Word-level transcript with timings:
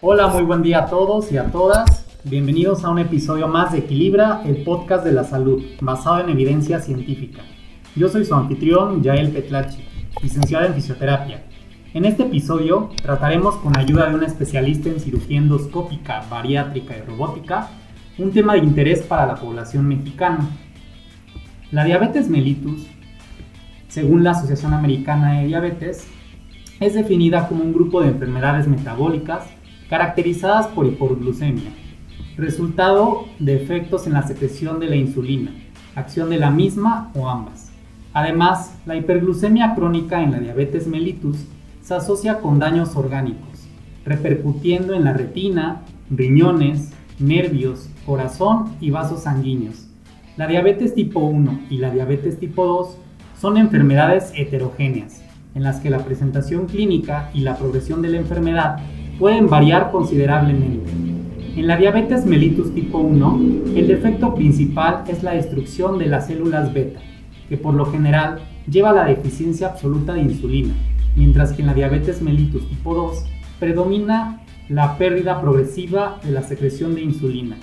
Hola, 0.00 0.28
muy 0.28 0.44
buen 0.44 0.62
día 0.62 0.84
a 0.84 0.86
todos 0.86 1.32
y 1.32 1.38
a 1.38 1.50
todas. 1.50 2.06
Bienvenidos 2.22 2.84
a 2.84 2.90
un 2.90 3.00
episodio 3.00 3.48
más 3.48 3.72
de 3.72 3.78
Equilibra, 3.78 4.42
el 4.44 4.62
podcast 4.62 5.04
de 5.04 5.10
la 5.10 5.24
salud, 5.24 5.60
basado 5.80 6.20
en 6.20 6.28
evidencia 6.28 6.78
científica. 6.78 7.42
Yo 7.96 8.08
soy 8.08 8.24
su 8.24 8.32
anfitrión, 8.32 9.02
Yael 9.02 9.32
Petlachi, 9.32 9.82
licenciada 10.22 10.66
en 10.66 10.74
fisioterapia. 10.74 11.42
En 11.94 12.04
este 12.04 12.22
episodio 12.22 12.90
trataremos 13.02 13.56
con 13.56 13.76
ayuda 13.76 14.08
de 14.08 14.14
una 14.14 14.26
especialista 14.26 14.88
en 14.88 15.00
cirugía 15.00 15.38
endoscópica, 15.38 16.22
bariátrica 16.30 16.96
y 16.96 17.00
robótica, 17.00 17.68
un 18.18 18.30
tema 18.30 18.52
de 18.52 18.60
interés 18.60 19.02
para 19.02 19.26
la 19.26 19.34
población 19.34 19.88
mexicana. 19.88 20.48
La 21.72 21.82
diabetes 21.82 22.28
mellitus, 22.28 22.86
según 23.88 24.22
la 24.22 24.30
Asociación 24.30 24.74
Americana 24.74 25.40
de 25.40 25.48
Diabetes, 25.48 26.06
es 26.78 26.94
definida 26.94 27.48
como 27.48 27.64
un 27.64 27.72
grupo 27.72 28.00
de 28.00 28.10
enfermedades 28.10 28.68
metabólicas 28.68 29.57
caracterizadas 29.88 30.66
por 30.68 30.86
hiperglucemia, 30.86 31.70
resultado 32.36 33.26
de 33.38 33.56
efectos 33.56 34.06
en 34.06 34.12
la 34.12 34.22
secreción 34.22 34.80
de 34.80 34.86
la 34.86 34.96
insulina, 34.96 35.52
acción 35.94 36.30
de 36.30 36.38
la 36.38 36.50
misma 36.50 37.10
o 37.14 37.28
ambas. 37.28 37.70
Además, 38.12 38.74
la 38.86 38.96
hiperglucemia 38.96 39.74
crónica 39.74 40.22
en 40.22 40.32
la 40.32 40.40
diabetes 40.40 40.86
mellitus 40.86 41.38
se 41.82 41.94
asocia 41.94 42.40
con 42.40 42.58
daños 42.58 42.96
orgánicos, 42.96 43.66
repercutiendo 44.04 44.94
en 44.94 45.04
la 45.04 45.12
retina, 45.12 45.82
riñones, 46.10 46.92
nervios, 47.18 47.88
corazón 48.06 48.76
y 48.80 48.90
vasos 48.90 49.22
sanguíneos. 49.22 49.86
La 50.36 50.46
diabetes 50.46 50.94
tipo 50.94 51.20
1 51.20 51.60
y 51.70 51.78
la 51.78 51.90
diabetes 51.90 52.38
tipo 52.38 52.64
2 52.64 52.96
son 53.40 53.56
enfermedades 53.56 54.32
heterogéneas, 54.36 55.22
en 55.54 55.62
las 55.62 55.80
que 55.80 55.90
la 55.90 56.04
presentación 56.04 56.66
clínica 56.66 57.30
y 57.34 57.40
la 57.40 57.56
progresión 57.56 58.02
de 58.02 58.10
la 58.10 58.18
enfermedad 58.18 58.78
pueden 59.18 59.48
variar 59.48 59.90
considerablemente. 59.90 60.90
En 61.56 61.66
la 61.66 61.76
diabetes 61.76 62.24
mellitus 62.24 62.72
tipo 62.72 62.98
1, 62.98 63.40
el 63.74 63.88
defecto 63.88 64.34
principal 64.34 65.02
es 65.08 65.24
la 65.24 65.32
destrucción 65.32 65.98
de 65.98 66.06
las 66.06 66.28
células 66.28 66.72
beta, 66.72 67.00
que 67.48 67.56
por 67.56 67.74
lo 67.74 67.86
general 67.86 68.38
lleva 68.70 68.90
a 68.90 68.94
la 68.94 69.04
deficiencia 69.06 69.68
absoluta 69.68 70.14
de 70.14 70.22
insulina, 70.22 70.74
mientras 71.16 71.52
que 71.52 71.62
en 71.62 71.66
la 71.66 71.74
diabetes 71.74 72.22
mellitus 72.22 72.68
tipo 72.68 72.94
2 72.94 73.24
predomina 73.58 74.40
la 74.68 74.96
pérdida 74.98 75.40
progresiva 75.40 76.20
de 76.22 76.30
la 76.30 76.42
secreción 76.42 76.94
de 76.94 77.02
insulina, 77.02 77.56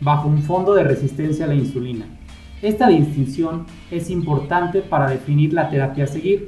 bajo 0.00 0.28
un 0.28 0.42
fondo 0.42 0.74
de 0.74 0.82
resistencia 0.82 1.44
a 1.44 1.48
la 1.48 1.54
insulina. 1.54 2.06
Esta 2.62 2.88
distinción 2.88 3.66
es 3.92 4.10
importante 4.10 4.80
para 4.80 5.08
definir 5.08 5.52
la 5.52 5.68
terapia 5.68 6.04
a 6.04 6.08
seguir, 6.08 6.46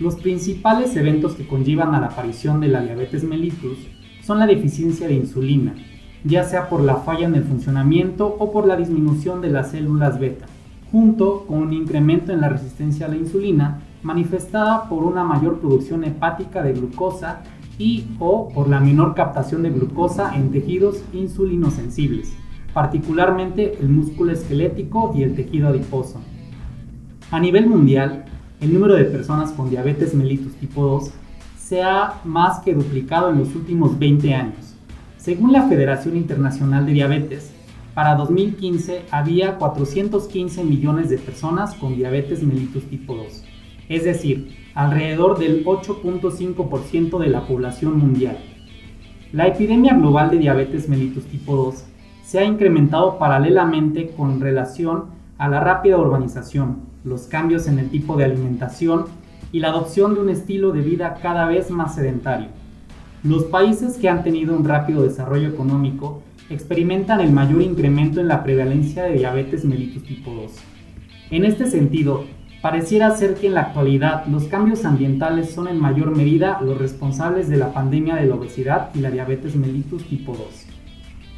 los 0.00 0.16
principales 0.16 0.96
eventos 0.96 1.34
que 1.34 1.46
conllevan 1.46 1.94
a 1.94 2.00
la 2.00 2.06
aparición 2.06 2.60
de 2.60 2.68
la 2.68 2.80
diabetes 2.80 3.22
mellitus 3.22 3.76
son 4.22 4.38
la 4.38 4.46
deficiencia 4.46 5.06
de 5.06 5.14
insulina, 5.14 5.74
ya 6.24 6.44
sea 6.44 6.70
por 6.70 6.80
la 6.80 6.96
falla 6.96 7.26
en 7.26 7.34
el 7.34 7.44
funcionamiento 7.44 8.26
o 8.38 8.50
por 8.50 8.66
la 8.66 8.76
disminución 8.76 9.42
de 9.42 9.50
las 9.50 9.72
células 9.72 10.18
beta, 10.18 10.46
junto 10.90 11.44
con 11.46 11.58
un 11.58 11.74
incremento 11.74 12.32
en 12.32 12.40
la 12.40 12.48
resistencia 12.48 13.06
a 13.06 13.08
la 13.10 13.16
insulina 13.16 13.82
manifestada 14.02 14.88
por 14.88 15.04
una 15.04 15.22
mayor 15.22 15.60
producción 15.60 16.02
hepática 16.04 16.62
de 16.62 16.72
glucosa 16.72 17.42
y 17.78 18.06
o 18.18 18.48
por 18.48 18.68
la 18.68 18.80
menor 18.80 19.14
captación 19.14 19.62
de 19.62 19.70
glucosa 19.70 20.34
en 20.34 20.50
tejidos 20.50 21.02
insulinosensibles, 21.12 22.32
particularmente 22.72 23.76
el 23.78 23.90
músculo 23.90 24.32
esquelético 24.32 25.12
y 25.14 25.24
el 25.24 25.34
tejido 25.34 25.68
adiposo. 25.68 26.20
A 27.30 27.38
nivel 27.38 27.68
mundial, 27.68 28.24
el 28.60 28.74
número 28.74 28.94
de 28.94 29.04
personas 29.04 29.52
con 29.52 29.70
diabetes 29.70 30.14
mellitus 30.14 30.54
tipo 30.54 30.84
2 30.84 31.10
se 31.56 31.82
ha 31.82 32.20
más 32.24 32.58
que 32.60 32.74
duplicado 32.74 33.30
en 33.30 33.38
los 33.38 33.54
últimos 33.54 33.98
20 33.98 34.34
años. 34.34 34.74
Según 35.16 35.52
la 35.52 35.66
Federación 35.68 36.16
Internacional 36.16 36.84
de 36.84 36.92
Diabetes, 36.92 37.52
para 37.94 38.14
2015 38.16 39.02
había 39.10 39.56
415 39.56 40.64
millones 40.64 41.08
de 41.10 41.18
personas 41.18 41.74
con 41.74 41.96
diabetes 41.96 42.42
mellitus 42.42 42.84
tipo 42.84 43.14
2, 43.14 43.44
es 43.88 44.04
decir, 44.04 44.56
alrededor 44.74 45.38
del 45.38 45.64
8.5% 45.64 47.18
de 47.18 47.28
la 47.28 47.46
población 47.46 47.98
mundial. 47.98 48.38
La 49.32 49.46
epidemia 49.46 49.94
global 49.94 50.30
de 50.30 50.38
diabetes 50.38 50.88
mellitus 50.88 51.24
tipo 51.26 51.56
2 51.56 51.84
se 52.22 52.38
ha 52.38 52.44
incrementado 52.44 53.18
paralelamente 53.18 54.10
con 54.10 54.40
relación 54.40 55.06
a 55.38 55.48
la 55.48 55.60
rápida 55.60 55.98
urbanización, 55.98 56.89
los 57.04 57.22
cambios 57.22 57.66
en 57.66 57.78
el 57.78 57.88
tipo 57.88 58.16
de 58.16 58.24
alimentación 58.24 59.06
y 59.52 59.60
la 59.60 59.68
adopción 59.68 60.14
de 60.14 60.20
un 60.20 60.28
estilo 60.28 60.72
de 60.72 60.82
vida 60.82 61.18
cada 61.22 61.46
vez 61.46 61.70
más 61.70 61.94
sedentario. 61.94 62.48
Los 63.22 63.44
países 63.44 63.96
que 63.96 64.08
han 64.08 64.22
tenido 64.22 64.56
un 64.56 64.64
rápido 64.64 65.02
desarrollo 65.02 65.48
económico 65.48 66.22
experimentan 66.48 67.20
el 67.20 67.32
mayor 67.32 67.62
incremento 67.62 68.20
en 68.20 68.28
la 68.28 68.42
prevalencia 68.42 69.04
de 69.04 69.14
diabetes 69.14 69.64
mellitus 69.64 70.02
tipo 70.04 70.32
2. 70.32 70.52
En 71.30 71.44
este 71.44 71.66
sentido, 71.66 72.24
pareciera 72.60 73.10
ser 73.16 73.34
que 73.34 73.46
en 73.46 73.54
la 73.54 73.62
actualidad 73.62 74.26
los 74.26 74.44
cambios 74.44 74.84
ambientales 74.84 75.50
son 75.50 75.68
en 75.68 75.78
mayor 75.78 76.16
medida 76.16 76.60
los 76.60 76.78
responsables 76.78 77.48
de 77.48 77.56
la 77.56 77.72
pandemia 77.72 78.16
de 78.16 78.26
la 78.26 78.34
obesidad 78.34 78.90
y 78.94 79.00
la 79.00 79.10
diabetes 79.10 79.54
mellitus 79.54 80.04
tipo 80.04 80.32
2. 80.32 80.40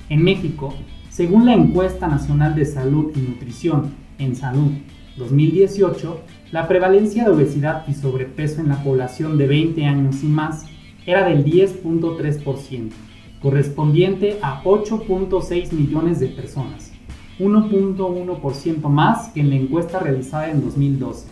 En 0.08 0.22
México, 0.24 0.74
según 1.10 1.46
la 1.46 1.54
encuesta 1.54 2.08
nacional 2.08 2.54
de 2.54 2.64
salud 2.64 3.12
y 3.14 3.20
nutrición 3.20 3.90
en 4.18 4.34
salud 4.34 4.70
2018, 5.16 6.20
la 6.52 6.68
prevalencia 6.68 7.24
de 7.24 7.30
obesidad 7.30 7.84
y 7.86 7.94
sobrepeso 7.94 8.60
en 8.60 8.68
la 8.68 8.82
población 8.82 9.36
de 9.36 9.46
20 9.46 9.84
años 9.84 10.22
y 10.22 10.26
más 10.26 10.64
era 11.06 11.28
del 11.28 11.44
10.3%, 11.44 12.90
correspondiente 13.42 14.38
a 14.42 14.62
8.6 14.62 15.72
millones 15.72 16.20
de 16.20 16.28
personas, 16.28 16.92
1.1% 17.38 18.88
más 18.88 19.28
que 19.28 19.40
en 19.40 19.50
la 19.50 19.56
encuesta 19.56 19.98
realizada 19.98 20.50
en 20.50 20.62
2012. 20.62 21.26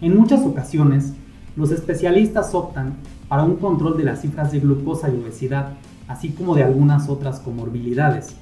En 0.00 0.16
muchas 0.16 0.44
ocasiones, 0.44 1.14
los 1.56 1.72
especialistas 1.72 2.54
optan 2.54 2.98
para 3.28 3.42
un 3.42 3.56
control 3.56 3.96
de 3.96 4.04
las 4.04 4.22
cifras 4.22 4.52
de 4.52 4.60
glucosa 4.60 5.08
y 5.10 5.20
obesidad, 5.20 5.74
así 6.06 6.30
como 6.30 6.54
de 6.54 6.62
algunas 6.62 7.08
otras 7.08 7.40
comorbilidades, 7.40 8.36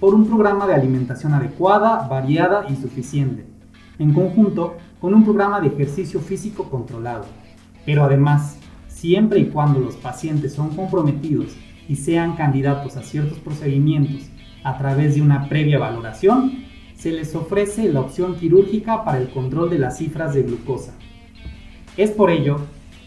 por 0.00 0.14
un 0.14 0.26
programa 0.26 0.66
de 0.66 0.74
alimentación 0.74 1.32
adecuada, 1.32 2.08
variada 2.08 2.66
y 2.68 2.76
suficiente, 2.76 3.51
en 3.98 4.12
conjunto 4.12 4.76
con 5.00 5.14
un 5.14 5.24
programa 5.24 5.60
de 5.60 5.68
ejercicio 5.68 6.20
físico 6.20 6.70
controlado. 6.70 7.24
Pero 7.84 8.04
además, 8.04 8.58
siempre 8.88 9.40
y 9.40 9.46
cuando 9.46 9.80
los 9.80 9.96
pacientes 9.96 10.54
son 10.54 10.76
comprometidos 10.76 11.56
y 11.88 11.96
sean 11.96 12.36
candidatos 12.36 12.96
a 12.96 13.02
ciertos 13.02 13.38
procedimientos 13.38 14.28
a 14.64 14.78
través 14.78 15.14
de 15.14 15.22
una 15.22 15.48
previa 15.48 15.78
valoración, 15.78 16.64
se 16.94 17.10
les 17.10 17.34
ofrece 17.34 17.92
la 17.92 18.00
opción 18.00 18.36
quirúrgica 18.36 19.04
para 19.04 19.18
el 19.18 19.30
control 19.30 19.70
de 19.70 19.78
las 19.78 19.98
cifras 19.98 20.34
de 20.34 20.44
glucosa. 20.44 20.94
Es 21.96 22.10
por 22.10 22.30
ello 22.30 22.58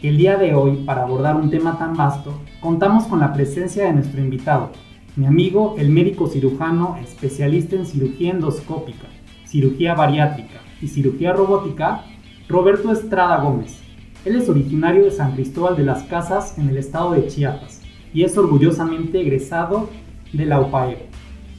que 0.01 0.09
el 0.09 0.17
día 0.17 0.35
de 0.35 0.53
hoy, 0.53 0.83
para 0.85 1.03
abordar 1.03 1.37
un 1.37 1.49
tema 1.49 1.77
tan 1.79 1.95
vasto, 1.95 2.41
contamos 2.59 3.05
con 3.05 3.21
la 3.21 3.31
presencia 3.31 3.85
de 3.85 3.93
nuestro 3.93 4.19
invitado, 4.19 4.71
mi 5.15 5.25
amigo, 5.25 5.75
el 5.77 5.89
médico 5.91 6.27
cirujano 6.27 6.97
especialista 7.01 7.77
en 7.77 7.85
cirugía 7.85 8.31
endoscópica, 8.31 9.07
cirugía 9.45 9.95
bariátrica, 9.95 10.59
y 10.81 10.87
cirugía 10.87 11.33
robótica, 11.33 12.03
Roberto 12.47 12.91
Estrada 12.91 13.37
Gómez. 13.37 13.79
Él 14.25 14.35
es 14.35 14.49
originario 14.49 15.03
de 15.03 15.11
San 15.11 15.33
Cristóbal 15.33 15.75
de 15.77 15.83
las 15.83 16.03
Casas 16.03 16.57
en 16.57 16.69
el 16.69 16.77
estado 16.77 17.11
de 17.11 17.27
Chiapas 17.27 17.81
y 18.13 18.23
es 18.23 18.37
orgullosamente 18.37 19.21
egresado 19.21 19.89
de 20.33 20.45
la 20.45 20.59
UPAEP. 20.61 20.99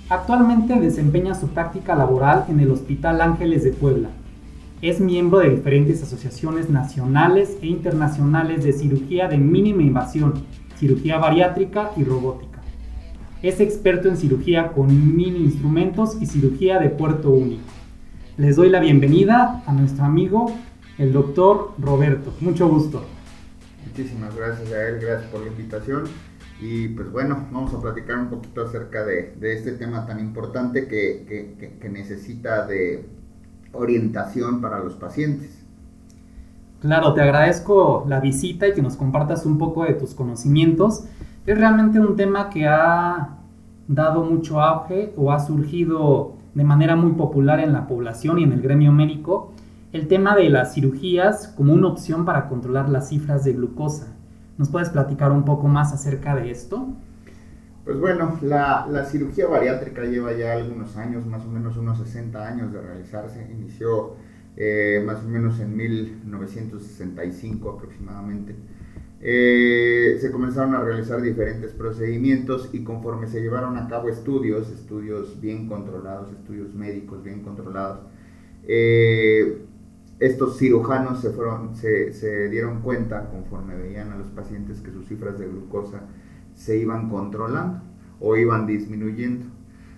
Actualmente 0.08 0.78
desempeña 0.80 1.34
su 1.34 1.48
práctica 1.48 1.94
laboral 1.94 2.44
en 2.48 2.60
el 2.60 2.70
Hospital 2.70 3.20
Ángeles 3.20 3.64
de 3.64 3.72
Puebla. 3.72 4.10
Es 4.82 5.00
miembro 5.00 5.38
de 5.38 5.50
diferentes 5.50 6.02
asociaciones 6.02 6.70
nacionales 6.70 7.56
e 7.62 7.66
internacionales 7.66 8.64
de 8.64 8.72
cirugía 8.72 9.28
de 9.28 9.38
mínima 9.38 9.82
invasión, 9.82 10.34
cirugía 10.76 11.18
bariátrica 11.18 11.90
y 11.96 12.04
robótica. 12.04 12.60
Es 13.42 13.60
experto 13.60 14.08
en 14.08 14.16
cirugía 14.16 14.72
con 14.72 15.16
mini 15.16 15.38
instrumentos 15.38 16.16
y 16.20 16.26
cirugía 16.26 16.78
de 16.78 16.90
puerto 16.90 17.30
único 17.30 17.75
les 18.38 18.56
doy 18.56 18.68
la 18.68 18.80
bienvenida 18.80 19.62
a 19.66 19.72
nuestro 19.72 20.04
amigo, 20.04 20.52
el 20.98 21.12
doctor 21.12 21.72
Roberto. 21.78 22.34
Mucho 22.40 22.68
gusto. 22.68 23.02
Muchísimas 23.86 24.36
gracias 24.36 24.70
a 24.72 24.88
él, 24.88 24.98
gracias 25.00 25.30
por 25.30 25.40
la 25.40 25.46
invitación. 25.46 26.04
Y 26.60 26.88
pues 26.88 27.10
bueno, 27.10 27.46
vamos 27.50 27.72
a 27.72 27.80
platicar 27.80 28.18
un 28.18 28.28
poquito 28.28 28.62
acerca 28.62 29.04
de, 29.04 29.36
este 29.40 29.72
tema 29.72 30.06
tan 30.06 30.20
importante 30.20 30.86
que, 30.86 31.78
que, 31.80 31.88
necesita 31.88 32.66
de 32.66 33.08
orientación 33.72 34.60
para 34.60 34.80
los 34.80 34.94
pacientes. 34.94 35.64
Claro, 36.80 37.14
te 37.14 37.22
agradezco 37.22 38.04
la 38.06 38.20
visita 38.20 38.68
y 38.68 38.74
que 38.74 38.82
nos 38.82 38.96
compartas 38.96 39.46
un 39.46 39.56
poco 39.56 39.84
de 39.84 39.94
tus 39.94 40.14
conocimientos. 40.14 41.04
Es 41.46 41.56
realmente 41.56 42.00
un 42.00 42.16
tema 42.16 42.50
que 42.50 42.66
ha 42.66 43.38
dado 43.88 44.24
mucho 44.24 44.60
auge 44.60 45.14
o 45.16 45.32
ha 45.32 45.40
surgido 45.40 46.35
de 46.56 46.64
manera 46.64 46.96
muy 46.96 47.12
popular 47.12 47.60
en 47.60 47.74
la 47.74 47.86
población 47.86 48.38
y 48.38 48.44
en 48.44 48.52
el 48.52 48.62
gremio 48.62 48.90
médico 48.90 49.52
el 49.92 50.08
tema 50.08 50.34
de 50.34 50.48
las 50.48 50.72
cirugías 50.72 51.48
como 51.48 51.74
una 51.74 51.88
opción 51.88 52.24
para 52.24 52.48
controlar 52.48 52.88
las 52.88 53.10
cifras 53.10 53.44
de 53.44 53.52
glucosa. 53.52 54.16
¿Nos 54.56 54.70
puedes 54.70 54.88
platicar 54.88 55.32
un 55.32 55.44
poco 55.44 55.68
más 55.68 55.92
acerca 55.92 56.34
de 56.34 56.50
esto? 56.50 56.88
Pues 57.84 58.00
bueno, 58.00 58.38
la, 58.40 58.86
la, 58.90 59.04
cirugía 59.04 59.46
bariátrica 59.46 60.04
lleva 60.04 60.32
ya 60.32 60.54
algunos 60.54 60.96
años, 60.96 61.26
más 61.26 61.44
o 61.44 61.48
menos 61.48 61.76
unos 61.76 61.98
60 61.98 62.48
años 62.48 62.72
de 62.72 62.80
realizarse. 62.80 63.46
Inició 63.52 64.14
eh, 64.56 65.02
más 65.06 65.22
o 65.24 65.28
menos 65.28 65.60
en 65.60 65.76
1965 65.76 67.70
aproximadamente. 67.70 68.56
Eh, 69.20 70.18
se 70.20 70.30
comenzaron 70.30 70.74
a 70.74 70.82
realizar 70.82 71.22
diferentes 71.22 71.72
procedimientos 71.72 72.68
y 72.72 72.84
conforme 72.84 73.28
se 73.28 73.40
llevaron 73.40 73.78
a 73.78 73.88
cabo 73.88 74.08
estudios, 74.08 74.70
estudios 74.70 75.40
bien 75.40 75.68
controlados, 75.68 76.30
estudios 76.32 76.74
médicos 76.74 77.24
bien 77.24 77.42
controlados, 77.42 78.00
eh, 78.64 79.62
estos 80.18 80.58
cirujanos 80.58 81.20
se, 81.20 81.30
fueron, 81.30 81.76
se, 81.76 82.12
se, 82.12 82.48
dieron 82.48 82.82
cuenta 82.82 83.28
conforme 83.30 83.76
veían 83.76 84.12
a 84.12 84.16
los 84.16 84.28
pacientes 84.28 84.80
que 84.80 84.90
sus 84.90 85.06
cifras 85.06 85.38
de 85.38 85.46
glucosa 85.46 86.02
se 86.54 86.78
iban 86.78 87.08
controlando 87.08 87.82
o 88.20 88.36
iban 88.36 88.66
disminuyendo. 88.66 89.55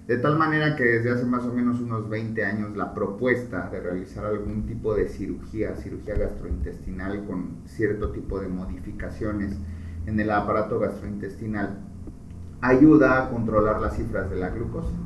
De 0.08 0.16
tal 0.16 0.38
manera 0.38 0.74
que 0.74 0.84
desde 0.84 1.10
hace 1.10 1.26
más 1.26 1.44
o 1.44 1.52
menos 1.52 1.82
unos 1.82 2.08
20 2.08 2.42
años 2.42 2.74
la 2.74 2.94
propuesta 2.94 3.68
de 3.70 3.78
realizar 3.78 4.24
algún 4.24 4.64
tipo 4.64 4.94
de 4.94 5.06
cirugía, 5.06 5.76
cirugía 5.76 6.14
gastrointestinal 6.14 7.26
con 7.26 7.58
cierto 7.66 8.10
tipo 8.10 8.40
de 8.40 8.48
modificaciones 8.48 9.58
en 10.06 10.18
el 10.18 10.30
aparato 10.30 10.78
gastrointestinal, 10.78 11.80
ayuda 12.62 13.18
a 13.18 13.28
controlar 13.28 13.82
las 13.82 13.98
cifras 13.98 14.30
de 14.30 14.36
la 14.36 14.48
glucosa. 14.48 14.96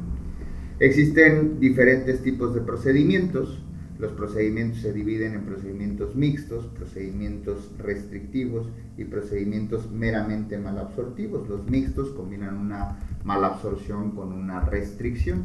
Existen 0.79 1.59
diferentes 1.59 2.23
tipos 2.23 2.55
de 2.55 2.61
procedimientos, 2.61 3.61
los 3.99 4.13
procedimientos 4.13 4.81
se 4.81 4.93
dividen 4.93 5.35
en 5.35 5.43
procedimientos 5.43 6.17
mixtos, 6.17 6.67
procedimientos 6.67 7.71
restrictivos 7.79 8.69
y 8.97 9.05
procedimientos 9.05 9.91
meramente 9.91 10.59
malabsortivos. 10.59 11.49
Los 11.49 11.69
mixtos 11.69 12.11
combinan 12.11 12.57
una 12.57 12.99
malabsorción 13.25 14.13
con 14.13 14.33
una 14.33 14.61
restricción. 14.61 15.45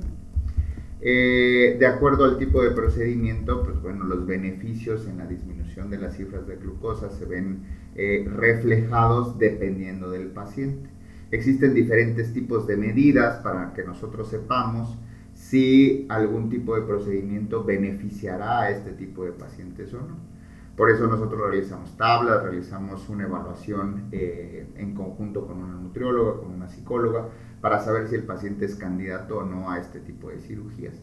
Eh, 1.00 1.78
de 1.80 1.86
acuerdo 1.86 2.26
al 2.26 2.40
tipo 2.40 2.64
de 2.64 2.72
procedimiento, 2.72 3.64
pues 3.64 3.80
bueno, 3.82 4.06
los 4.06 4.26
beneficios 4.26 5.08
en 5.08 5.20
la 5.20 5.28
disminución 5.28 5.92
de 5.92 6.00
las 6.00 6.18
cifras 6.18 6.48
de 6.48 6.56
glucosa 6.56 7.12
se 7.12 7.26
ven 7.26 7.60
eh, 7.96 8.28
reflejados 8.28 9.38
dependiendo 9.38 10.10
del 10.10 10.28
paciente. 10.28 10.90
Existen 11.30 11.74
diferentes 11.74 12.34
tipos 12.34 12.66
de 12.66 12.78
medidas 12.78 13.42
para 13.44 13.74
que 13.74 13.84
nosotros 13.84 14.30
sepamos 14.30 14.98
si 15.50 16.06
algún 16.10 16.50
tipo 16.50 16.76
de 16.76 16.82
procedimiento 16.82 17.64
beneficiará 17.64 18.64
a 18.64 18.70
este 18.70 18.92
tipo 18.92 19.24
de 19.24 19.32
pacientes 19.32 19.94
o 19.94 20.02
no. 20.02 20.18
Por 20.76 20.92
eso 20.92 21.08
nosotros 21.08 21.40
realizamos 21.40 21.96
tablas, 21.96 22.44
realizamos 22.44 23.08
una 23.08 23.24
evaluación 23.24 24.10
eh, 24.12 24.68
en 24.76 24.94
conjunto 24.94 25.48
con 25.48 25.58
una 25.64 25.76
nutrióloga, 25.76 26.42
con 26.42 26.54
una 26.54 26.68
psicóloga, 26.68 27.30
para 27.62 27.80
saber 27.80 28.10
si 28.10 28.16
el 28.16 28.24
paciente 28.24 28.66
es 28.66 28.76
candidato 28.76 29.38
o 29.38 29.46
no 29.46 29.72
a 29.72 29.80
este 29.80 30.02
tipo 30.02 30.30
de 30.30 30.40
cirugías. 30.40 30.96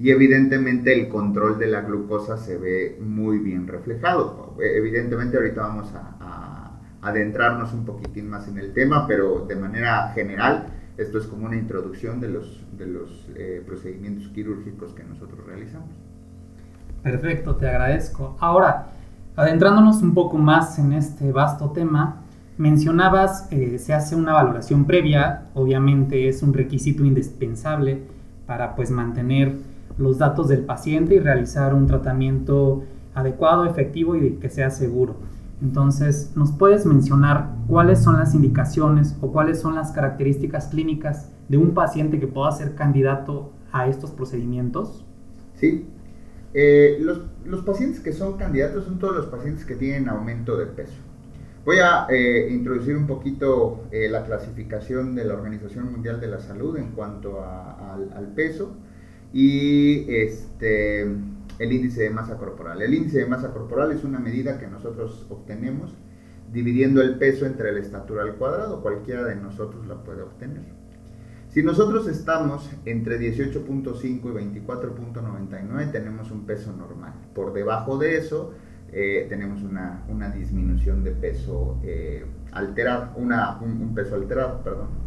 Y 0.00 0.10
evidentemente 0.10 0.92
el 0.92 1.08
control 1.08 1.58
de 1.58 1.68
la 1.68 1.82
glucosa 1.82 2.36
se 2.36 2.58
ve 2.58 2.98
muy 3.00 3.38
bien 3.38 3.68
reflejado. 3.68 4.56
Evidentemente 4.60 5.36
ahorita 5.36 5.62
vamos 5.62 5.92
a 5.94 6.80
adentrarnos 7.02 7.72
un 7.72 7.84
poquitín 7.84 8.28
más 8.28 8.48
en 8.48 8.58
el 8.58 8.72
tema, 8.72 9.06
pero 9.06 9.44
de 9.46 9.56
manera 9.56 10.10
general 10.12 10.66
esto 10.96 11.18
es 11.18 11.26
como 11.26 11.46
una 11.46 11.56
introducción 11.56 12.20
de 12.20 12.28
los, 12.28 12.60
de 12.76 12.86
los 12.86 13.26
eh, 13.34 13.62
procedimientos 13.66 14.28
quirúrgicos 14.28 14.92
que 14.92 15.04
nosotros 15.04 15.46
realizamos. 15.46 15.88
Perfecto, 17.02 17.56
te 17.56 17.68
agradezco. 17.68 18.36
Ahora, 18.38 18.88
adentrándonos 19.36 20.02
un 20.02 20.14
poco 20.14 20.38
más 20.38 20.78
en 20.78 20.92
este 20.92 21.32
vasto 21.32 21.70
tema, 21.70 22.22
mencionabas, 22.58 23.48
eh, 23.50 23.78
se 23.78 23.94
hace 23.94 24.14
una 24.14 24.34
valoración 24.34 24.84
previa, 24.84 25.46
obviamente 25.54 26.28
es 26.28 26.42
un 26.42 26.52
requisito 26.52 27.04
indispensable 27.04 28.02
para 28.46 28.76
pues 28.76 28.90
mantener 28.90 29.56
los 29.98 30.18
datos 30.18 30.48
del 30.48 30.64
paciente 30.64 31.14
y 31.14 31.20
realizar 31.20 31.74
un 31.74 31.86
tratamiento 31.86 32.84
adecuado, 33.14 33.66
efectivo 33.66 34.16
y 34.16 34.32
que 34.36 34.48
sea 34.48 34.70
seguro. 34.70 35.16
Entonces, 35.62 36.32
¿nos 36.34 36.50
puedes 36.50 36.84
mencionar 36.86 37.54
cuáles 37.68 38.00
son 38.00 38.18
las 38.18 38.34
indicaciones 38.34 39.16
o 39.20 39.30
cuáles 39.30 39.60
son 39.60 39.76
las 39.76 39.92
características 39.92 40.66
clínicas 40.66 41.30
de 41.48 41.56
un 41.56 41.72
paciente 41.72 42.18
que 42.18 42.26
pueda 42.26 42.50
ser 42.50 42.74
candidato 42.74 43.52
a 43.70 43.86
estos 43.86 44.10
procedimientos? 44.10 45.04
Sí. 45.54 45.86
Eh, 46.52 46.98
los, 47.00 47.62
pacientes 47.64 48.00
que 48.00 48.12
son 48.12 48.36
candidatos 48.36 48.84
son 48.84 48.98
todos 48.98 49.14
los 49.16 49.26
pacientes 49.26 49.64
que 49.64 49.76
tienen 49.76 50.08
aumento 50.08 50.56
de 50.56 50.66
peso. 50.66 50.98
Voy 51.64 51.76
a 51.78 52.06
eh, 52.10 52.48
introducir 52.50 52.96
un 52.96 53.06
poquito 53.06 53.84
eh, 53.92 54.08
la 54.10 54.24
clasificación 54.24 55.14
de 55.14 55.24
la 55.24 55.34
Organización 55.34 55.92
Mundial 55.92 56.20
de 56.20 56.26
la 56.26 56.40
Salud 56.40 56.76
en 56.76 56.88
cuanto 56.88 57.40
al 57.40 58.32
peso 58.34 58.72
y 59.32 60.12
este 60.12 61.06
el 61.62 61.72
índice 61.72 62.02
de 62.02 62.10
masa 62.10 62.36
corporal. 62.38 62.82
El 62.82 62.92
índice 62.92 63.18
de 63.18 63.26
masa 63.26 63.52
corporal 63.52 63.92
es 63.92 64.02
una 64.02 64.18
medida 64.18 64.58
que 64.58 64.66
nosotros 64.66 65.26
obtenemos 65.30 65.94
dividiendo 66.52 67.00
el 67.00 67.18
peso 67.18 67.46
entre 67.46 67.72
la 67.72 67.78
estatura 67.78 68.24
al 68.24 68.34
cuadrado. 68.34 68.82
Cualquiera 68.82 69.22
de 69.24 69.36
nosotros 69.36 69.86
la 69.86 70.02
puede 70.02 70.22
obtener. 70.22 70.64
Si 71.50 71.62
nosotros 71.62 72.08
estamos 72.08 72.68
entre 72.84 73.20
18.5 73.20 74.04
y 74.04 74.60
24.99 74.60 75.92
tenemos 75.92 76.32
un 76.32 76.46
peso 76.46 76.72
normal. 76.72 77.12
Por 77.32 77.52
debajo 77.52 77.96
de 77.96 78.16
eso 78.16 78.54
eh, 78.90 79.26
tenemos 79.28 79.62
una, 79.62 80.02
disminución 80.34 81.04
de 81.04 81.12
peso 81.12 81.78
eh, 81.84 82.24
alterado, 82.50 83.12
una, 83.16 83.60
un 83.60 83.94
peso 83.94 84.16
alterado, 84.16 84.62
perdón. 84.64 85.01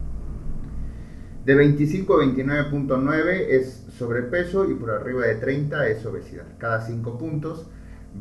De 1.46 1.54
25 1.54 2.16
a 2.16 2.26
29.9 2.26 3.46
es 3.50 3.86
sobrepeso 3.96 4.68
y 4.68 4.74
por 4.74 4.90
arriba 4.90 5.28
de 5.28 5.36
30 5.36 5.90
es 5.90 6.04
obesidad. 6.04 6.46
Cada 6.58 6.82
5 6.82 7.20
puntos 7.20 7.68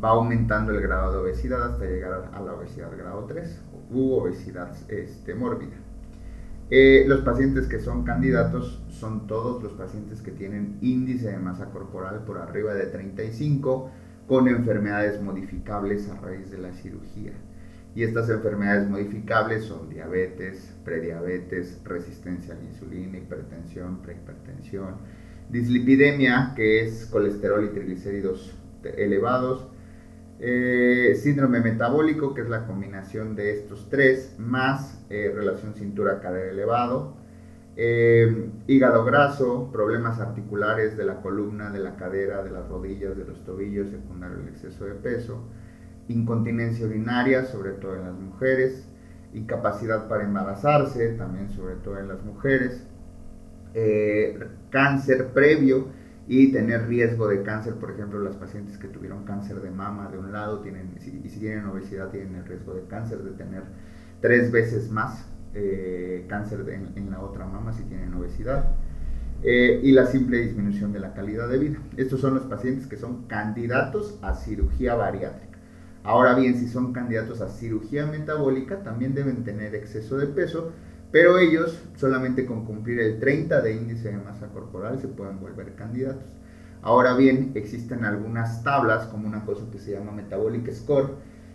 va 0.03 0.11
aumentando 0.11 0.73
el 0.73 0.83
grado 0.83 1.11
de 1.11 1.19
obesidad 1.19 1.73
hasta 1.73 1.87
llegar 1.87 2.31
a 2.35 2.41
la 2.43 2.53
obesidad 2.53 2.91
grado 2.99 3.25
3 3.25 3.63
u 3.91 4.13
obesidad 4.13 4.77
este, 4.91 5.35
mórbida. 5.35 5.73
Eh, 6.69 7.05
los 7.07 7.21
pacientes 7.21 7.67
que 7.67 7.81
son 7.81 8.05
candidatos 8.05 8.83
son 8.91 9.27
todos 9.27 9.63
los 9.63 9.73
pacientes 9.73 10.21
que 10.21 10.31
tienen 10.31 10.77
índice 10.83 11.31
de 11.31 11.39
masa 11.39 11.71
corporal 11.71 12.25
por 12.27 12.37
arriba 12.37 12.75
de 12.75 12.87
35 12.87 13.91
con 14.29 14.49
enfermedades 14.49 15.23
modificables 15.23 16.11
a 16.11 16.21
raíz 16.21 16.51
de 16.51 16.59
la 16.59 16.73
cirugía. 16.73 17.33
Y 17.95 18.03
estas 18.03 18.29
enfermedades 18.29 18.89
modificables 18.89 19.65
son 19.65 19.89
diabetes, 19.89 20.75
prediabetes, 20.85 21.81
resistencia 21.85 22.55
a 22.55 22.57
la 22.57 22.65
insulina, 22.65 23.19
hipertensión, 23.19 24.03
prehipertensión, 24.03 24.97
dislipidemia, 25.49 26.53
que 26.57 26.83
es 26.83 27.07
colesterol 27.07 27.65
y 27.65 27.69
triglicéridos 27.69 28.55
elevados, 28.97 29.69
eh, 30.41 31.15
síndrome 31.23 31.61
metabólico, 31.61 32.35
que 32.35 32.43
es 32.43 32.49
la 32.49 32.67
combinación 32.67 33.37
de 33.37 33.53
estos 33.53 33.89
tres, 33.89 34.35
más 34.39 35.05
eh, 35.09 35.33
relación 35.33 35.75
cintura-cadera 35.75 36.51
elevado, 36.51 37.17
eh, 37.77 38.51
hígado 38.67 39.05
graso, 39.05 39.71
problemas 39.73 40.21
articulares 40.21 40.97
de 40.97 41.05
la 41.05 41.21
columna, 41.23 41.71
de 41.71 41.79
la 41.79 41.97
cadera, 41.97 42.43
de 42.43 42.51
las 42.51 42.69
rodillas, 42.69 43.17
de 43.17 43.25
los 43.25 43.45
tobillos, 43.45 43.91
secundario 43.91 44.39
al 44.39 44.49
exceso 44.49 44.85
de 44.85 44.95
peso, 44.95 45.45
incontinencia 46.09 46.87
urinaria, 46.87 47.45
sobre 47.45 47.73
todo 47.73 47.97
en 47.97 48.05
las 48.05 48.15
mujeres, 48.15 48.89
incapacidad 49.33 50.09
para 50.09 50.25
embarazarse, 50.25 51.15
también 51.15 51.51
sobre 51.51 51.77
todo 51.77 51.99
en 51.99 52.09
las 52.09 52.23
mujeres, 52.25 52.87
eh, 53.75 54.39
cáncer 54.71 55.29
previo 55.33 55.89
y 56.27 56.53
tener 56.53 56.87
riesgo 56.87 57.29
de 57.29 57.43
cáncer, 57.43 57.75
por 57.75 57.91
ejemplo, 57.91 58.21
las 58.21 58.37
pacientes 58.37 58.79
que 58.79 58.89
tuvieron 58.89 59.25
cáncer 59.25 59.61
de 59.61 59.71
mama 59.71 60.09
de 60.11 60.19
un 60.19 60.33
lado 60.33 60.61
tienen, 60.61 60.95
y 60.97 61.29
si 61.29 61.41
tienen 61.41 61.67
obesidad 61.67 62.11
tienen 62.11 62.37
el 62.37 62.47
riesgo 62.47 62.75
de 62.75 62.85
cáncer, 62.85 63.19
de 63.19 63.33
tener 63.33 63.63
tres 64.21 64.51
veces 64.51 64.91
más 64.91 65.29
eh, 65.53 66.25
cáncer 66.29 66.65
en, 66.69 67.11
la 67.11 67.21
otra 67.21 67.47
mama 67.47 67.73
si 67.73 67.83
tienen 67.85 68.15
obesidad. 68.15 68.77
Eh, 69.43 69.81
y 69.83 69.93
la 69.93 70.07
simple 70.07 70.39
disminución 70.39 70.93
de 70.93 71.01
la 71.01 71.13
calidad 71.13 71.49
de 71.49 71.59
vida. 71.59 71.79
Estos 71.99 72.21
son 72.21 72.35
los 72.35 72.45
pacientes 72.45 72.87
que 72.87 72.97
son 72.97 73.25
candidatos 73.27 74.19
a 74.23 74.35
cirugía 74.35 74.95
bariátrica. 74.95 75.44
Ahora 76.05 76.35
bien, 76.35 76.55
si 76.61 76.69
son 76.69 76.93
candidatos 76.93 77.41
a 77.41 77.49
cirugía 77.49 78.05
metabólica, 78.05 78.83
también 78.83 79.15
deben 79.15 79.43
tener 79.43 79.75
exceso 79.75 80.19
de 80.19 80.27
peso, 80.27 80.71
pero 81.11 81.39
ellos 81.39 81.81
solamente 81.97 82.45
con 82.45 82.67
cumplir 82.67 83.01
el 83.01 83.19
30 83.19 83.63
de 83.63 83.73
índice 83.73 84.11
de 84.11 84.19
masa 84.19 84.49
corporal 84.49 85.01
se 85.01 85.09
pueden 85.09 85.41
volver 85.41 85.75
candidatos. 85.77 86.27
Ahora 86.83 87.17
bien, 87.17 87.53
existen 87.55 88.05
algunas 88.05 88.63
tablas 88.63 89.07
como 89.07 89.27
una 89.27 89.47
cosa 89.47 89.63
que 89.73 89.79
se 89.79 89.93
llama 89.93 90.13
Metabolic 90.13 90.71
Score. 90.73 91.09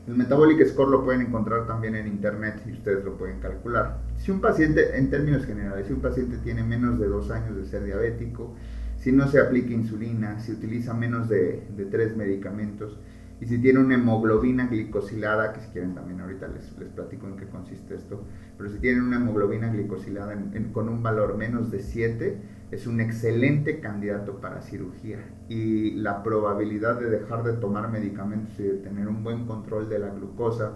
El 0.07 0.15
Metabolic 0.15 0.65
Score 0.65 0.89
lo 0.89 1.05
pueden 1.05 1.21
encontrar 1.21 1.67
también 1.67 1.93
en 1.93 2.07
internet 2.07 2.63
y 2.65 2.71
ustedes 2.71 3.05
lo 3.05 3.19
pueden 3.19 3.39
calcular. 3.39 3.99
Si 4.17 4.31
un 4.31 4.41
paciente, 4.41 4.97
en 4.97 5.11
términos 5.11 5.45
generales, 5.45 5.85
si 5.85 5.93
un 5.93 6.01
paciente 6.01 6.37
tiene 6.37 6.63
menos 6.63 6.99
de 6.99 7.05
dos 7.05 7.29
años 7.29 7.55
de 7.55 7.65
ser 7.65 7.83
diabético, 7.83 8.55
si 8.97 9.11
no 9.11 9.27
se 9.27 9.39
aplica 9.39 9.71
insulina, 9.71 10.39
si 10.39 10.53
utiliza 10.53 10.95
menos 10.95 11.29
de, 11.29 11.67
de 11.77 11.85
tres 11.85 12.17
medicamentos, 12.17 12.97
y 13.41 13.45
si 13.45 13.57
tiene 13.59 13.79
una 13.79 13.95
hemoglobina 13.95 14.67
glicosilada, 14.67 15.53
que 15.53 15.61
si 15.61 15.67
quieren 15.69 15.95
también 15.95 16.19
ahorita 16.19 16.47
les, 16.47 16.77
les 16.77 16.89
platico 16.89 17.27
en 17.27 17.37
qué 17.37 17.45
consiste 17.45 17.95
esto, 17.95 18.23
pero 18.57 18.69
si 18.69 18.79
tienen 18.79 19.03
una 19.03 19.17
hemoglobina 19.17 19.69
glicosilada 19.71 20.35
con 20.73 20.89
un 20.89 21.01
valor 21.01 21.37
menos 21.37 21.71
de 21.71 21.79
7, 21.79 22.41
es 22.71 22.85
un 22.85 22.99
excelente 22.99 23.79
candidato 23.79 24.39
para 24.41 24.61
cirugía 24.61 25.19
y 25.47 25.91
la 25.91 26.21
probabilidad 26.21 26.99
de 26.99 27.09
dejar 27.09 27.43
de 27.43 27.53
tomar 27.53 27.89
medicamentos 27.89 28.59
y 28.59 28.63
de 28.63 28.73
tener 28.75 29.07
un 29.07 29.23
buen 29.23 29.45
control 29.45 29.89
de 29.89 29.99
la 29.99 30.09
glucosa 30.09 30.73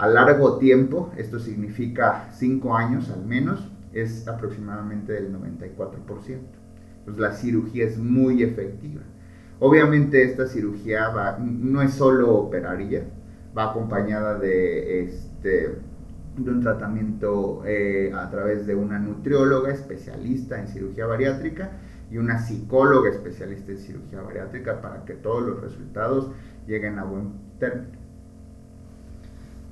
a 0.00 0.08
largo 0.08 0.56
tiempo, 0.56 1.12
esto 1.18 1.38
significa 1.38 2.30
5 2.32 2.74
años 2.74 3.10
al 3.10 3.26
menos, 3.26 3.70
es 3.92 4.26
aproximadamente 4.28 5.12
del 5.12 5.30
94%. 5.30 6.38
Pues 7.04 7.18
la 7.18 7.32
cirugía 7.32 7.84
es 7.84 7.98
muy 7.98 8.42
efectiva. 8.42 9.02
Obviamente 9.60 10.24
esta 10.24 10.46
cirugía 10.46 11.12
no 11.38 11.82
es 11.82 11.92
solo 11.92 12.34
operaría, 12.34 13.04
va 13.56 13.70
acompañada 13.70 14.38
de, 14.38 15.04
este, 15.04 15.78
un 16.38 16.62
tratamiento 16.62 17.62
eh, 17.66 18.10
a 18.14 18.30
través 18.30 18.66
de 18.66 18.74
una 18.74 18.98
nutrióloga 18.98 19.70
especialista 19.70 20.58
en 20.58 20.68
cirugía 20.68 21.04
bariátrica 21.06 21.72
y 22.10 22.16
una 22.16 22.38
psicóloga 22.38 23.10
especialista 23.10 23.72
en 23.72 23.78
cirugía 23.78 24.22
bariátrica 24.22 24.80
para 24.80 25.04
que 25.04 25.12
todos 25.12 25.42
los 25.42 25.60
resultados 25.60 26.30
lleguen 26.66 26.98
a 26.98 27.04
buen 27.04 27.32
término. 27.58 27.98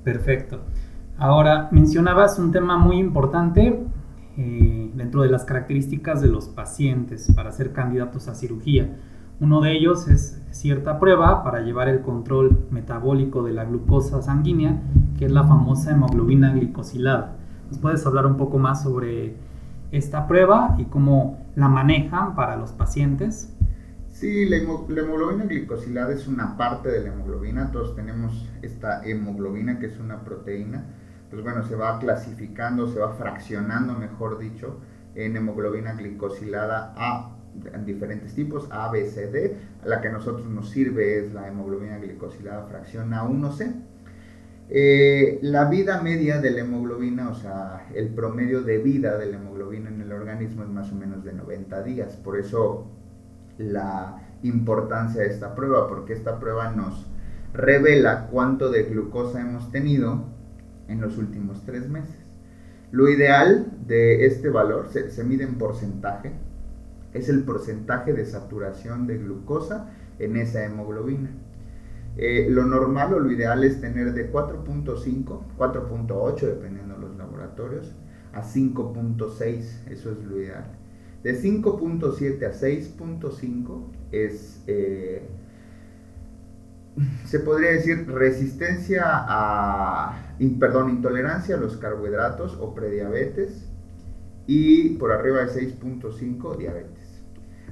Perfecto. 0.03 0.59
Ahora, 1.17 1.67
mencionabas 1.71 2.37
un 2.37 2.51
tema 2.51 2.77
muy 2.77 2.97
importante 2.97 3.79
eh, 4.37 4.91
dentro 4.93 5.23
de 5.23 5.29
las 5.29 5.43
características 5.45 6.21
de 6.21 6.27
los 6.27 6.47
pacientes 6.47 7.31
para 7.35 7.51
ser 7.51 7.73
candidatos 7.73 8.27
a 8.27 8.35
cirugía 8.35 8.95
uno 9.39 9.61
de 9.61 9.71
ellos 9.71 10.07
es 10.07 10.41
cierta 10.51 10.99
prueba 10.99 11.43
para 11.43 11.61
llevar 11.61 11.87
el 11.87 12.01
control 12.01 12.67
metabólico 12.71 13.43
de 13.43 13.53
la 13.53 13.63
glucosa 13.63 14.21
sanguínea, 14.21 14.81
que 15.17 15.25
es 15.25 15.31
la 15.31 15.45
famosa 15.45 15.91
hemoglobina 15.91 16.53
glicosilada. 16.53 17.37
¿Nos 17.69 17.79
puedes 17.79 18.05
hablar 18.05 18.25
un 18.25 18.35
poco 18.35 18.57
más 18.57 18.83
sobre 18.83 19.35
esta 19.91 20.27
prueba 20.27 20.75
y 20.77 20.85
cómo 20.85 21.39
la 21.55 21.69
manejan 21.69 22.35
para 22.35 22.57
los 22.57 22.73
pacientes? 22.73 23.55
Sí, 24.09 24.49
la, 24.49 24.57
hemoglobina 24.57 25.45
glicosilada 25.45 26.11
es 26.11 26.27
una 26.27 26.57
parte 26.57 26.89
de 26.89 27.01
la 27.01 27.13
hemoglobina. 27.13 27.71
Todos 27.71 27.95
tenemos 27.95 28.49
esta 28.61 29.05
hemoglobina 29.05 29.79
que 29.79 29.85
es 29.85 29.99
una 29.99 30.23
proteína. 30.25 30.83
Pues 31.29 31.43
bueno, 31.43 31.63
se 31.63 31.75
va 31.75 31.99
clasificando, 31.99 32.87
se 32.87 32.99
va 32.99 33.13
fraccionando, 33.13 33.93
mejor 33.93 34.39
dicho, 34.39 34.79
en 35.15 35.37
hemoglobina 35.37 35.93
glicosilada 35.93 36.93
A 36.97 37.38
en 37.73 37.85
diferentes 37.85 38.33
tipos, 38.33 38.67
A, 38.71 38.91
B, 38.91 39.05
C, 39.05 39.27
D. 39.27 39.55
La 39.85 40.01
que 40.01 40.09
a 40.09 40.11
nosotros 40.11 40.47
nos 40.47 40.69
sirve 40.69 41.19
es 41.19 41.33
la 41.33 41.47
hemoglobina 41.47 41.97
glicosilada 41.97 42.63
fracción 42.63 43.11
A1C. 43.11 43.73
Eh, 44.71 45.39
la 45.41 45.65
vida 45.65 46.01
media 46.01 46.39
de 46.39 46.51
la 46.51 46.61
hemoglobina, 46.61 47.29
o 47.29 47.35
sea, 47.35 47.87
el 47.95 48.09
promedio 48.09 48.61
de 48.61 48.77
vida 48.77 49.17
de 49.17 49.25
la 49.25 49.37
hemoglobina 49.37 49.89
en 49.89 49.99
el 50.01 50.11
organismo 50.11 50.63
es 50.63 50.69
más 50.69 50.91
o 50.91 50.95
menos 50.95 51.23
de 51.23 51.33
90 51.33 51.81
días. 51.83 52.15
Por 52.17 52.39
eso 52.39 52.85
la 53.57 54.21
importancia 54.43 55.21
de 55.21 55.27
esta 55.29 55.55
prueba, 55.55 55.87
porque 55.87 56.13
esta 56.13 56.39
prueba 56.39 56.71
nos 56.71 57.07
revela 57.53 58.27
cuánto 58.27 58.69
de 58.69 58.83
glucosa 58.83 59.41
hemos 59.41 59.71
tenido 59.71 60.25
en 60.87 61.01
los 61.01 61.17
últimos 61.17 61.65
tres 61.65 61.89
meses. 61.89 62.15
Lo 62.91 63.09
ideal 63.09 63.71
de 63.85 64.25
este 64.25 64.49
valor 64.49 64.89
se, 64.91 65.09
se 65.11 65.23
mide 65.23 65.43
en 65.43 65.57
porcentaje, 65.57 66.31
es 67.13 67.29
el 67.29 67.43
porcentaje 67.43 68.13
de 68.13 68.25
saturación 68.25 69.07
de 69.07 69.17
glucosa 69.17 69.91
en 70.19 70.37
esa 70.37 70.65
hemoglobina. 70.65 71.31
Eh, 72.17 72.47
lo 72.49 72.65
normal 72.65 73.13
o 73.13 73.19
lo 73.19 73.31
ideal 73.31 73.63
es 73.63 73.79
tener 73.79 74.13
de 74.13 74.31
4.5, 74.31 75.41
4.8 75.57 76.39
dependiendo 76.41 76.95
de 76.95 77.01
los 77.01 77.17
laboratorios, 77.17 77.95
a 78.33 78.43
5.6, 78.43 79.87
eso 79.89 80.11
es 80.11 80.23
lo 80.25 80.41
ideal. 80.41 80.65
De 81.23 81.41
5.7 81.41 82.45
a 82.45 82.51
6.5 82.51 83.83
es, 84.11 84.63
eh, 84.67 85.21
se 87.25 87.39
podría 87.39 87.71
decir, 87.71 88.09
resistencia 88.09 89.03
a, 89.05 90.35
perdón, 90.59 90.89
intolerancia 90.89 91.55
a 91.55 91.59
los 91.59 91.77
carbohidratos 91.77 92.57
o 92.59 92.73
prediabetes 92.73 93.69
y 94.47 94.95
por 94.95 95.11
arriba 95.11 95.45
de 95.45 95.51
6.5 95.51 96.57
diabetes. 96.57 96.98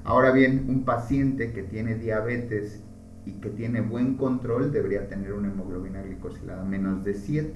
Ahora 0.08 0.32
bien, 0.32 0.68
un 0.70 0.86
paciente 0.86 1.52
que 1.52 1.64
tiene 1.64 1.96
diabetes 1.96 2.82
y 3.26 3.42
que 3.42 3.50
tiene 3.50 3.82
buen 3.82 4.16
control 4.16 4.72
debería 4.72 5.10
tener 5.10 5.34
una 5.34 5.52
hemoglobina 5.52 6.02
glicosilada 6.02 6.64
menos 6.64 7.04
de 7.04 7.14
7. 7.14 7.52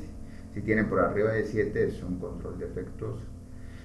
Si 0.54 0.62
tiene 0.62 0.84
por 0.84 1.00
arriba 1.00 1.32
de 1.32 1.46
7 1.46 1.88
es 1.88 2.04
un 2.04 2.20
control 2.20 2.60
defectuoso. 2.60 3.24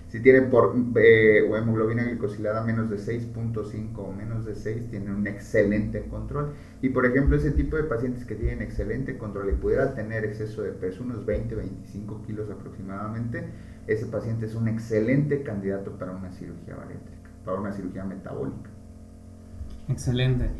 Si 0.09 0.19
tiene 0.19 0.43
por 0.43 0.75
eh, 0.97 1.47
hemoglobina 1.47 2.03
glicosilada 2.07 2.65
menos 2.65 2.91
de 2.91 2.97
6.5 2.97 3.99
o 3.99 4.11
menos 4.11 4.45
de 4.45 4.57
6, 4.57 4.91
tiene 4.91 5.15
un 5.15 5.29
excelente 5.29 6.03
control. 6.09 6.53
Y 6.83 6.89
por 6.89 7.07
ejemplo, 7.07 7.37
ese 7.37 7.53
tipo 7.53 7.77
de 7.77 7.85
pacientes 7.85 8.25
que 8.25 8.35
tienen 8.35 8.63
excelente 8.63 9.17
control 9.17 9.49
y 9.51 9.53
pudiera 9.53 9.95
tener 9.95 10.25
exceso 10.25 10.63
de 10.63 10.73
peso, 10.73 11.05
unos 11.05 11.25
20-25 11.25 12.27
kilos 12.27 12.51
aproximadamente, 12.51 13.45
ese 13.87 14.07
paciente 14.07 14.47
es 14.47 14.57
un 14.57 14.67
excelente 14.67 15.45
candidato 15.45 15.93
para 15.97 16.11
una 16.11 16.33
cirugía 16.33 16.75
bariátrica 16.75 17.16
para 17.47 17.61
una 17.61 17.73
cirugía 17.73 18.05
metabólica. 18.05 18.69
Excelente. 19.89 20.51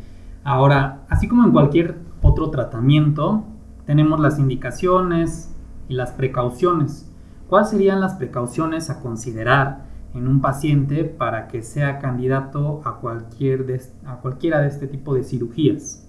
Ahora, 0.43 1.01
así 1.09 1.27
como 1.27 1.43
en 1.43 1.51
cualquier 1.51 1.97
otro 2.21 2.49
tratamiento, 2.49 3.43
tenemos 3.85 4.19
las 4.19 4.39
indicaciones 4.39 5.53
y 5.89 5.93
las 5.93 6.11
precauciones. 6.11 7.11
¿Cuáles 7.47 7.69
serían 7.69 8.01
las 8.01 8.15
precauciones 8.15 8.89
a 8.89 8.99
considerar 9.01 9.85
en 10.13 10.27
un 10.27 10.41
paciente 10.41 11.03
para 11.03 11.47
que 11.47 11.61
sea 11.63 11.99
candidato 11.99 12.81
a, 12.83 12.99
cualquier 12.99 13.81
a 14.05 14.15
cualquiera 14.17 14.61
de 14.61 14.67
este 14.67 14.87
tipo 14.87 15.13
de 15.13 15.23
cirugías? 15.23 16.07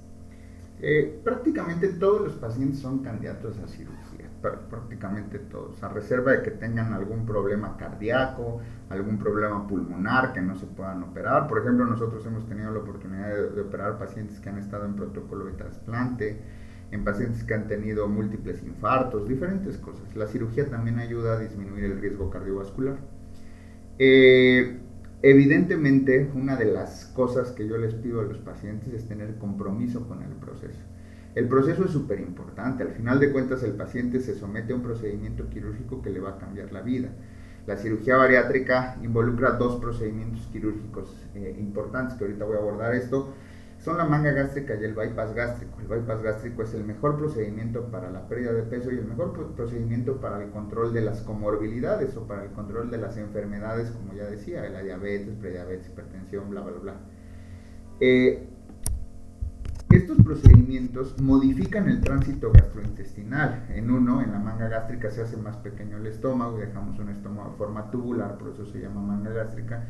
Eh, 0.80 1.20
prácticamente 1.24 1.88
todos 1.88 2.22
los 2.22 2.32
pacientes 2.34 2.78
son 2.78 3.00
candidatos 3.00 3.56
a 3.58 3.68
cirugía, 3.68 4.17
prácticamente 4.40 5.38
todos, 5.38 5.82
a 5.82 5.88
reserva 5.88 6.32
de 6.32 6.42
que 6.42 6.50
tengan 6.50 6.92
algún 6.92 7.26
problema 7.26 7.76
cardíaco, 7.76 8.60
algún 8.88 9.18
problema 9.18 9.66
pulmonar 9.66 10.32
que 10.32 10.40
no 10.40 10.56
se 10.56 10.66
puedan 10.66 11.02
operar. 11.02 11.48
Por 11.48 11.58
ejemplo, 11.60 11.84
nosotros 11.84 12.24
hemos 12.26 12.46
tenido 12.46 12.70
la 12.70 12.80
oportunidad 12.80 13.28
de, 13.28 13.60
operar 13.60 13.98
pacientes 13.98 14.40
que 14.40 14.48
han 14.48 14.58
estado 14.58 14.86
en 14.86 14.94
protocolo 14.94 15.46
de 15.46 15.52
trasplante, 15.52 16.40
en 16.90 17.04
pacientes 17.04 17.44
que 17.44 17.54
han 17.54 17.66
tenido 17.66 18.08
múltiples 18.08 18.62
infartos, 18.62 19.28
diferentes 19.28 19.76
cosas. 19.78 20.14
La 20.16 20.26
cirugía 20.26 20.68
también 20.68 20.98
ayuda 20.98 21.34
a 21.34 21.38
disminuir 21.38 21.84
el 21.84 22.00
riesgo 22.00 22.30
cardiovascular. 22.30 22.96
Eh, 23.98 24.80
Evidentemente, 25.20 26.30
una 26.32 26.54
de 26.54 26.66
las 26.66 27.06
cosas 27.06 27.50
que 27.50 27.66
yo 27.66 27.76
les 27.76 27.92
pido 27.94 28.20
a 28.20 28.24
los 28.24 28.38
pacientes 28.38 28.92
es 28.94 29.08
tener 29.08 29.36
compromiso 29.38 30.06
con 30.06 30.22
el 30.22 30.30
proceso. 30.34 30.78
El 31.34 31.48
proceso 31.48 31.84
es 31.84 31.90
súper 31.90 32.20
importante. 32.20 32.82
Al 32.82 32.90
final 32.90 33.20
de 33.20 33.30
cuentas, 33.30 33.62
el 33.62 33.72
paciente 33.72 34.20
se 34.20 34.34
somete 34.34 34.72
a 34.72 34.76
un 34.76 34.82
procedimiento 34.82 35.48
quirúrgico 35.48 36.02
que 36.02 36.10
le 36.10 36.20
va 36.20 36.30
a 36.30 36.38
cambiar 36.38 36.72
la 36.72 36.82
vida. 36.82 37.10
La 37.66 37.76
cirugía 37.76 38.16
bariátrica 38.16 38.96
involucra 39.02 39.52
dos 39.52 39.76
procedimientos 39.80 40.48
quirúrgicos 40.50 41.14
eh, 41.34 41.56
importantes, 41.58 42.16
que 42.16 42.24
ahorita 42.24 42.44
voy 42.44 42.56
a 42.56 42.60
abordar 42.60 42.94
esto 42.94 43.34
son 43.78 43.96
la 43.96 44.04
manga 44.04 44.32
gástrica 44.32 44.74
y 44.74 44.84
el 44.84 44.94
bypass 44.94 45.34
gástrico. 45.34 45.80
El 45.80 45.86
bypass 45.86 46.22
gástrico 46.22 46.62
es 46.62 46.74
el 46.74 46.84
mejor 46.84 47.16
procedimiento 47.16 47.84
para 47.90 48.10
la 48.10 48.28
pérdida 48.28 48.52
de 48.52 48.62
peso 48.62 48.90
y 48.90 48.98
el 48.98 49.04
mejor 49.04 49.54
procedimiento 49.54 50.20
para 50.20 50.42
el 50.42 50.50
control 50.50 50.92
de 50.92 51.02
las 51.02 51.20
comorbilidades 51.22 52.16
o 52.16 52.26
para 52.26 52.44
el 52.44 52.50
control 52.50 52.90
de 52.90 52.98
las 52.98 53.16
enfermedades, 53.16 53.90
como 53.90 54.14
ya 54.14 54.24
decía, 54.24 54.68
la 54.68 54.82
diabetes, 54.82 55.34
prediabetes, 55.36 55.88
hipertensión, 55.88 56.50
bla, 56.50 56.62
bla, 56.62 56.78
bla. 56.80 56.94
Eh, 58.00 58.48
estos 59.96 60.18
procedimientos 60.18 61.18
modifican 61.20 61.88
el 61.88 62.00
tránsito 62.00 62.52
gastrointestinal. 62.52 63.66
En 63.74 63.90
uno, 63.90 64.22
en 64.22 64.32
la 64.32 64.38
manga 64.38 64.68
gástrica 64.68 65.10
se 65.10 65.22
hace 65.22 65.36
más 65.36 65.56
pequeño 65.56 65.96
el 65.96 66.06
estómago 66.06 66.58
y 66.58 66.66
dejamos 66.66 66.98
un 66.98 67.08
estómago 67.08 67.52
de 67.52 67.56
forma 67.56 67.90
tubular, 67.90 68.36
por 68.36 68.50
eso 68.50 68.66
se 68.66 68.80
llama 68.80 69.00
manga 69.00 69.30
gástrica. 69.30 69.86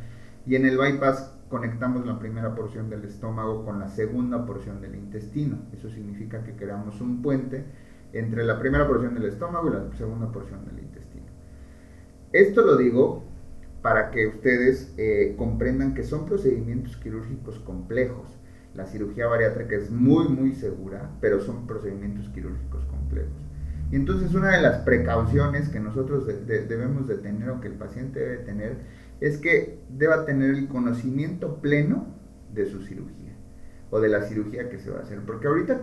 Y 0.47 0.55
en 0.55 0.67
el 0.67 0.79
bypass 0.79 1.35
conectamos 1.49 2.07
la 2.07 2.19
primera 2.19 2.55
porción 2.55 2.89
del 2.89 3.05
estómago 3.05 3.65
con 3.65 3.81
la 3.81 3.89
segunda 3.89 4.47
porción 4.47 4.81
del 4.81 4.95
intestino. 4.95 5.59
Eso 5.73 5.91
significa 5.91 6.45
que 6.45 6.55
creamos 6.55 7.01
un 7.01 7.21
puente 7.21 7.65
entre 8.13 8.45
la 8.45 8.59
primera 8.59 8.87
porción 8.87 9.15
del 9.15 9.25
estómago 9.25 9.69
y 9.69 9.73
la 9.73 9.97
segunda 9.97 10.31
porción 10.31 10.65
del 10.65 10.79
intestino. 10.79 11.27
Esto 12.33 12.65
lo 12.65 12.77
digo 12.77 13.25
para 13.83 14.11
que 14.11 14.27
ustedes 14.27 14.95
eh, 14.97 15.35
comprendan 15.37 15.95
que 15.95 16.03
son 16.03 16.27
procedimientos 16.27 16.97
quirúrgicos 16.97 17.59
complejos. 17.61 18.29
La 18.75 18.87
cirugía 18.87 19.27
bariátrica 19.27 19.77
es 19.77 19.91
muy, 19.91 20.29
muy 20.29 20.53
segura, 20.53 21.11
pero 21.21 21.41
son 21.41 21.67
procedimientos 21.67 22.29
quirúrgicos 22.29 22.85
complejos. 22.87 23.33
Y 23.91 23.97
entonces 23.97 24.35
una 24.35 24.51
de 24.51 24.63
las 24.63 24.79
precauciones 24.79 25.69
que 25.69 25.81
nosotros 25.81 26.27
debemos 26.27 27.09
de 27.09 27.17
tener 27.17 27.51
o 27.51 27.61
que 27.61 27.69
el 27.69 27.75
paciente 27.75 28.21
debe 28.21 28.37
tener 28.39 28.77
es 29.21 29.39
que 29.39 29.81
deba 29.89 30.27
tener 30.27 30.51
el 30.51 30.69
conocimiento 30.69 31.61
pleno 31.61 32.07
de 32.55 32.67
su 32.67 32.83
cirugía. 32.83 33.17
o 33.91 34.01
de 34.01 34.11
la 34.11 34.21
cirugía 34.23 34.69
que 34.69 34.79
se 34.79 34.91
va 34.91 34.99
a 34.99 35.03
hacer. 35.03 35.21
Porque 35.21 35.49
ahorita 35.49 35.81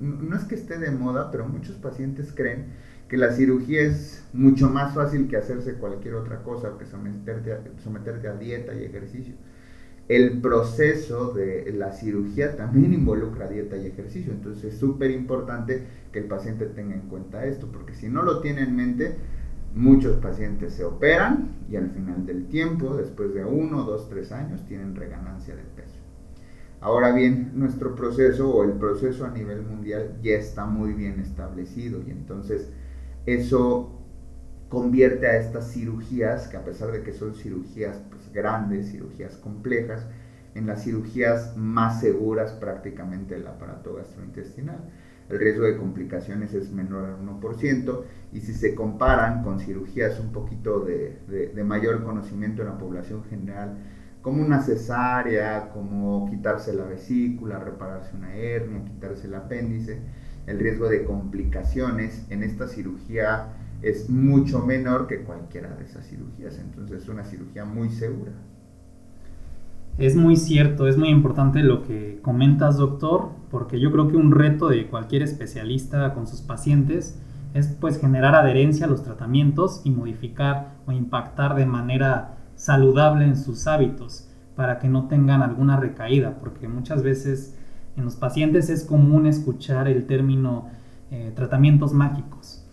no 0.00 0.36
es 0.36 0.42
que 0.42 0.56
esté 0.56 0.76
de 0.76 0.90
moda, 0.90 1.30
pero 1.30 1.46
muchos 1.46 1.76
pacientes 1.76 2.32
creen 2.34 2.72
que 3.08 3.16
la 3.16 3.30
cirugía 3.30 3.82
es 3.82 4.24
mucho 4.32 4.68
más 4.70 4.92
fácil 4.92 5.28
que 5.28 5.36
hacerse 5.36 5.74
cualquier 5.74 6.14
otra 6.14 6.42
cosa 6.42 6.76
que 6.78 6.84
someterte 6.84 7.56
someterte 7.82 8.26
a 8.26 8.34
dieta 8.34 8.74
y 8.74 8.84
ejercicio. 8.84 9.34
El 10.08 10.42
proceso 10.42 11.32
de 11.32 11.72
la 11.72 11.92
cirugía 11.92 12.56
también 12.56 12.92
involucra 12.92 13.48
dieta 13.48 13.76
y 13.78 13.86
ejercicio, 13.86 14.32
entonces 14.32 14.74
es 14.74 14.78
súper 14.78 15.10
importante 15.10 15.86
que 16.12 16.18
el 16.18 16.26
paciente 16.26 16.66
tenga 16.66 16.94
en 16.94 17.08
cuenta 17.08 17.46
esto, 17.46 17.68
porque 17.72 17.94
si 17.94 18.08
no 18.08 18.22
lo 18.22 18.40
tiene 18.40 18.62
en 18.62 18.76
mente, 18.76 19.16
muchos 19.74 20.16
pacientes 20.16 20.74
se 20.74 20.84
operan 20.84 21.52
y 21.70 21.76
al 21.76 21.90
final 21.90 22.26
del 22.26 22.46
tiempo, 22.46 22.96
después 22.96 23.32
de 23.32 23.44
uno, 23.44 23.84
dos, 23.84 24.08
tres 24.10 24.30
años, 24.30 24.64
tienen 24.66 24.94
reganancia 24.94 25.56
de 25.56 25.62
peso. 25.62 25.96
Ahora 26.82 27.12
bien, 27.14 27.52
nuestro 27.54 27.94
proceso 27.94 28.50
o 28.54 28.62
el 28.62 28.72
proceso 28.72 29.24
a 29.24 29.30
nivel 29.30 29.62
mundial 29.62 30.18
ya 30.22 30.34
está 30.34 30.66
muy 30.66 30.92
bien 30.92 31.18
establecido 31.18 32.02
y 32.06 32.10
entonces 32.10 32.68
eso 33.24 33.90
convierte 34.68 35.26
a 35.26 35.38
estas 35.38 35.72
cirugías, 35.72 36.48
que 36.48 36.58
a 36.58 36.64
pesar 36.64 36.92
de 36.92 37.02
que 37.02 37.12
son 37.14 37.34
cirugías 37.34 38.02
grandes, 38.34 38.90
cirugías 38.90 39.36
complejas, 39.36 40.06
en 40.54 40.66
las 40.66 40.84
cirugías 40.84 41.56
más 41.56 42.00
seguras 42.00 42.52
prácticamente 42.52 43.34
del 43.34 43.46
aparato 43.46 43.94
gastrointestinal. 43.94 44.78
El 45.28 45.38
riesgo 45.38 45.64
de 45.64 45.78
complicaciones 45.78 46.52
es 46.52 46.70
menor 46.70 47.06
al 47.06 47.18
1% 47.18 48.02
y 48.32 48.40
si 48.40 48.52
se 48.52 48.74
comparan 48.74 49.42
con 49.42 49.58
cirugías 49.58 50.20
un 50.20 50.32
poquito 50.32 50.80
de, 50.80 51.50
de 51.54 51.64
mayor 51.64 52.04
conocimiento 52.04 52.62
en 52.62 52.68
la 52.68 52.78
población 52.78 53.24
general, 53.24 53.78
como 54.20 54.42
una 54.42 54.62
cesárea, 54.62 55.70
como 55.70 56.28
quitarse 56.30 56.72
la 56.72 56.84
vesícula, 56.84 57.58
repararse 57.58 58.16
una 58.16 58.34
hernia, 58.34 58.84
quitarse 58.84 59.26
el 59.26 59.34
apéndice, 59.34 60.00
el 60.46 60.58
riesgo 60.58 60.88
de 60.88 61.04
complicaciones 61.04 62.26
en 62.30 62.42
esta 62.42 62.66
cirugía 62.66 63.48
es 63.84 64.08
mucho 64.08 64.60
menor 64.60 65.06
que 65.06 65.22
cualquiera 65.22 65.74
de 65.74 65.84
esas 65.84 66.06
cirugías. 66.06 66.58
Entonces 66.58 67.02
es 67.02 67.08
una 67.08 67.24
cirugía 67.24 67.64
muy 67.64 67.90
segura. 67.90 68.32
Es 69.96 70.16
muy 70.16 70.36
cierto, 70.36 70.88
es 70.88 70.96
muy 70.96 71.08
importante 71.08 71.62
lo 71.62 71.82
que 71.82 72.18
comentas, 72.20 72.78
doctor, 72.78 73.28
porque 73.50 73.78
yo 73.78 73.92
creo 73.92 74.08
que 74.08 74.16
un 74.16 74.32
reto 74.32 74.68
de 74.68 74.88
cualquier 74.88 75.22
especialista 75.22 76.14
con 76.14 76.26
sus 76.26 76.40
pacientes 76.40 77.16
es 77.54 77.68
pues 77.68 78.00
generar 78.00 78.34
adherencia 78.34 78.86
a 78.86 78.88
los 78.88 79.04
tratamientos 79.04 79.82
y 79.84 79.92
modificar 79.92 80.74
o 80.86 80.92
impactar 80.92 81.54
de 81.54 81.66
manera 81.66 82.38
saludable 82.56 83.24
en 83.24 83.36
sus 83.36 83.68
hábitos 83.68 84.28
para 84.56 84.80
que 84.80 84.88
no 84.88 85.06
tengan 85.06 85.42
alguna 85.42 85.76
recaída, 85.76 86.38
porque 86.40 86.66
muchas 86.66 87.04
veces 87.04 87.56
en 87.96 88.04
los 88.04 88.16
pacientes 88.16 88.70
es 88.70 88.84
común 88.84 89.26
escuchar 89.26 89.86
el 89.86 90.06
término 90.06 90.68
eh, 91.12 91.32
tratamientos 91.36 91.92
mágicos, 91.92 92.63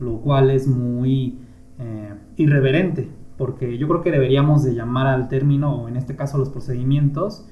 lo 0.00 0.20
cual 0.20 0.50
es 0.50 0.66
muy 0.66 1.38
eh, 1.78 2.14
irreverente, 2.36 3.08
porque 3.36 3.78
yo 3.78 3.88
creo 3.88 4.02
que 4.02 4.10
deberíamos 4.10 4.64
de 4.64 4.74
llamar 4.74 5.06
al 5.06 5.28
término, 5.28 5.82
o 5.82 5.88
en 5.88 5.96
este 5.96 6.16
caso 6.16 6.38
los 6.38 6.48
procedimientos, 6.48 7.46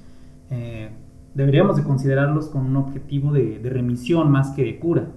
eh, 0.51 0.91
deberíamos 1.35 1.77
de 1.77 1.85
considerarlos 1.85 2.49
con 2.49 2.67
un 2.67 2.77
objetivo 2.77 3.33
de, 3.33 3.61
remisión 3.65 4.31
más 4.31 4.51
que 4.51 4.65
de 4.65 4.79
cura. 4.79 5.09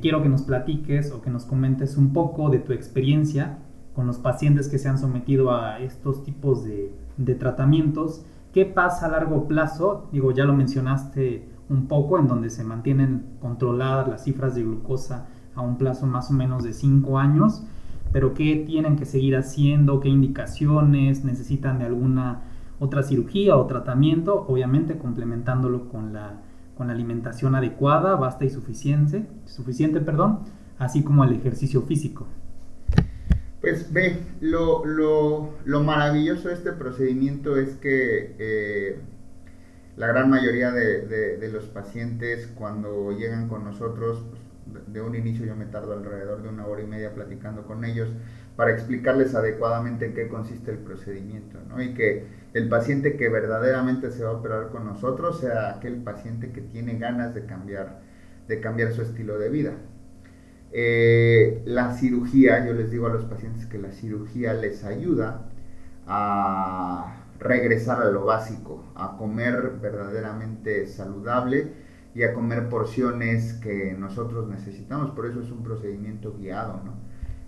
quiero 0.00 0.22
que 0.22 0.28
nos 0.28 0.42
platiques 0.42 1.12
o 1.12 1.22
que 1.22 1.30
nos 1.30 1.44
comentes 1.44 1.96
un 1.96 2.12
poco 2.12 2.50
de 2.50 2.58
tu 2.58 2.72
experiencia 2.72 3.58
con 3.94 4.06
los 4.06 4.18
pacientes 4.18 4.68
que 4.68 4.78
se 4.78 4.88
han 4.88 4.98
sometido 4.98 5.50
a 5.50 5.78
estos 5.80 6.24
tipos 6.24 6.64
de, 6.64 6.94
de 7.16 7.34
tratamientos 7.34 8.24
¿Qué 8.52 8.66
pasa 8.66 9.06
a 9.06 9.08
largo 9.08 9.48
plazo? 9.48 10.08
Digo, 10.12 10.30
ya 10.32 10.44
lo 10.44 10.52
mencionaste 10.52 11.48
un 11.70 11.88
poco, 11.88 12.18
en 12.18 12.28
donde 12.28 12.50
se 12.50 12.64
mantienen 12.64 13.24
controladas 13.40 14.08
las 14.08 14.24
cifras 14.24 14.54
de 14.54 14.62
glucosa 14.62 15.26
a 15.54 15.60
un 15.60 15.78
plazo 15.78 16.06
más 16.06 16.30
o 16.30 16.32
menos 16.32 16.64
de 16.64 16.72
5 16.72 17.18
años, 17.18 17.62
pero 18.12 18.34
¿qué 18.34 18.62
tienen 18.66 18.96
que 18.96 19.04
seguir 19.04 19.36
haciendo? 19.36 20.00
¿Qué 20.00 20.08
indicaciones? 20.08 21.24
¿Necesitan 21.24 21.78
de 21.78 21.86
alguna 21.86 22.42
otra 22.78 23.02
cirugía 23.02 23.56
o 23.56 23.66
tratamiento? 23.66 24.44
Obviamente 24.48 24.98
complementándolo 24.98 25.88
con 25.88 26.12
la, 26.12 26.40
con 26.76 26.88
la 26.88 26.92
alimentación 26.92 27.54
adecuada, 27.54 28.16
basta 28.16 28.44
y 28.44 28.50
suficiente, 28.50 29.26
suficiente, 29.46 30.00
perdón, 30.00 30.40
así 30.78 31.02
como 31.02 31.24
el 31.24 31.32
ejercicio 31.32 31.82
físico. 31.82 32.26
Pues 33.62 33.92
ve, 33.92 34.18
lo, 34.40 35.52
maravilloso 35.64 36.48
de 36.48 36.54
este 36.54 36.72
procedimiento 36.72 37.56
es 37.56 37.76
que 37.76 38.34
eh, 38.40 38.98
la 39.96 40.08
gran 40.08 40.28
mayoría 40.28 40.72
de, 40.72 41.48
los 41.52 41.66
pacientes 41.66 42.48
cuando 42.56 43.12
llegan 43.12 43.48
con 43.48 43.64
nosotros, 43.64 44.24
de 44.86 45.00
un 45.00 45.14
inicio 45.14 45.46
yo 45.46 45.56
me 45.56 45.66
tardo 45.66 45.92
alrededor 45.92 46.42
de 46.42 46.48
una 46.48 46.66
hora 46.66 46.82
y 46.82 46.86
media 46.86 47.14
platicando 47.14 47.62
con 47.62 47.84
ellos 47.84 48.08
para 48.56 48.72
explicarles 48.72 49.34
adecuadamente 49.34 50.06
en 50.06 50.14
qué 50.14 50.28
consiste 50.28 50.70
el 50.70 50.78
procedimiento, 50.78 51.58
¿no? 51.68 51.82
Y 51.82 51.94
que 51.94 52.26
el 52.52 52.68
paciente 52.68 53.16
que 53.16 53.28
verdaderamente 53.28 54.10
se 54.10 54.24
va 54.24 54.30
a 54.30 54.34
operar 54.34 54.68
con 54.68 54.84
nosotros 54.84 55.40
sea 55.40 55.70
aquel 55.70 55.96
paciente 56.02 56.52
que 56.52 56.60
tiene 56.60 56.98
ganas 56.98 57.34
de 57.34 57.46
cambiar, 57.46 58.00
de 58.48 58.60
cambiar 58.60 58.92
su 58.92 59.02
estilo 59.02 59.38
de 59.38 59.48
vida. 59.48 59.72
Eh, 60.70 61.62
la 61.64 61.94
cirugía, 61.94 62.66
yo 62.66 62.72
les 62.72 62.90
digo 62.90 63.06
a 63.06 63.10
los 63.12 63.24
pacientes 63.24 63.66
que 63.66 63.78
la 63.78 63.92
cirugía 63.92 64.54
les 64.54 64.84
ayuda 64.84 65.48
a 66.06 67.22
regresar 67.38 68.02
a 68.02 68.10
lo 68.10 68.24
básico, 68.24 68.84
a 68.94 69.16
comer 69.16 69.72
verdaderamente 69.80 70.86
saludable 70.86 71.72
y 72.14 72.22
a 72.24 72.34
comer 72.34 72.68
porciones 72.68 73.54
que 73.54 73.94
nosotros 73.98 74.48
necesitamos. 74.48 75.10
Por 75.10 75.26
eso 75.26 75.40
es 75.40 75.50
un 75.50 75.62
procedimiento 75.62 76.36
guiado, 76.36 76.82
¿no? 76.84 76.94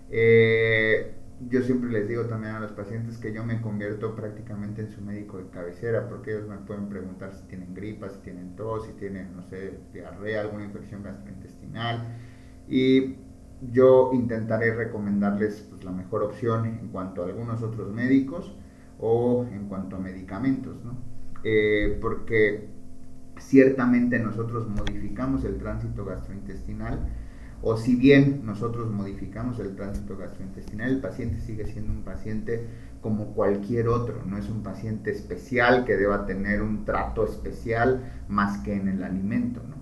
Eh, 0.09 1.15
yo 1.49 1.61
siempre 1.61 1.91
les 1.91 2.07
digo 2.07 2.23
también 2.25 2.55
a 2.55 2.59
los 2.59 2.71
pacientes 2.71 3.17
que 3.17 3.33
yo 3.33 3.43
me 3.43 3.61
convierto 3.61 4.15
prácticamente 4.15 4.81
en 4.81 4.89
su 4.89 5.01
médico 5.01 5.37
de 5.37 5.49
cabecera, 5.49 6.07
porque 6.07 6.31
ellos 6.31 6.47
me 6.47 6.57
pueden 6.57 6.87
preguntar 6.87 7.33
si 7.33 7.43
tienen 7.47 7.73
gripa, 7.73 8.09
si 8.09 8.19
tienen 8.19 8.55
tos, 8.55 8.85
si 8.85 8.93
tienen, 8.93 9.35
no 9.35 9.43
sé, 9.43 9.79
diarrea, 9.93 10.41
alguna 10.41 10.63
infección 10.63 11.03
gastrointestinal 11.03 12.07
y 12.67 13.15
yo 13.71 14.11
intentaré 14.13 14.73
recomendarles 14.73 15.65
pues, 15.69 15.83
la 15.83 15.91
mejor 15.91 16.23
opción 16.23 16.65
en 16.65 16.89
cuanto 16.89 17.23
a 17.23 17.27
algunos 17.27 17.61
otros 17.61 17.91
médicos 17.91 18.55
o 18.99 19.45
en 19.51 19.67
cuanto 19.67 19.95
a 19.95 19.99
medicamentos, 19.99 20.83
¿no? 20.83 20.97
Eh, 21.43 21.97
porque 22.01 22.69
ciertamente 23.39 24.19
nosotros 24.19 24.67
modificamos 24.67 25.43
el 25.43 25.57
tránsito 25.57 26.05
gastrointestinal 26.05 26.99
o 27.61 27.77
si 27.77 27.95
bien 27.95 28.41
nosotros 28.45 28.91
modificamos 28.91 29.59
el 29.59 29.75
tránsito 29.75 30.17
gastrointestinal, 30.17 30.91
el 30.91 31.01
paciente 31.01 31.39
sigue 31.39 31.65
siendo 31.65 31.93
un 31.93 32.03
paciente 32.03 32.67
como 33.01 33.33
cualquier 33.33 33.87
otro, 33.87 34.23
no 34.25 34.37
es 34.37 34.49
un 34.49 34.61
paciente 34.61 35.11
especial 35.11 35.85
que 35.85 35.95
deba 35.95 36.25
tener 36.25 36.61
un 36.61 36.85
trato 36.85 37.25
especial 37.25 38.03
más 38.27 38.59
que 38.59 38.75
en 38.75 38.87
el 38.87 39.03
alimento, 39.03 39.61
¿no? 39.67 39.75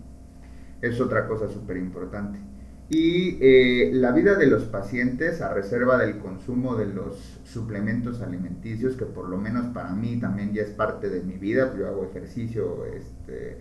Es 0.81 0.99
otra 1.01 1.27
cosa 1.27 1.49
súper 1.49 1.77
importante 1.77 2.52
y 2.89 3.37
eh, 3.41 3.91
la 3.93 4.11
vida 4.11 4.35
de 4.35 4.47
los 4.47 4.65
pacientes 4.65 5.41
a 5.41 5.53
reserva 5.53 5.97
del 5.97 6.19
consumo 6.19 6.75
de 6.75 6.85
los 6.85 7.39
suplementos 7.43 8.21
alimenticios, 8.21 8.95
que 8.95 9.05
por 9.05 9.29
lo 9.29 9.37
menos 9.37 9.67
para 9.67 9.91
mí 9.93 10.19
también 10.19 10.53
ya 10.53 10.63
es 10.63 10.71
parte 10.71 11.09
de 11.09 11.21
mi 11.21 11.35
vida, 11.35 11.73
yo 11.77 11.87
hago 11.87 12.05
ejercicio 12.05 12.85
este, 12.85 13.57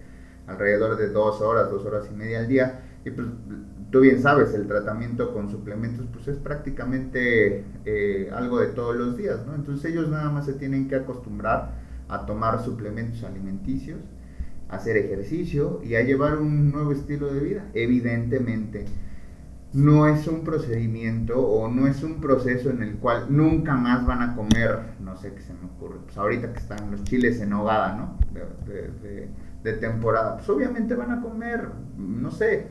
alrededor 0.46 0.96
de 0.96 1.08
dos 1.08 1.40
horas, 1.40 1.70
dos 1.70 1.85
horas 1.87 2.08
y 2.12 2.14
media 2.14 2.40
al 2.40 2.48
día, 2.48 2.80
y 3.04 3.11
pues 3.11 3.28
tú 3.90 4.00
bien 4.00 4.20
sabes, 4.20 4.54
el 4.54 4.66
tratamiento 4.66 5.32
con 5.32 5.50
suplementos 5.50 6.06
pues 6.12 6.26
es 6.28 6.38
prácticamente 6.38 7.64
eh, 7.85 8.30
algo 8.32 8.58
de 8.61 8.68
todos 8.68 8.96
los 8.96 9.16
días, 9.16 9.46
¿no? 9.46 9.54
Entonces 9.54 9.92
ellos 9.92 10.08
nada 10.08 10.30
más 10.30 10.46
se 10.46 10.54
tienen 10.54 10.88
que 10.88 10.96
acostumbrar 10.96 11.80
a 12.08 12.26
tomar 12.26 12.62
suplementos 12.64 13.22
alimenticios, 13.22 14.00
a 14.68 14.76
hacer 14.76 14.96
ejercicio 14.96 15.80
y 15.85 15.94
a 15.94 16.02
llevar 16.02 16.38
un 16.38 16.72
nuevo 16.72 16.92
estilo 16.92 17.32
de 17.32 17.40
vida, 17.40 17.70
evidentemente 17.74 18.87
no 19.72 20.06
es 20.06 20.26
un 20.26 20.44
procedimiento 20.44 21.40
o 21.40 21.68
no 21.68 21.87
es 21.87 22.02
un 22.02 22.20
proceso 22.20 22.70
en 22.70 22.82
el 22.82 22.96
cual 22.96 23.26
nunca 23.30 23.74
más 23.74 24.06
van 24.06 24.22
a 24.22 24.35
comer, 24.35 24.78
no 25.00 25.16
sé 25.16 25.32
qué 25.32 25.40
se 25.40 25.54
me 25.54 25.64
ocurre, 25.64 25.96
pues 26.04 26.16
ahorita 26.16 26.52
que 26.52 26.58
están 26.58 26.90
los 26.90 27.02
chiles 27.04 27.40
en 27.40 27.52
hogada, 27.54 27.96
¿no? 27.96 28.18
De, 28.66 29.72
temporada, 29.74 30.37
pues 30.37 30.48
obviamente 30.48 30.94
van 30.94 31.12
a 31.12 31.20
comer, 31.22 31.68
no 31.96 32.30
sé, 32.30 32.66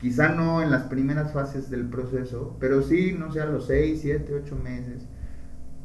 quizá 0.00 0.30
no 0.30 0.62
en 0.62 0.70
las 0.70 0.84
primeras 0.84 1.32
fases 1.32 1.70
del 1.70 1.86
proceso, 1.88 2.56
pero 2.58 2.82
sí, 2.82 3.14
no 3.16 3.30
sé, 3.30 3.40
a 3.40 3.46
los 3.46 3.66
6, 3.66 4.00
7, 4.00 4.42
8 4.44 4.56
meses. 4.56 5.06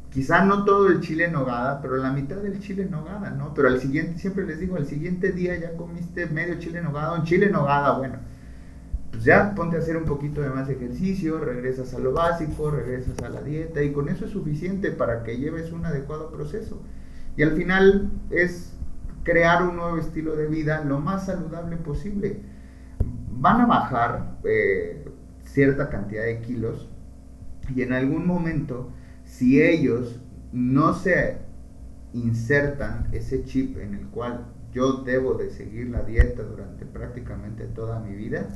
Quizá 0.09 0.45
no 0.45 0.63
todo 0.63 0.87
el 0.87 1.01
chile 1.01 1.25
en 1.25 1.35
hogada, 1.35 1.81
pero 1.81 1.97
la 1.97 2.11
mitad 2.11 2.37
del 2.37 2.59
chile 2.59 2.83
en 2.83 2.93
hogada, 2.93 3.29
¿no? 3.31 3.53
Pero 3.53 3.67
al 3.67 3.79
siguiente, 3.79 4.17
siempre 4.17 4.45
les 4.45 4.59
digo, 4.59 4.77
al 4.77 4.85
siguiente 4.85 5.33
día 5.33 5.57
ya 5.57 5.75
comiste 5.75 6.25
medio 6.27 6.57
chile 6.59 6.79
en 6.79 6.87
hogada, 6.87 7.19
un 7.19 7.25
chile 7.25 7.47
en 7.47 7.55
hogada, 7.55 7.97
bueno 7.97 8.17
pues 9.17 9.25
ya 9.25 9.55
ponte 9.55 9.77
a 9.77 9.79
hacer 9.79 9.97
un 9.97 10.05
poquito 10.05 10.41
de 10.41 10.51
más 10.51 10.69
ejercicio, 10.69 11.39
regresas 11.39 11.91
a 11.95 11.97
lo 11.97 12.13
básico, 12.13 12.69
regresas 12.69 13.17
a 13.23 13.29
la 13.29 13.41
dieta 13.41 13.81
y 13.81 13.91
con 13.91 14.09
eso 14.09 14.25
es 14.25 14.31
suficiente 14.31 14.91
para 14.91 15.23
que 15.23 15.37
lleves 15.37 15.71
un 15.71 15.87
adecuado 15.87 16.29
proceso. 16.29 16.83
Y 17.35 17.41
al 17.41 17.53
final 17.53 18.11
es 18.29 18.77
crear 19.23 19.63
un 19.63 19.77
nuevo 19.77 19.97
estilo 19.97 20.35
de 20.35 20.45
vida 20.45 20.83
lo 20.83 20.99
más 20.99 21.25
saludable 21.25 21.77
posible. 21.77 22.41
Van 23.31 23.59
a 23.59 23.65
bajar 23.65 24.37
eh, 24.43 25.09
cierta 25.41 25.89
cantidad 25.89 26.23
de 26.23 26.41
kilos 26.41 26.87
y 27.73 27.81
en 27.81 27.93
algún 27.93 28.27
momento, 28.27 28.91
si 29.23 29.63
ellos 29.63 30.21
no 30.51 30.93
se 30.93 31.39
insertan 32.13 33.07
ese 33.13 33.43
chip 33.45 33.79
en 33.79 33.95
el 33.95 34.05
cual 34.09 34.45
yo 34.71 35.01
debo 35.01 35.33
de 35.33 35.49
seguir 35.49 35.89
la 35.89 36.03
dieta 36.03 36.43
durante 36.43 36.85
prácticamente 36.85 37.65
toda 37.65 37.99
mi 37.99 38.15
vida, 38.15 38.49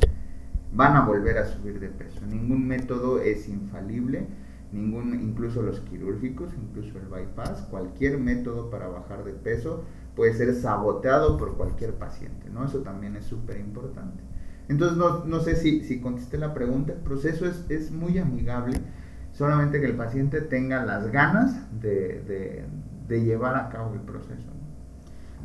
van 0.73 0.95
a 0.95 1.05
volver 1.05 1.37
a 1.37 1.45
subir 1.45 1.79
de 1.79 1.89
peso. 1.89 2.25
Ningún 2.25 2.67
método 2.67 3.19
es 3.19 3.47
infalible, 3.49 4.27
ningún, 4.71 5.19
incluso 5.21 5.61
los 5.61 5.79
quirúrgicos, 5.81 6.51
incluso 6.53 6.97
el 6.97 7.07
bypass, 7.07 7.67
cualquier 7.69 8.17
método 8.17 8.69
para 8.69 8.87
bajar 8.87 9.23
de 9.23 9.33
peso 9.33 9.83
puede 10.15 10.33
ser 10.33 10.53
saboteado 10.53 11.37
por 11.37 11.55
cualquier 11.55 11.93
paciente, 11.93 12.49
¿no? 12.49 12.65
Eso 12.65 12.79
también 12.79 13.15
es 13.15 13.25
súper 13.25 13.59
importante. 13.59 14.23
Entonces, 14.67 14.97
no, 14.97 15.39
sé 15.41 15.55
si, 15.55 15.83
si 15.83 15.99
contesté 15.99 16.37
la 16.37 16.53
pregunta, 16.53 16.93
el 16.93 16.99
proceso 16.99 17.45
es, 17.45 17.65
es, 17.69 17.91
muy 17.91 18.17
amigable, 18.17 18.77
solamente 19.33 19.81
que 19.81 19.87
el 19.87 19.95
paciente 19.95 20.39
tenga 20.41 20.85
las 20.85 21.11
ganas 21.11 21.67
de, 21.81 22.65
de 23.07 23.23
llevar 23.23 23.55
a 23.55 23.69
cabo 23.69 23.93
el 23.93 24.01
proceso. 24.01 24.50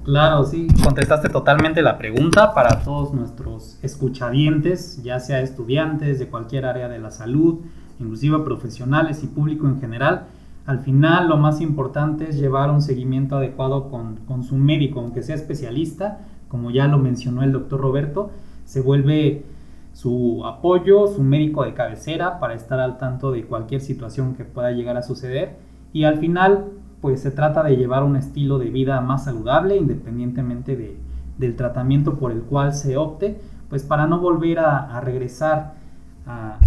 Claro, 0.06 0.44
sí, 0.44 0.68
contestaste 0.84 1.28
totalmente 1.30 1.82
la 1.82 1.98
pregunta 1.98 2.54
para 2.54 2.84
todos 2.84 3.12
nuestros 3.12 3.76
escuchavientes, 3.82 5.02
ya 5.02 5.18
sea 5.18 5.40
estudiantes 5.40 6.20
de 6.20 6.28
cualquier 6.28 6.64
área 6.64 6.88
de 6.88 7.00
la 7.00 7.10
salud, 7.10 7.62
inclusive 7.98 8.38
profesionales 8.44 9.24
y 9.24 9.26
público 9.26 9.66
en 9.66 9.80
general. 9.80 10.28
Al 10.64 10.78
final 10.78 11.28
lo 11.28 11.38
más 11.38 11.60
importante 11.60 12.30
es 12.30 12.38
llevar 12.38 12.70
un 12.70 12.82
seguimiento 12.82 13.38
adecuado 13.38 13.90
con, 13.90 14.18
con 14.28 14.44
su 14.44 14.54
médico, 14.54 15.00
aunque 15.00 15.24
sea 15.24 15.34
especialista, 15.34 16.20
como 16.46 16.70
ya 16.70 16.86
lo 16.86 16.98
mencionó 16.98 17.42
el 17.42 17.50
doctor 17.50 17.80
Roberto, 17.80 18.30
se 18.64 18.82
vuelve 18.82 19.44
su 19.92 20.46
apoyo, 20.46 21.08
su 21.08 21.24
médico 21.24 21.64
de 21.64 21.74
cabecera 21.74 22.38
para 22.38 22.54
estar 22.54 22.78
al 22.78 22.98
tanto 22.98 23.32
de 23.32 23.44
cualquier 23.44 23.80
situación 23.80 24.36
que 24.36 24.44
pueda 24.44 24.70
llegar 24.70 24.96
a 24.96 25.02
suceder 25.02 25.56
y 25.92 26.04
al 26.04 26.18
final 26.18 26.66
pues 27.00 27.20
se 27.20 27.30
trata 27.30 27.62
de 27.62 27.76
llevar 27.76 28.02
un 28.02 28.16
estilo 28.16 28.58
de 28.58 28.70
vida 28.70 29.00
más 29.00 29.24
saludable 29.24 29.76
independientemente 29.76 30.76
de, 30.76 30.98
del 31.38 31.56
tratamiento 31.56 32.18
por 32.18 32.32
el 32.32 32.42
cual 32.42 32.74
se 32.74 32.96
opte, 32.96 33.40
pues 33.68 33.82
para 33.82 34.06
no 34.06 34.20
volver 34.20 34.58
a, 34.60 35.00
regresar 35.00 35.74
a, 36.26 36.58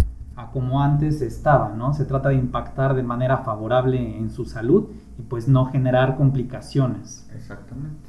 como 0.52 0.82
antes 0.82 1.20
estaba, 1.20 1.74
¿no? 1.76 1.92
Se 1.92 2.04
trata 2.06 2.30
de 2.30 2.36
impactar 2.36 2.94
de 2.94 3.02
manera 3.02 3.38
favorable 3.38 4.18
en 4.18 4.30
su 4.30 4.46
salud 4.46 4.88
y 5.18 5.22
pues 5.22 5.48
no 5.48 5.66
generar 5.66 6.16
complicaciones. 6.16 7.28
Exactamente. 7.34 8.08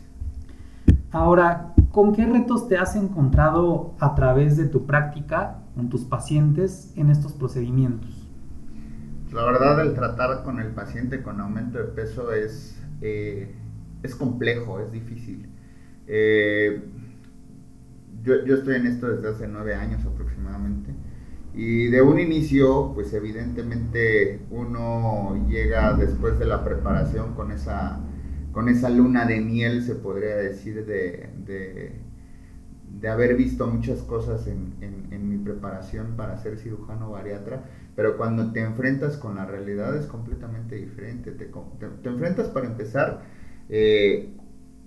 Ahora, 1.11 1.73
¿con 1.91 2.13
qué 2.13 2.25
retos 2.25 2.69
te 2.69 2.77
has 2.77 2.95
encontrado 2.95 3.93
a 3.99 4.15
través 4.15 4.55
de 4.55 4.65
tu 4.65 4.85
práctica 4.85 5.57
con 5.75 5.89
tus 5.89 6.05
pacientes 6.05 6.93
en 6.95 7.09
estos 7.09 7.33
procedimientos? 7.33 8.20
La 9.31 9.45
verdad, 9.45 9.79
el 9.81 9.93
tratar 9.93 10.43
con 10.43 10.59
el 10.59 10.71
paciente 10.71 11.21
con 11.21 11.39
aumento 11.39 11.77
de 11.77 11.85
peso 11.85 12.33
es, 12.33 12.77
eh, 13.01 13.49
es 14.03 14.13
complejo, 14.15 14.81
es 14.81 14.91
difícil. 14.91 15.47
Eh, 16.05 16.83
yo, 18.23 18.45
yo, 18.45 18.55
estoy 18.55 18.75
en 18.75 18.87
esto 18.87 19.07
desde 19.07 19.29
hace 19.29 19.47
nueve 19.47 19.73
años 19.73 20.05
aproximadamente. 20.05 20.91
Y 21.53 21.87
de 21.87 22.01
un 22.01 22.19
inicio, 22.19 22.91
pues 22.93 23.13
evidentemente 23.13 24.41
uno 24.49 25.47
llega 25.47 25.93
después 25.93 26.37
de 26.37 26.45
la 26.45 26.65
preparación 26.65 27.33
con 27.33 27.51
esa, 27.51 27.99
con 28.51 28.67
esa 28.67 28.89
luna 28.89 29.25
de 29.25 29.39
miel, 29.39 29.81
se 29.83 29.95
podría 29.95 30.35
decir, 30.35 30.85
de, 30.85 31.29
de, 31.45 33.09
haber 33.09 33.35
visto 33.35 33.65
muchas 33.67 33.99
cosas 34.01 34.45
en, 34.47 34.75
en, 34.81 35.07
en 35.11 35.29
mi 35.29 35.37
preparación 35.37 36.15
para 36.15 36.37
ser 36.37 36.57
cirujano 36.57 37.11
bariatra 37.11 37.63
pero 38.01 38.17
cuando 38.17 38.51
te 38.51 38.61
enfrentas 38.61 39.15
con 39.15 39.35
la 39.35 39.45
realidad 39.45 39.95
es 39.95 40.07
completamente 40.07 40.75
diferente. 40.75 41.29
Te, 41.33 41.45
te, 41.45 42.09
enfrentas 42.09 42.47
para 42.47 42.65
empezar 42.65 43.21
eh, 43.69 44.33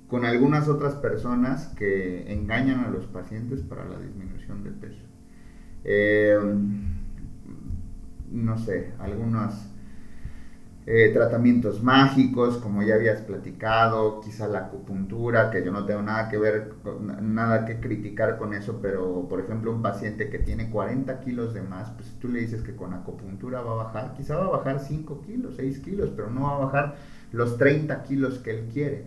con 0.09 0.25
algunas 0.25 0.67
otras 0.67 0.97
personas 0.97 1.69
que 1.77 2.33
engañan 2.33 2.81
a 2.81 2.89
los 2.89 3.07
pacientes 3.07 3.61
para 3.61 3.85
la 3.85 4.01
disminución 4.01 4.65
de 4.65 4.71
peso. 4.73 5.05
Eh, 5.85 6.37
no 8.33 8.59
sé, 8.59 8.95
algunas 8.99 9.73
eh, 10.87 11.11
tratamientos 11.15 11.83
mágicos, 11.83 12.59
como 12.59 12.83
ya 12.83 12.97
habías 12.97 13.23
platicado, 13.23 14.21
quizá 14.21 14.47
la 14.49 14.67
acupuntura, 14.67 15.51
que 15.51 15.65
yo 15.65 15.73
no 15.73 15.87
tengo 15.87 16.03
nada 16.03 16.29
que 16.29 16.37
ver, 16.37 16.75
nada 17.23 17.65
que 17.65 17.81
criticar 17.81 18.37
con 18.37 18.53
eso, 18.53 18.81
pero 18.83 19.27
por 19.27 19.41
ejemplo 19.41 19.73
un 19.73 19.81
paciente 19.81 20.29
que 20.29 20.39
tiene 20.39 20.69
40 20.69 21.21
kilos 21.21 21.55
de 21.55 21.63
más, 21.63 21.91
pues 21.93 22.11
tú 22.21 22.29
le 22.29 22.41
dices 22.41 22.63
que 22.63 22.77
con 22.77 22.93
acupuntura 22.93 23.63
va 23.63 23.73
a 23.73 23.85
bajar, 23.85 24.15
quizá 24.15 24.37
va 24.37 24.45
a 24.45 24.59
bajar 24.59 24.79
5 24.79 25.23
kilos, 25.23 25.55
6 25.57 25.79
kilos, 25.79 26.11
pero 26.15 26.29
no 26.31 26.43
va 26.43 26.57
a 26.57 26.65
bajar 26.67 26.97
los 27.33 27.57
30 27.57 28.03
kilos 28.03 28.39
que 28.41 28.51
él 28.51 28.69
quiere, 28.71 29.07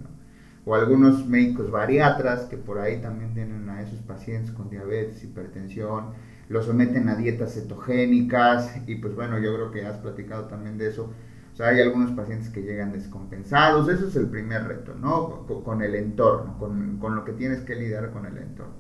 O 0.66 0.76
algunos 0.76 1.28
médicos 1.28 1.72
bariatras 1.72 2.46
que 2.46 2.58
por 2.58 2.80
ahí 2.80 3.02
también 3.02 3.34
tienen 3.34 3.70
a 3.70 3.82
esos 3.84 4.00
pacientes 4.02 4.52
con 4.52 4.70
diabetes, 4.70 5.24
hipertensión, 5.24 6.06
los 6.50 6.66
someten 6.66 7.08
a 7.10 7.16
dietas 7.16 7.54
cetogénicas 7.54 8.76
y 8.88 8.96
pues 8.96 9.16
bueno, 9.16 9.38
yo 9.40 9.54
creo 9.54 9.72
que 9.72 9.86
has 9.86 9.98
platicado 9.98 10.46
también 10.46 10.78
de 10.78 10.90
eso 10.90 11.14
o 11.58 11.60
sea, 11.60 11.70
hay 11.70 11.82
algunos 11.82 12.12
pacientes 12.12 12.52
que 12.52 12.62
llegan 12.62 12.92
descompensados, 12.92 13.90
eso 13.90 14.06
es 14.06 14.16
el 14.16 14.28
primer 14.28 14.68
reto, 14.68 14.94
¿no? 14.94 15.48
Con, 15.48 15.82
el 15.82 15.96
entorno, 15.96 16.56
con, 16.60 17.00
con, 17.00 17.16
lo 17.16 17.26
que 17.26 17.32
tienes 17.32 17.62
que 17.62 17.74
lidiar 17.74 18.12
con 18.12 18.28
el 18.28 18.38
entorno. 18.38 18.76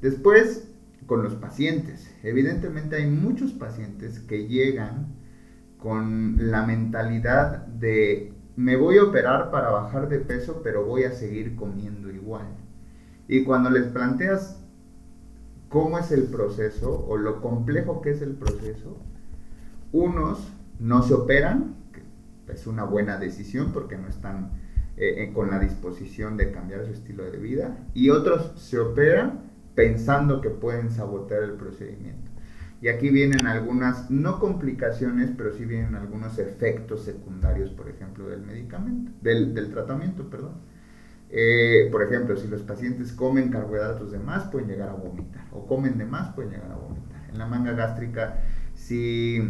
Después, 0.00 0.70
con 1.06 1.24
los 1.24 1.34
pacientes. 1.34 2.08
Evidentemente 2.22 2.94
hay 2.94 3.10
muchos 3.10 3.50
pacientes 3.50 4.20
que 4.20 4.46
llegan 4.46 5.08
con 5.76 6.36
la 6.52 6.64
mentalidad 6.64 7.66
de 7.66 8.32
me 8.54 8.76
voy 8.76 8.98
a 8.98 9.02
operar 9.02 9.50
para 9.50 9.70
bajar 9.70 10.08
de 10.08 10.20
peso, 10.20 10.60
pero 10.62 10.84
voy 10.84 11.02
a 11.02 11.10
seguir 11.10 11.56
comiendo 11.56 12.12
igual. 12.12 12.46
Y 13.26 13.42
cuando 13.42 13.70
les 13.70 13.88
planteas 13.88 14.62
cómo 15.68 15.98
es 15.98 16.12
el 16.12 16.28
proceso 16.28 17.04
o 17.08 17.16
lo 17.16 17.40
complejo 17.40 18.02
que 18.02 18.10
es 18.10 18.22
el 18.22 18.36
proceso, 18.36 18.98
unos 19.90 20.52
no 20.78 21.02
se 21.02 21.14
operan 21.14 21.82
es 22.48 22.66
una 22.66 22.84
buena 22.84 23.18
decisión 23.18 23.72
porque 23.72 23.96
no 23.96 24.08
están 24.08 24.52
eh, 24.96 25.24
eh, 25.24 25.32
con 25.32 25.50
la 25.50 25.58
disposición 25.58 26.36
de 26.36 26.52
cambiar 26.52 26.84
su 26.84 26.92
estilo 26.92 27.24
de 27.24 27.38
vida 27.38 27.76
y 27.94 28.10
otros 28.10 28.52
se 28.56 28.78
operan 28.78 29.50
pensando 29.74 30.40
que 30.40 30.50
pueden 30.50 30.90
sabotear 30.90 31.42
el 31.42 31.52
procedimiento. 31.52 32.30
Y 32.80 32.88
aquí 32.88 33.08
vienen 33.08 33.46
algunas, 33.46 34.10
no 34.10 34.38
complicaciones, 34.38 35.30
pero 35.36 35.52
sí 35.52 35.64
vienen 35.64 35.94
algunos 35.94 36.38
efectos 36.38 37.02
secundarios, 37.02 37.70
por 37.70 37.88
ejemplo, 37.88 38.28
del 38.28 38.42
medicamento, 38.42 39.10
del, 39.22 39.54
del 39.54 39.70
tratamiento, 39.70 40.28
perdón. 40.28 40.52
Eh, 41.30 41.88
por 41.90 42.02
ejemplo, 42.02 42.36
si 42.36 42.46
los 42.46 42.62
pacientes 42.62 43.12
comen 43.12 43.50
carbohidratos 43.50 44.12
de 44.12 44.18
más, 44.18 44.44
pueden 44.44 44.68
llegar 44.68 44.90
a 44.90 44.94
vomitar, 44.94 45.46
o 45.50 45.66
comen 45.66 45.98
de 45.98 46.04
más, 46.04 46.34
pueden 46.34 46.52
llegar 46.52 46.70
a 46.70 46.76
vomitar. 46.76 47.28
En 47.32 47.38
la 47.38 47.46
manga 47.46 47.72
gástrica, 47.72 48.40
si 48.74 49.42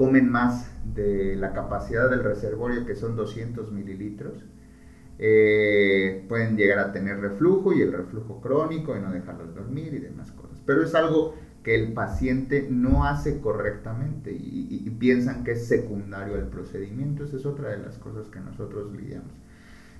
comen 0.00 0.30
más 0.30 0.70
de 0.94 1.36
la 1.36 1.52
capacidad 1.52 2.08
del 2.08 2.24
reservorio, 2.24 2.86
que 2.86 2.94
son 2.94 3.16
200 3.16 3.70
mililitros, 3.70 4.46
eh, 5.18 6.24
pueden 6.26 6.56
llegar 6.56 6.78
a 6.78 6.90
tener 6.90 7.20
reflujo 7.20 7.74
y 7.74 7.82
el 7.82 7.92
reflujo 7.92 8.40
crónico 8.40 8.96
y 8.96 9.00
no 9.00 9.12
dejarlos 9.12 9.54
dormir 9.54 9.92
y 9.92 9.98
demás 9.98 10.32
cosas. 10.32 10.58
Pero 10.64 10.84
es 10.84 10.94
algo 10.94 11.34
que 11.62 11.74
el 11.74 11.92
paciente 11.92 12.66
no 12.70 13.04
hace 13.04 13.40
correctamente 13.40 14.32
y, 14.32 14.88
piensan 14.98 15.44
que 15.44 15.52
es 15.52 15.66
secundario 15.66 16.36
al 16.36 16.48
procedimiento. 16.48 17.24
Esa 17.24 17.36
es 17.36 17.44
otra 17.44 17.68
de 17.68 17.78
las 17.78 17.98
cosas 17.98 18.28
que 18.28 18.40
nosotros 18.40 18.90
lidiamos. 18.96 19.34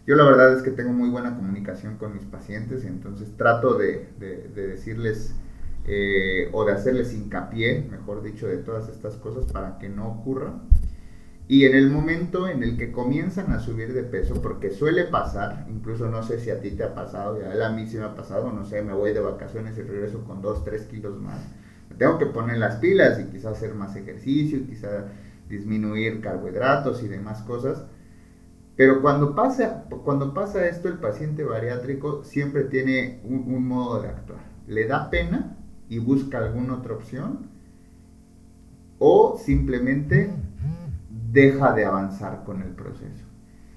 Yo 0.06 0.16
la 0.16 0.24
verdad 0.24 0.56
es 0.56 0.62
que 0.62 0.70
tengo 0.70 0.94
muy 0.94 1.10
buena 1.10 1.36
comunicación 1.36 1.98
con 1.98 2.14
mis 2.14 2.24
pacientes, 2.24 2.84
y 2.84 2.86
entonces 2.86 3.36
trato 3.36 3.76
de, 3.76 4.08
de 4.18 4.66
decirles 4.66 5.34
eh, 5.86 6.48
o 6.52 6.64
de 6.64 6.72
hacerles 6.72 7.14
hincapié, 7.14 7.86
mejor 7.90 8.22
dicho, 8.22 8.46
de 8.46 8.58
todas 8.58 8.88
estas 8.88 9.16
cosas 9.16 9.50
para 9.50 9.78
que 9.78 9.88
no 9.88 10.08
ocurran. 10.08 10.62
Y 11.48 11.64
en 11.64 11.74
el 11.74 11.90
momento 11.90 12.46
en 12.46 12.62
el 12.62 12.76
que 12.76 12.92
comienzan 12.92 13.52
a 13.52 13.58
subir 13.58 13.92
de 13.92 14.04
peso, 14.04 14.40
porque 14.40 14.70
suele 14.70 15.04
pasar, 15.04 15.66
incluso 15.68 16.08
no 16.08 16.22
sé 16.22 16.38
si 16.38 16.50
a 16.50 16.60
ti 16.60 16.70
te 16.70 16.84
ha 16.84 16.94
pasado, 16.94 17.40
ya 17.40 17.66
a 17.66 17.70
mí 17.70 17.86
sí 17.88 17.96
me 17.96 18.04
ha 18.04 18.14
pasado, 18.14 18.52
no 18.52 18.64
sé, 18.64 18.82
me 18.82 18.92
voy 18.92 19.12
de 19.12 19.20
vacaciones 19.20 19.76
y 19.76 19.82
regreso 19.82 20.22
con 20.24 20.42
2, 20.42 20.64
3 20.64 20.82
kilos 20.84 21.18
más. 21.20 21.40
tengo 21.98 22.18
que 22.18 22.26
poner 22.26 22.58
las 22.58 22.76
pilas 22.76 23.18
y 23.18 23.24
quizás 23.24 23.56
hacer 23.56 23.74
más 23.74 23.96
ejercicio, 23.96 24.58
y 24.58 24.64
quizás 24.64 25.06
disminuir 25.48 26.20
carbohidratos 26.20 27.02
y 27.02 27.08
demás 27.08 27.42
cosas. 27.42 27.84
Pero 28.76 29.02
cuando 29.02 29.34
pasa, 29.34 29.86
cuando 30.04 30.32
pasa 30.32 30.68
esto, 30.68 30.88
el 30.88 30.98
paciente 30.98 31.42
bariátrico 31.42 32.22
siempre 32.22 32.64
tiene 32.64 33.20
un 33.24 33.66
modo 33.66 34.00
de 34.00 34.08
actuar. 34.08 34.40
Le 34.68 34.86
da 34.86 35.10
pena 35.10 35.56
y 35.90 35.98
busca 35.98 36.38
alguna 36.38 36.76
otra 36.76 36.94
opción 36.94 37.50
o 38.98 39.38
simplemente 39.44 40.30
deja 41.32 41.74
de 41.74 41.84
avanzar 41.84 42.44
con 42.44 42.62
el 42.62 42.70
proceso. 42.70 43.26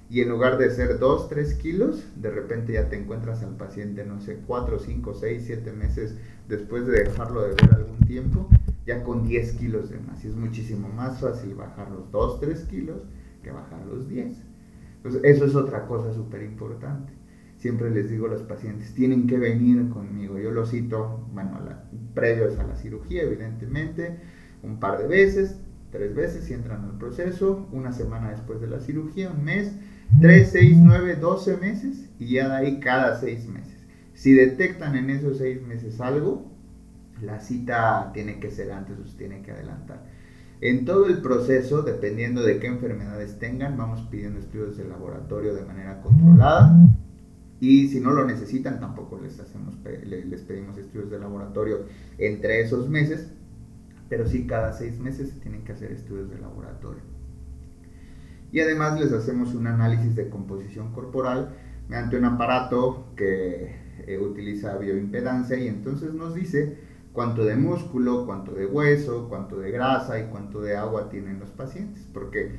y 0.10 0.22
en 0.22 0.30
lugar 0.30 0.60
de 0.60 0.70
ser 0.70 1.00
2, 1.00 1.28
3 1.28 1.56
kilos, 1.56 2.06
de 2.16 2.30
repente 2.30 2.74
ya 2.74 2.88
te 2.88 3.00
encuentras 3.02 3.42
al 3.42 3.58
paciente, 3.58 4.06
no 4.06 4.22
sé, 4.22 4.42
4, 4.46 4.78
5, 4.78 5.14
6, 5.16 5.44
7 5.44 5.72
meses 5.72 6.16
después 6.48 6.86
de 6.86 7.04
dejarlo 7.06 7.42
de 7.42 7.56
ver 7.56 7.74
algún 7.74 7.98
tiempo, 8.06 8.48
ya 8.86 9.02
con 9.02 9.26
10 9.26 9.54
kilos 9.54 9.90
de 9.90 10.00
más. 10.00 10.24
Y 10.24 10.28
es 10.28 10.36
muchísimo 10.36 10.88
más 10.88 11.20
fácil 11.20 11.56
bajar 11.56 11.90
los 11.90 12.12
2, 12.12 12.42
3 12.42 12.66
kilos 12.66 13.02
que 13.42 13.52
bajar 13.52 13.84
los 13.88 14.08
10. 14.08 14.36
Entonces, 14.98 15.22
eso 15.24 15.46
es 15.46 15.56
otra 15.56 15.88
cosa 15.88 16.14
súper 16.14 16.44
importante. 16.44 17.12
Siempre 17.64 17.90
les 17.92 18.10
digo 18.10 18.26
a 18.26 18.30
los 18.30 18.42
pacientes, 18.42 18.94
tienen 18.94 19.26
que 19.26 19.38
venir 19.38 19.88
conmigo. 19.88 20.38
Yo 20.38 20.52
lo 20.52 20.66
cito, 20.66 21.26
bueno, 21.32 21.62
previos 22.14 22.60
a 22.60 22.68
la 22.68 22.76
cirugía, 22.76 23.22
evidentemente, 23.22 24.20
un 24.64 24.82
par 24.82 24.98
de 24.98 25.08
veces, 25.08 25.62
tres 25.90 26.14
veces 26.14 26.44
si 26.44 26.54
entran 26.54 26.84
al 26.84 26.98
proceso, 26.98 27.70
una 27.72 27.94
semana 27.94 28.32
después 28.32 28.60
de 28.60 28.68
la 28.68 28.82
cirugía, 28.82 29.32
un 29.32 29.46
mes, 29.46 29.72
3, 30.20 30.50
6, 30.52 30.78
9, 30.82 31.16
12 31.16 31.56
meses 31.56 32.10
y 32.20 32.34
ya 32.34 32.50
de 32.50 32.56
ahí 32.56 32.80
cada 32.82 33.18
6 33.18 33.48
meses. 33.48 33.78
Si 34.14 34.34
detectan 34.34 34.98
en 34.98 35.10
esos 35.10 35.38
6 35.38 35.66
meses 35.66 36.02
algo, 36.02 36.52
la 37.22 37.40
cita 37.40 38.12
tiene 38.14 38.42
que 38.42 38.52
ser 38.52 38.74
antes 38.74 39.00
o 39.00 39.08
se 39.08 39.18
tiene 39.18 39.42
que 39.42 39.52
adelantar. 39.52 40.04
En 40.60 40.84
todo 40.84 41.06
el 41.06 41.22
proceso, 41.22 41.82
dependiendo 41.82 42.44
de 42.44 42.60
qué 42.60 42.68
enfermedades 42.68 43.40
tengan, 43.40 43.78
vamos 43.78 44.02
pidiendo 44.12 44.42
estudios 44.42 44.76
de 44.76 44.84
laboratorio 44.84 45.54
de 45.54 45.64
manera 45.64 46.02
controlada. 46.02 46.90
Y 47.64 47.88
si 47.88 48.00
no 48.00 48.12
lo 48.12 48.26
necesitan, 48.26 48.80
tampoco 48.80 49.20
les, 49.22 49.40
hacemos, 49.40 49.76
les 50.06 50.42
pedimos 50.42 50.78
estudios 50.78 51.10
de 51.10 51.20
laboratorio 51.20 51.86
entre 52.18 52.62
esos 52.62 52.90
meses. 52.90 53.30
Pero 54.10 54.28
sí, 54.28 54.46
cada 54.46 54.74
seis 54.74 55.00
meses 55.00 55.30
se 55.30 55.40
tienen 55.40 55.64
que 55.64 55.72
hacer 55.72 55.92
estudios 55.92 56.30
de 56.30 56.40
laboratorio 56.40 57.02
y 58.54 58.60
además 58.60 59.00
les 59.00 59.12
hacemos 59.12 59.56
un 59.56 59.66
análisis 59.66 60.16
de 60.16 60.30
composición 60.30 60.94
corporal 60.94 61.50
mediante 61.90 62.18
un 62.18 62.26
aparato 62.26 63.08
que 63.18 63.76
eh, 64.06 64.20
utiliza 64.20 64.78
bioimpedancia 64.78 65.58
y 65.58 65.68
entonces 65.68 66.14
nos 66.14 66.36
dice 66.36 66.78
cuánto 67.14 67.46
de 67.46 67.56
músculo, 67.56 68.28
cuánto 68.28 68.54
de 68.54 68.68
hueso, 68.68 69.28
cuánto 69.28 69.60
de 69.60 69.72
grasa 69.72 70.20
y 70.20 70.26
cuánto 70.26 70.62
de 70.62 70.76
agua 70.76 71.10
tienen 71.10 71.40
los 71.40 71.50
pacientes. 71.50 72.08
Porque 72.14 72.52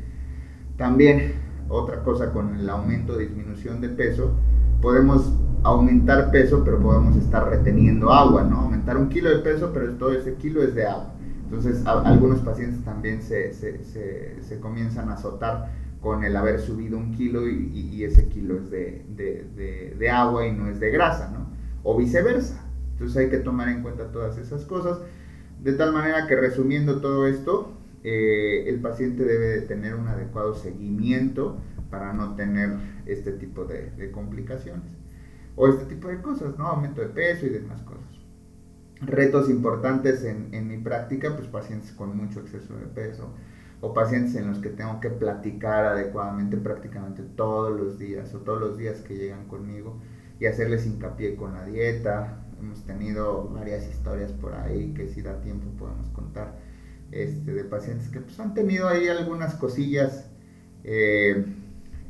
también 0.77 1.35
otra 1.69 2.03
cosa 2.03 2.33
con 2.33 2.57
el 2.57 2.69
aumento 2.69 3.15
o 3.15 3.19
disminución 3.19 3.81
de 3.81 3.89
peso, 3.89 4.33
podemos 4.81 5.33
aumentar 5.63 6.31
peso, 6.31 6.63
pero 6.65 6.79
podemos 6.81 7.17
estar 7.17 7.49
reteniendo 7.49 8.13
agua, 8.13 8.45
¿no? 8.45 8.61
Aumentar 8.61 8.97
un 8.97 9.09
kilo 9.09 9.31
de 9.31 9.39
peso, 9.39 9.71
pero 9.73 9.93
todo 9.95 10.13
ese 10.13 10.35
kilo 10.35 10.63
es 10.63 10.75
de 10.75 10.87
agua. 10.87 11.13
Entonces, 11.45 11.85
algunos 11.87 12.41
pacientes 12.41 12.85
también 12.85 13.23
se, 13.23 13.53
se, 13.53 13.85
se, 13.85 14.43
se 14.43 14.61
comienzan 14.61 15.09
a 15.09 15.15
azotar 15.15 15.71
con 16.05 16.23
el 16.23 16.37
haber 16.37 16.61
subido 16.61 16.99
un 16.99 17.13
kilo 17.13 17.49
y, 17.49 18.05
ese 18.05 18.29
kilo 18.29 18.59
es 18.59 18.71
de, 18.71 20.11
agua 20.13 20.47
y 20.47 20.53
no 20.53 20.69
es 20.69 20.79
de 20.79 20.91
grasa, 20.91 21.31
¿no? 21.31 21.49
O 21.83 21.97
viceversa. 21.97 22.63
Entonces 22.93 23.17
hay 23.17 23.31
que 23.31 23.39
tomar 23.39 23.71
en 23.71 23.83
cuenta 23.83 24.13
todas 24.13 24.37
esas 24.37 24.67
cosas, 24.67 24.99
de 25.63 25.73
tal 25.73 25.95
manera 25.95 26.27
que 26.27 26.37
resumiendo 26.37 27.01
todo 27.01 27.27
esto, 27.27 27.73
eh, 28.05 28.69
el 28.69 28.81
paciente 28.81 29.25
debe 29.25 29.47
de 29.47 29.63
tener 29.63 29.95
un 29.95 30.09
adecuado 30.09 30.55
seguimiento 30.55 31.59
para 31.91 32.13
no 32.13 32.37
tener 32.37 32.77
este 33.07 33.33
tipo 33.33 33.65
de, 33.65 34.11
complicaciones. 34.13 34.93
O 35.57 35.69
este 35.69 35.87
tipo 35.87 36.09
de 36.09 36.21
cosas, 36.21 36.59
¿no? 36.59 36.67
Aumento 36.67 37.01
de 37.01 37.09
peso 37.09 37.47
y 37.47 37.49
demás 37.49 37.81
cosas. 37.83 38.03
Retos 39.01 39.49
importantes 39.49 40.23
en, 40.25 40.53
en 40.53 40.69
mi 40.69 40.79
práctica, 40.79 41.35
pues 41.35 41.49
pacientes 41.49 41.93
con 41.93 42.15
mucho 42.17 42.41
exceso 42.41 42.77
de 42.77 42.87
peso, 42.87 43.33
o 43.81 43.95
pacientes 43.95 44.35
en 44.35 44.49
los 44.49 44.59
que 44.59 44.69
tengo 44.69 45.01
que 45.01 45.11
platicar 45.11 45.87
adecuadamente 45.87 46.57
prácticamente 46.59 47.23
todos 47.23 47.79
los 47.79 47.99
días 47.99 48.35
o 48.35 48.39
todos 48.41 48.61
los 48.61 48.77
días 48.77 49.01
que 49.01 49.17
llegan 49.17 49.47
conmigo 49.47 49.99
y 50.39 50.47
hacerles 50.47 50.87
hincapié 50.87 51.37
con 51.37 51.55
la 51.55 51.65
dieta. 51.65 52.45
Hemos 52.59 52.85
tenido 52.85 53.49
varias 53.49 53.89
historias 53.89 54.33
por 54.33 54.55
ahí 54.55 54.93
que 54.95 55.09
si 55.09 55.23
da 55.23 55.41
tiempo 55.41 55.67
podemos 55.79 56.09
contar 56.11 56.55
este, 57.15 57.53
de 57.53 57.63
pacientes 57.63 58.09
que 58.09 58.21
pues, 58.21 58.39
han 58.41 58.55
tenido 58.55 58.89
ahí 58.89 59.07
algunas 59.07 59.55
cosillas 59.55 60.27
eh, 60.83 61.47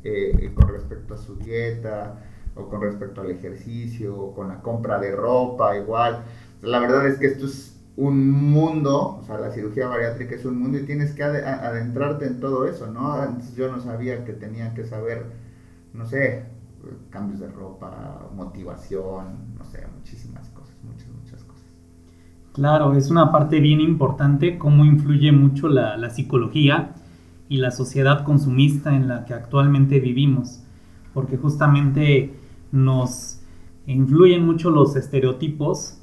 eh, 0.03 0.51
con 0.55 0.67
respecto 0.69 1.13
a 1.13 1.17
su 1.17 1.35
dieta 1.35 2.23
o 2.55 2.67
con 2.67 2.81
respecto 2.81 3.21
al 3.21 3.29
ejercicio 3.29 4.17
o 4.17 4.33
con 4.33 4.47
la 4.47 4.61
compra 4.63 4.99
de 4.99 5.15
ropa 5.15 5.77
igual. 5.77 6.23
La 6.63 6.79
verdad 6.79 7.07
es 7.07 7.19
que 7.19 7.27
esto 7.27 7.45
es 7.45 7.79
un 7.95 8.31
mundo, 8.31 9.19
o 9.21 9.23
sea, 9.23 9.37
la 9.37 9.51
cirugía 9.51 9.87
bariátrica 9.87 10.35
es 10.35 10.43
un 10.43 10.59
mundo 10.59 10.79
y 10.79 10.85
tienes 10.85 11.13
que 11.13 11.23
adentrarte 11.23 12.25
en 12.25 12.39
todo 12.39 12.67
eso, 12.67 12.87
¿no? 12.87 13.13
Antes 13.13 13.55
yo 13.55 13.71
no 13.71 13.79
sabía 13.79 14.25
que 14.25 14.33
tenía 14.33 14.73
que 14.73 14.85
saber, 14.85 15.25
no 15.93 16.07
sé, 16.07 16.45
cambios 17.11 17.39
de 17.39 17.47
ropa, 17.47 18.27
motivación, 18.33 19.55
no 19.55 19.65
sé, 19.65 19.85
muchísimas 19.95 20.49
Claro, 22.55 22.93
es 22.93 23.11
una 23.11 23.33
parte 23.33 23.59
bien 23.59 23.81
importante, 23.81 24.57
cómo 24.57 24.85
influye 24.85 25.33
mucho 25.33 25.67
la, 25.67 26.09
psicología 26.09 26.93
y 27.49 27.57
la 27.57 27.69
sociedad 27.69 28.23
consumista 28.23 28.95
en 28.95 29.09
la 29.09 29.25
que 29.25 29.33
actualmente 29.33 29.99
vivimos, 29.99 30.63
porque 31.13 31.35
justamente 31.35 32.33
nos 32.71 33.41
influyen 33.87 34.45
mucho 34.45 34.69
los 34.69 34.95
estereotipos 34.95 35.99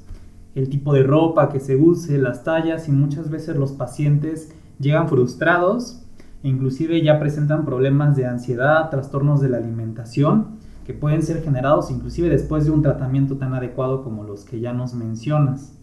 el 0.53 0.69
tipo 0.69 0.93
de 0.93 1.01
ropa 1.01 1.49
que 1.49 1.59
se 1.59 1.75
use, 1.75 2.19
las 2.19 2.43
tallas 2.43 2.87
y 2.87 2.91
muchas 2.91 3.31
veces 3.31 3.55
los 3.55 3.71
pacientes 3.71 4.53
llegan 4.77 5.09
frustrados 5.09 6.03
e 6.43 6.49
inclusive 6.49 7.01
ya 7.01 7.19
presentan 7.19 7.65
problemas 7.65 8.15
de 8.15 8.27
ansiedad, 8.27 8.91
trastornos 8.91 9.41
de 9.41 9.49
la 9.49 9.57
alimentación 9.57 10.59
que 10.85 10.93
pueden 10.93 11.23
ser 11.23 11.41
generados 11.41 11.89
inclusive 11.89 12.29
después 12.29 12.65
de 12.65 12.69
un 12.69 12.83
tratamiento 12.83 13.37
tan 13.37 13.55
adecuado 13.55 14.03
como 14.03 14.23
los 14.23 14.45
que 14.45 14.59
ya 14.59 14.71
nos 14.71 14.93
mencionas. 14.93 15.79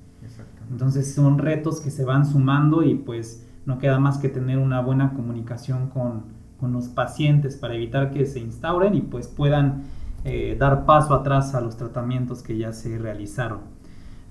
Entonces 0.70 1.14
son 1.14 1.38
retos 1.38 1.80
que 1.80 1.90
se 1.90 2.04
van 2.04 2.26
sumando 2.26 2.82
y 2.82 2.94
pues 2.94 3.46
no 3.66 3.78
queda 3.78 3.98
más 3.98 4.18
que 4.18 4.28
tener 4.28 4.58
una 4.58 4.80
buena 4.80 5.14
comunicación 5.14 5.88
con, 5.88 6.22
con 6.58 6.72
los 6.72 6.88
pacientes 6.88 7.56
para 7.56 7.74
evitar 7.74 8.12
que 8.12 8.26
se 8.26 8.38
instauren 8.38 8.94
y 8.94 9.00
pues 9.00 9.26
puedan 9.26 9.82
eh, 10.24 10.54
dar 10.58 10.84
paso 10.84 11.14
atrás 11.14 11.54
a 11.54 11.60
los 11.62 11.76
tratamientos 11.76 12.42
que 12.42 12.56
ya 12.56 12.72
se 12.72 12.98
realizaron. 12.98 13.60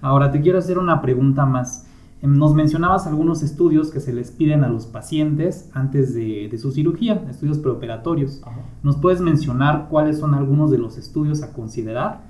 Ahora 0.01 0.31
te 0.31 0.39
quiero 0.39 0.59
hacer 0.59 0.77
una 0.77 1.01
pregunta 1.01 1.45
más. 1.45 1.87
Em, 2.21 2.37
nos 2.37 2.53
mencionabas 2.53 3.07
algunos 3.07 3.41
estudios 3.41 3.89
que 3.89 3.99
se 3.99 4.13
les 4.13 4.29
piden 4.31 4.63
a 4.63 4.69
los 4.69 4.85
pacientes 4.85 5.69
antes 5.73 6.13
de, 6.13 6.55
su 6.61 6.71
cirugía, 6.71 7.23
estudios 7.29 7.57
preoperatorios. 7.57 8.41
¿Nos 8.83 8.97
puedes 8.97 9.19
mencionar 9.19 9.87
cuáles 9.89 10.19
son 10.19 10.35
algunos 10.35 10.69
de 10.69 10.77
los 10.77 10.97
estudios 10.97 11.41
a 11.41 11.53
considerar? 11.53 12.28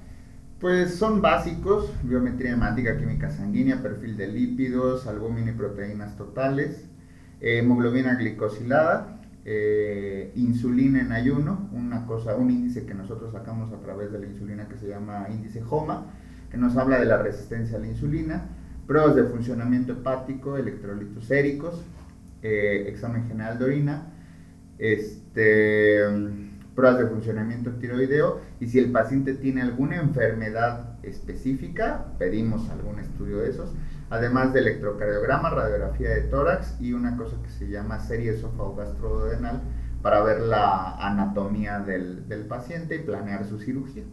Pues 0.59 0.95
son 0.95 1.21
básicos, 1.21 1.89
biometría 2.03 2.51
hemática, 2.51 2.97
química 2.97 3.29
sanguínea, 3.29 3.81
perfil 3.81 4.17
de 4.17 4.27
lípidos, 4.27 5.07
albúmina 5.07 5.51
y 5.51 5.53
proteínas 5.53 6.17
totales, 6.17 6.83
hemoglobina 7.39 8.15
glicosilada, 8.15 9.21
eh, 9.45 10.33
insulina 10.35 10.99
en 10.99 11.13
ayuno, 11.13 11.69
una 11.71 12.05
cosa, 12.05 12.35
un 12.35 12.51
índice 12.51 12.85
que 12.85 12.93
nosotros 12.93 13.31
sacamos 13.31 13.71
a 13.71 13.79
través 13.79 14.11
de 14.11 14.19
la 14.19 14.25
insulina 14.25 14.67
que 14.67 14.75
se 14.75 14.89
llama 14.89 15.27
índice 15.29 15.63
HOMA, 15.63 16.07
que 16.51 16.57
nos 16.57 16.75
habla 16.75 16.99
de 16.99 17.05
la 17.05 17.23
resistencia 17.23 17.77
a 17.77 17.79
la 17.79 17.87
insulina, 17.87 18.49
pruebas 18.85 19.15
de 19.15 19.23
funcionamiento 19.23 19.93
hepático, 19.93 20.57
electrolitos 20.57 21.23
séricos, 21.23 21.85
eh, 22.41 22.83
examen 22.89 23.29
general 23.29 23.59
de 23.59 23.63
orina, 23.63 24.07
este, 24.77 26.03
pruebas 26.79 26.97
de 26.97 27.07
funcionamiento 27.07 27.71
tiroideo 27.71 28.39
y 28.61 28.67
si 28.67 28.79
el 28.79 28.91
paciente 28.93 29.33
tiene 29.33 29.61
alguna 29.61 29.97
enfermedad 29.97 30.97
específica, 31.03 32.05
pedimos 32.17 32.69
algún 32.69 32.99
estudio 32.99 33.39
de 33.39 33.49
esos, 33.49 33.73
además 34.09 34.53
de 34.53 34.61
electrocardiograma, 34.61 35.49
radiografía 35.49 36.11
de 36.11 36.21
tórax 36.21 36.79
y 36.79 36.93
una 36.93 37.17
cosa 37.17 37.35
que 37.43 37.49
se 37.49 37.67
llama 37.67 37.99
serie 37.99 38.31
esófago-gastrodenal 38.31 39.59
para 40.01 40.23
ver 40.23 40.39
la 40.39 40.95
anatomía 41.05 41.79
del, 41.79 42.29
del 42.29 42.45
paciente 42.45 42.95
y 42.95 42.99
planear 42.99 43.43
su 43.43 43.59
cirugía 43.59 44.03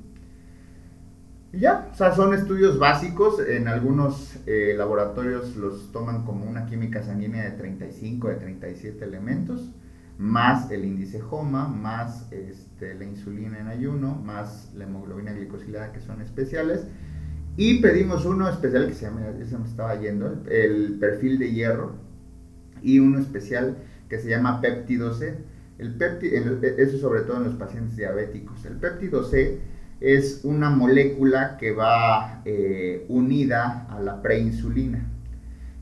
ya, 1.52 1.88
o 1.92 1.94
sea, 1.94 2.14
son 2.14 2.34
estudios 2.34 2.78
básicos. 2.78 3.40
En 3.40 3.68
algunos 3.68 4.36
eh, 4.46 4.74
laboratorios 4.76 5.56
los 5.56 5.92
toman 5.92 6.24
como 6.24 6.44
una 6.44 6.66
química 6.66 7.02
sanguínea 7.02 7.44
de 7.44 7.52
35, 7.52 8.28
de 8.28 8.34
37 8.34 9.04
elementos, 9.04 9.70
más 10.18 10.70
el 10.70 10.84
índice 10.84 11.20
HOMA, 11.22 11.68
más 11.68 12.30
este, 12.32 12.94
la 12.94 13.04
insulina 13.04 13.58
en 13.58 13.68
ayuno, 13.68 14.14
más 14.14 14.72
la 14.74 14.84
hemoglobina 14.84 15.32
glicosilada, 15.32 15.92
que 15.92 16.00
son 16.00 16.20
especiales. 16.20 16.86
Y 17.56 17.80
pedimos 17.80 18.24
uno 18.26 18.48
especial 18.48 18.86
que 18.86 18.94
se 18.94 19.02
ya 19.04 19.46
se 19.46 19.58
me 19.58 19.66
estaba 19.66 19.98
yendo, 19.98 20.42
el 20.50 20.98
perfil 21.00 21.38
de 21.38 21.52
hierro, 21.52 21.94
y 22.82 22.98
uno 22.98 23.18
especial 23.18 23.78
que 24.08 24.18
se 24.18 24.28
llama 24.28 24.60
péptido 24.60 25.14
C. 25.14 25.38
El 25.78 25.94
péptido, 25.94 26.58
eso 26.62 26.98
sobre 26.98 27.22
todo 27.22 27.38
en 27.38 27.44
los 27.44 27.54
pacientes 27.54 27.96
diabéticos. 27.96 28.64
El 28.64 28.76
péptido 28.76 29.24
C 29.24 29.58
es 30.00 30.40
una 30.44 30.70
molécula 30.70 31.56
que 31.58 31.72
va 31.72 32.42
eh, 32.44 33.06
unida 33.08 33.86
a 33.90 34.00
la 34.00 34.22
preinsulina. 34.22 35.15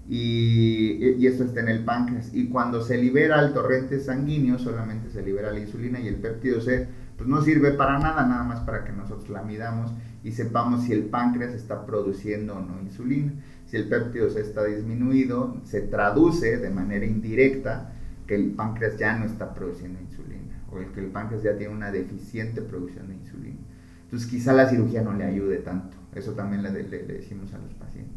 Y, 0.08 1.14
y, 1.18 1.26
esto 1.26 1.44
está 1.44 1.60
en 1.60 1.68
el 1.68 1.84
páncreas. 1.84 2.34
Y 2.34 2.48
cuando 2.48 2.82
se 2.82 2.98
libera 2.98 3.40
el 3.40 3.54
torrente 3.54 4.00
sanguíneo, 4.00 4.58
solamente 4.58 5.10
se 5.10 5.22
libera 5.22 5.52
la 5.52 5.60
insulina 5.60 5.98
y 6.00 6.08
el 6.08 6.16
péptido 6.16 6.60
C, 6.60 6.86
pues 7.16 7.28
no 7.28 7.40
sirve 7.42 7.72
para 7.72 7.98
nada, 7.98 8.26
nada 8.26 8.44
más 8.44 8.60
para 8.60 8.84
que 8.84 8.92
nosotros 8.92 9.30
la 9.30 9.42
midamos 9.42 9.92
y 10.22 10.32
sepamos 10.32 10.84
si 10.84 10.92
el 10.92 11.04
páncreas 11.04 11.54
está 11.54 11.86
produciendo 11.86 12.56
o 12.56 12.60
no 12.60 12.80
insulina. 12.82 13.32
Si 13.66 13.76
el 13.76 13.88
péptido 13.88 14.28
C 14.30 14.40
está 14.40 14.64
disminuido, 14.64 15.60
se 15.64 15.80
traduce 15.82 16.58
de 16.58 16.70
manera 16.70 17.06
indirecta 17.06 17.92
que 18.26 18.34
el 18.34 18.52
páncreas 18.52 18.98
ya 18.98 19.16
no 19.18 19.26
está 19.26 19.54
produciendo 19.54 20.00
insulina 20.00 20.64
o 20.70 20.92
que 20.92 21.00
el 21.00 21.06
páncreas 21.06 21.42
ya 21.42 21.56
tiene 21.56 21.74
una 21.74 21.90
deficiente 21.90 22.62
producción 22.62 23.08
de 23.08 23.14
insulina. 23.14 23.58
Entonces 24.04 24.28
quizá 24.28 24.52
la 24.52 24.68
cirugía 24.68 25.02
no 25.02 25.12
le 25.12 25.24
ayude 25.24 25.58
tanto. 25.58 25.96
Eso 26.14 26.32
también 26.32 26.62
le, 26.62 26.70
decimos 26.70 27.52
a 27.52 27.58
los 27.58 27.74
pacientes. 27.74 28.13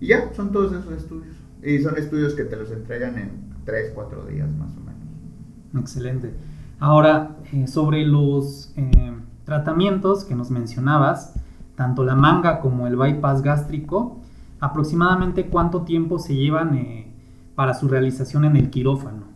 Y 0.00 0.08
ya, 0.08 0.32
son 0.34 0.52
todos 0.52 0.72
esos 0.72 0.92
estudios. 0.92 1.36
Y 1.62 1.78
son 1.80 1.96
estudios 1.96 2.34
que 2.34 2.44
te 2.44 2.56
los 2.56 2.70
entregan 2.70 3.18
en 3.18 3.30
3, 3.64 3.92
4 3.94 4.26
días 4.26 4.48
más 4.56 4.70
o 4.76 4.80
menos. 4.80 5.82
Excelente. 5.82 6.34
Ahora, 6.78 7.36
eh, 7.52 7.66
sobre 7.66 8.04
los 8.04 8.72
eh, 8.76 9.12
tratamientos 9.44 10.24
que 10.24 10.34
nos 10.34 10.50
mencionabas, 10.50 11.34
tanto 11.76 12.04
la 12.04 12.14
manga 12.14 12.60
como 12.60 12.86
el 12.86 12.96
bypass 12.96 13.42
gástrico, 13.42 14.20
aproximadamente 14.60 15.46
cuánto 15.46 15.82
tiempo 15.82 16.18
se 16.18 16.34
llevan 16.34 16.74
eh, 16.74 17.12
para 17.54 17.74
su 17.74 17.88
realización 17.88 18.44
en 18.44 18.56
el 18.56 18.70
quirófano. 18.70 19.33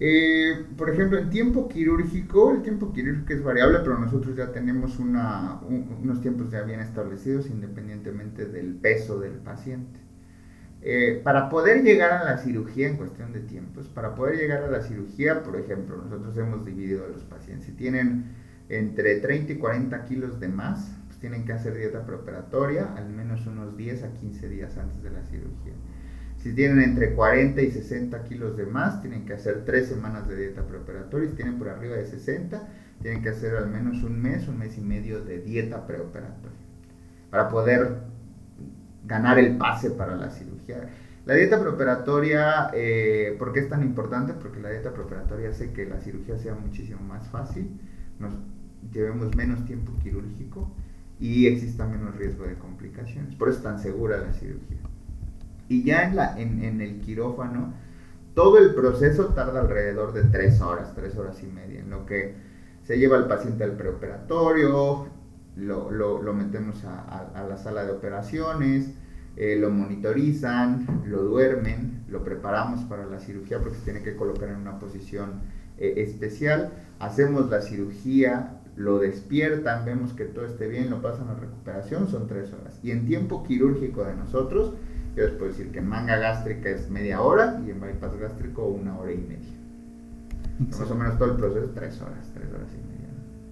Eh, 0.00 0.64
por 0.76 0.90
ejemplo, 0.90 1.18
en 1.18 1.28
tiempo 1.28 1.68
quirúrgico, 1.68 2.52
el 2.52 2.62
tiempo 2.62 2.92
quirúrgico 2.92 3.32
es 3.32 3.42
variable, 3.42 3.78
pero 3.80 3.98
nosotros 3.98 4.36
ya 4.36 4.52
tenemos 4.52 4.98
unos 4.98 6.20
tiempos 6.20 6.50
ya 6.50 6.62
bien 6.62 6.80
establecidos 6.80 7.50
independientemente 7.50 8.46
del 8.46 8.76
peso 8.76 9.18
del 9.18 9.34
paciente. 9.34 9.98
Eh, 10.80 11.20
para 11.24 11.48
poder 11.48 11.82
llegar 11.82 12.12
a 12.12 12.24
la 12.24 12.38
cirugía 12.38 12.88
en 12.88 12.96
cuestión 12.96 13.32
de 13.32 13.40
tiempos, 13.40 13.88
para 13.88 14.14
poder 14.14 14.36
llegar 14.36 14.62
a 14.62 14.70
la 14.70 14.82
cirugía, 14.82 15.42
por 15.42 15.56
ejemplo, 15.56 15.96
nosotros 15.96 16.36
hemos 16.38 16.64
dividido 16.64 17.04
a 17.04 17.08
los 17.08 17.24
pacientes. 17.24 17.66
Si 17.66 17.72
tienen 17.72 18.26
entre 18.68 19.16
30 19.18 19.54
y 19.54 19.56
40 19.56 20.04
kilos 20.04 20.38
de 20.38 20.46
más, 20.46 20.92
pues 21.06 21.18
tienen 21.18 21.44
que 21.44 21.52
hacer 21.52 21.74
dieta 21.74 22.06
preoperatoria 22.06 22.94
al 22.96 23.08
menos 23.10 23.46
unos 23.48 23.76
10 23.76 24.04
a 24.04 24.12
15 24.14 24.48
días 24.48 24.76
antes 24.76 25.02
de 25.02 25.10
la 25.10 25.24
cirugía. 25.24 25.72
Si 26.38 26.52
tienen 26.54 26.80
entre 26.80 27.14
40 27.14 27.60
y 27.62 27.70
60 27.70 28.24
kilos 28.24 28.56
de 28.56 28.66
más, 28.66 29.02
tienen 29.02 29.26
que 29.26 29.34
hacer 29.34 29.64
3 29.64 29.88
semanas 29.88 30.28
de 30.28 30.36
dieta 30.36 30.66
preoperatoria. 30.66 31.28
Si 31.28 31.36
tienen 31.36 31.58
por 31.58 31.68
arriba 31.68 31.96
de 31.96 32.06
60, 32.06 32.68
tienen 33.02 33.22
que 33.22 33.30
hacer 33.30 33.56
al 33.56 33.68
menos 33.68 34.02
un 34.02 34.20
mes, 34.20 34.48
un 34.48 34.58
mes 34.58 34.78
y 34.78 34.80
medio 34.80 35.24
de 35.24 35.40
dieta 35.40 35.86
preoperatoria 35.86 36.68
para 37.30 37.48
poder 37.48 37.98
ganar 39.04 39.38
el 39.38 39.56
pase 39.56 39.90
para 39.90 40.16
la 40.16 40.30
cirugía. 40.30 40.88
La 41.24 41.34
dieta 41.34 41.60
preoperatoria, 41.60 42.70
eh, 42.72 43.36
¿por 43.38 43.52
qué 43.52 43.60
es 43.60 43.68
tan 43.68 43.82
importante? 43.82 44.32
Porque 44.32 44.60
la 44.60 44.70
dieta 44.70 44.92
preoperatoria 44.92 45.50
hace 45.50 45.72
que 45.72 45.86
la 45.86 46.00
cirugía 46.00 46.38
sea 46.38 46.54
muchísimo 46.54 47.00
más 47.00 47.28
fácil, 47.28 47.68
nos 48.18 48.34
llevemos 48.92 49.34
menos 49.36 49.64
tiempo 49.66 49.92
quirúrgico 50.02 50.74
y 51.20 51.46
exista 51.46 51.86
menos 51.86 52.16
riesgo 52.16 52.44
de 52.44 52.54
complicaciones. 52.54 53.34
Por 53.34 53.48
eso 53.48 53.58
es 53.58 53.64
tan 53.64 53.78
segura 53.78 54.18
la 54.18 54.32
cirugía. 54.32 54.78
Y 55.68 55.84
ya 55.84 56.04
en, 56.04 56.16
la, 56.16 56.38
en, 56.38 56.80
el 56.80 57.00
quirófano, 57.00 57.74
todo 58.34 58.58
el 58.58 58.74
proceso 58.74 59.26
tarda 59.26 59.60
alrededor 59.60 60.12
de 60.12 60.24
tres 60.24 60.60
horas, 60.60 60.94
tres 60.94 61.16
horas 61.16 61.42
y 61.42 61.46
media, 61.46 61.80
en 61.80 61.90
lo 61.90 62.06
que 62.06 62.34
se 62.84 62.98
lleva 62.98 63.16
al 63.16 63.28
paciente 63.28 63.64
al 63.64 63.72
preoperatorio, 63.72 65.08
lo, 65.56 65.90
lo, 65.90 66.34
metemos 66.34 66.84
a, 66.84 67.30
a, 67.34 67.42
la 67.44 67.56
sala 67.56 67.84
de 67.84 67.92
operaciones, 67.92 68.94
eh, 69.36 69.56
lo 69.56 69.70
monitorizan, 69.70 71.04
lo 71.06 71.22
duermen, 71.22 72.04
lo 72.08 72.24
preparamos 72.24 72.80
para 72.84 73.06
la 73.06 73.20
cirugía 73.20 73.58
porque 73.58 73.76
se 73.76 73.84
tiene 73.84 74.02
que 74.02 74.16
colocar 74.16 74.48
en 74.48 74.56
una 74.56 74.78
posición 74.78 75.42
eh, 75.76 75.94
especial, 75.98 76.72
hacemos 76.98 77.50
la 77.50 77.60
cirugía, 77.60 78.58
lo 78.74 78.98
despiertan, 78.98 79.84
vemos 79.84 80.12
que 80.12 80.24
todo 80.24 80.44
esté 80.44 80.68
bien, 80.68 80.90
lo 80.90 81.02
pasan 81.02 81.28
a 81.28 81.34
recuperación, 81.34 82.08
son 82.08 82.26
tres 82.26 82.52
horas. 82.52 82.78
Y 82.82 82.90
en 82.90 83.06
tiempo 83.06 83.44
quirúrgico 83.44 84.04
de 84.04 84.14
nosotros, 84.14 84.74
yo 85.18 85.24
les 85.24 85.34
puedo 85.34 85.50
decir 85.50 85.72
que 85.72 85.80
en 85.80 85.88
manga 85.88 86.16
gástrica 86.16 86.68
es 86.70 86.88
media 86.90 87.20
hora 87.20 87.60
y 87.66 87.70
en 87.70 87.80
bypass 87.80 88.16
gástrico 88.18 88.66
una 88.66 88.96
hora 88.98 89.12
y 89.12 89.18
media. 89.18 89.48
Más 90.58 90.90
o 90.90 90.94
menos 90.94 91.18
todo 91.18 91.32
el 91.32 91.36
proceso 91.36 91.66
es 91.66 91.74
tres 91.74 92.00
horas, 92.00 92.30
tres 92.34 92.48
horas 92.52 92.68
y 92.72 92.92
media. 92.92 93.08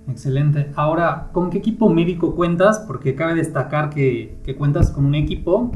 Excelente. 0.08 0.70
Ahora, 0.76 1.30
¿con 1.32 1.50
qué 1.50 1.58
equipo 1.58 1.88
médico 1.88 2.34
cuentas? 2.34 2.78
Porque 2.86 3.14
cabe 3.14 3.34
destacar 3.34 3.90
que, 3.90 4.38
que 4.44 4.54
cuentas 4.54 4.90
con 4.90 5.04
un 5.04 5.14
equipo. 5.14 5.72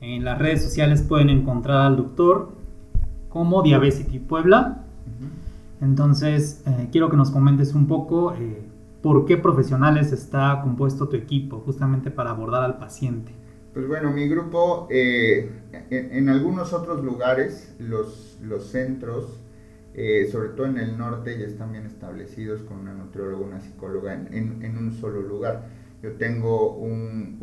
En 0.00 0.24
las 0.24 0.38
redes 0.38 0.62
sociales 0.62 1.02
pueden 1.02 1.30
encontrar 1.30 1.78
al 1.78 1.96
doctor 1.96 2.52
como 3.28 3.62
Diabesity 3.62 4.20
Puebla. 4.20 4.84
Entonces, 5.80 6.62
eh, 6.66 6.88
quiero 6.90 7.08
que 7.10 7.16
nos 7.16 7.30
comentes 7.30 7.74
un 7.74 7.86
poco 7.86 8.34
eh, 8.34 8.62
por 9.02 9.24
qué 9.26 9.36
profesionales 9.36 10.12
está 10.12 10.60
compuesto 10.62 11.08
tu 11.08 11.16
equipo, 11.16 11.60
justamente 11.64 12.10
para 12.10 12.30
abordar 12.30 12.62
al 12.62 12.78
paciente. 12.78 13.32
Pues 13.74 13.86
bueno, 13.86 14.10
mi 14.12 14.26
grupo, 14.28 14.88
eh, 14.90 15.50
en, 15.90 16.28
algunos 16.30 16.72
otros 16.72 17.04
lugares, 17.04 17.76
los, 17.78 18.38
los 18.42 18.70
centros, 18.70 19.40
eh, 19.92 20.26
sobre 20.32 20.50
todo 20.50 20.66
en 20.66 20.78
el 20.78 20.96
norte, 20.96 21.38
ya 21.38 21.46
están 21.46 21.72
bien 21.72 21.84
establecidos 21.84 22.62
con 22.62 22.78
una 22.78 22.94
nutrióloga, 22.94 23.44
una 23.44 23.60
psicóloga 23.60 24.14
en, 24.14 24.62
en, 24.62 24.78
un 24.78 24.92
solo 24.92 25.20
lugar. 25.20 25.66
Yo 26.02 26.12
tengo 26.12 26.76
un, 26.76 27.36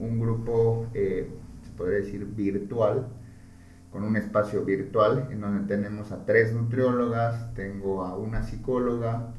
un, 0.00 0.18
grupo, 0.18 0.86
eh, 0.94 1.28
se 1.62 1.70
podría 1.72 1.98
decir, 1.98 2.24
virtual, 2.24 3.08
con 3.90 4.02
un 4.02 4.16
espacio 4.16 4.64
virtual 4.64 5.28
en 5.30 5.42
donde 5.42 5.66
tenemos 5.68 6.10
a 6.10 6.24
tres 6.24 6.54
nutriólogas, 6.54 7.52
tengo 7.54 8.02
a 8.02 8.16
una 8.16 8.42
psicóloga, 8.42 9.34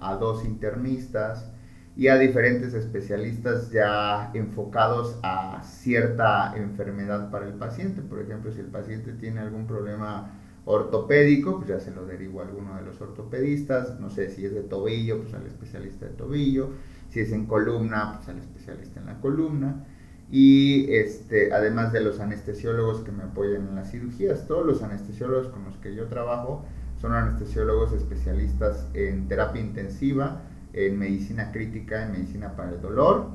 a 0.00 0.14
dos 0.16 0.44
internistas, 0.46 1.52
y 1.96 2.08
a 2.08 2.18
diferentes 2.18 2.74
especialistas 2.74 3.70
ya 3.70 4.30
enfocados 4.34 5.18
a 5.22 5.62
cierta 5.64 6.54
enfermedad 6.54 7.30
para 7.30 7.46
el 7.46 7.54
paciente. 7.54 8.02
Por 8.02 8.20
ejemplo, 8.20 8.52
si 8.52 8.60
el 8.60 8.66
paciente 8.66 9.14
tiene 9.14 9.40
algún 9.40 9.66
problema 9.66 10.30
ortopédico, 10.66 11.56
pues 11.56 11.68
ya 11.68 11.80
se 11.80 11.92
lo 11.92 12.04
derivo 12.04 12.40
a 12.40 12.44
alguno 12.44 12.76
de 12.76 12.82
los 12.82 13.00
ortopedistas. 13.00 13.98
No 13.98 14.10
sé 14.10 14.28
si 14.28 14.44
es 14.44 14.52
de 14.52 14.62
tobillo, 14.62 15.22
pues 15.22 15.32
al 15.32 15.46
especialista 15.46 16.04
de 16.04 16.12
tobillo. 16.12 16.68
Si 17.08 17.20
es 17.20 17.32
en 17.32 17.46
columna, 17.46 18.16
pues 18.16 18.28
al 18.28 18.38
especialista 18.38 19.00
en 19.00 19.06
la 19.06 19.18
columna. 19.20 19.86
Y 20.30 20.92
este, 20.92 21.54
además 21.54 21.92
de 21.92 22.00
los 22.00 22.20
anestesiólogos 22.20 23.00
que 23.04 23.12
me 23.12 23.22
apoyan 23.22 23.68
en 23.68 23.74
las 23.74 23.90
cirugías, 23.90 24.46
todos 24.46 24.66
los 24.66 24.82
anestesiólogos 24.82 25.48
con 25.48 25.64
los 25.64 25.76
que 25.76 25.94
yo 25.94 26.08
trabajo 26.08 26.66
son 27.00 27.12
anestesiólogos 27.12 27.92
especialistas 27.92 28.86
en 28.92 29.28
terapia 29.28 29.62
intensiva, 29.62 30.42
en 30.76 30.98
medicina 30.98 31.50
crítica, 31.50 32.04
en 32.04 32.12
medicina 32.12 32.54
para 32.54 32.70
el 32.70 32.80
dolor 32.80 33.30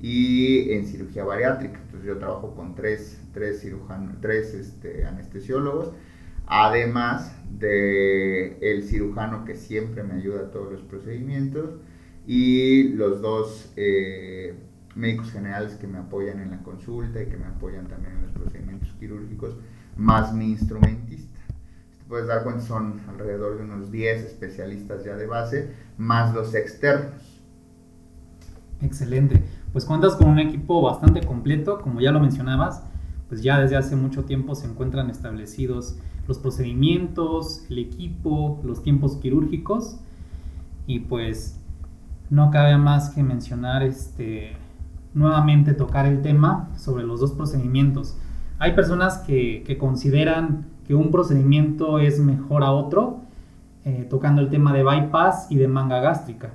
y 0.00 0.72
en 0.72 0.86
cirugía 0.86 1.24
bariátrica. 1.24 1.78
Entonces 1.84 2.06
yo 2.06 2.18
trabajo 2.18 2.54
con 2.54 2.74
tres, 2.74 3.20
tres, 3.32 3.60
cirujanos, 3.60 4.16
tres 4.20 4.54
este, 4.54 5.04
anestesiólogos, 5.04 5.92
además 6.46 7.36
de 7.58 8.58
el 8.60 8.82
cirujano 8.84 9.44
que 9.44 9.54
siempre 9.54 10.02
me 10.02 10.14
ayuda 10.14 10.46
a 10.46 10.50
todos 10.50 10.72
los 10.72 10.82
procedimientos 10.82 11.76
y 12.26 12.88
los 12.90 13.20
dos 13.20 13.72
eh, 13.76 14.54
médicos 14.94 15.30
generales 15.30 15.74
que 15.74 15.86
me 15.86 15.98
apoyan 15.98 16.40
en 16.40 16.50
la 16.50 16.62
consulta 16.62 17.22
y 17.22 17.26
que 17.26 17.36
me 17.36 17.46
apoyan 17.46 17.86
también 17.86 18.14
en 18.16 18.22
los 18.22 18.32
procedimientos 18.32 18.94
quirúrgicos, 18.98 19.56
más 19.96 20.32
mi 20.32 20.52
instrumentista 20.52 21.27
puedes 22.08 22.26
dar 22.26 22.42
cuenta, 22.42 22.62
son 22.62 23.00
alrededor 23.08 23.58
de 23.58 23.64
unos 23.64 23.90
10 23.90 24.24
especialistas 24.24 25.04
ya 25.04 25.16
de 25.16 25.26
base, 25.26 25.74
más 25.98 26.34
los 26.34 26.54
externos. 26.54 27.42
Excelente. 28.80 29.42
Pues 29.72 29.84
cuentas 29.84 30.14
con 30.14 30.28
un 30.28 30.38
equipo 30.38 30.80
bastante 30.80 31.20
completo, 31.20 31.80
como 31.80 32.00
ya 32.00 32.10
lo 32.10 32.20
mencionabas, 32.20 32.82
pues 33.28 33.42
ya 33.42 33.60
desde 33.60 33.76
hace 33.76 33.96
mucho 33.96 34.24
tiempo 34.24 34.54
se 34.54 34.66
encuentran 34.66 35.10
establecidos 35.10 35.98
los 36.26 36.38
procedimientos, 36.38 37.64
el 37.68 37.78
equipo, 37.78 38.60
los 38.64 38.82
tiempos 38.82 39.16
quirúrgicos 39.16 39.98
y 40.86 41.00
pues 41.00 41.60
no 42.30 42.50
cabe 42.50 42.76
más 42.78 43.10
que 43.10 43.22
mencionar 43.22 43.82
este 43.82 44.56
nuevamente 45.14 45.74
tocar 45.74 46.06
el 46.06 46.22
tema 46.22 46.70
sobre 46.76 47.04
los 47.04 47.20
dos 47.20 47.32
procedimientos. 47.32 48.16
Hay 48.58 48.72
personas 48.72 49.18
que, 49.18 49.64
que 49.66 49.78
consideran 49.78 50.66
que 50.88 50.94
un 50.94 51.10
procedimiento 51.10 51.98
es 51.98 52.18
mejor 52.18 52.64
a 52.64 52.72
otro, 52.72 53.20
eh, 53.84 54.06
tocando 54.08 54.40
el 54.40 54.48
tema 54.48 54.72
de 54.72 54.82
bypass 54.82 55.48
y 55.50 55.56
de 55.56 55.68
manga 55.68 56.00
gástrica. 56.00 56.54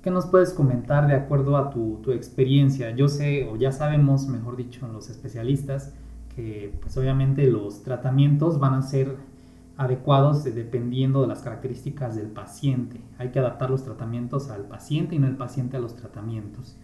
¿Qué 0.00 0.10
nos 0.10 0.24
puedes 0.24 0.54
comentar 0.54 1.06
de 1.06 1.14
acuerdo 1.14 1.58
a 1.58 1.68
tu, 1.68 2.00
tu, 2.02 2.12
experiencia? 2.12 2.96
Yo 2.96 3.06
sé, 3.06 3.46
o 3.46 3.56
ya 3.56 3.70
sabemos, 3.70 4.28
mejor 4.28 4.56
dicho, 4.56 4.88
los 4.88 5.10
especialistas, 5.10 5.92
que 6.34 6.74
pues 6.80 6.96
obviamente 6.96 7.46
los 7.50 7.82
tratamientos 7.82 8.58
van 8.58 8.72
a 8.72 8.80
ser 8.80 9.14
adecuados 9.76 10.42
dependiendo 10.44 11.20
de 11.20 11.26
las 11.26 11.42
características 11.42 12.16
del 12.16 12.28
paciente. 12.28 12.98
Hay 13.18 13.28
que 13.28 13.40
adaptar 13.40 13.68
los 13.68 13.84
tratamientos 13.84 14.48
al 14.48 14.62
paciente 14.62 15.16
y 15.16 15.18
no 15.18 15.26
el 15.26 15.36
paciente 15.36 15.76
a 15.76 15.80
los 15.80 15.96
tratamientos. 15.96 16.78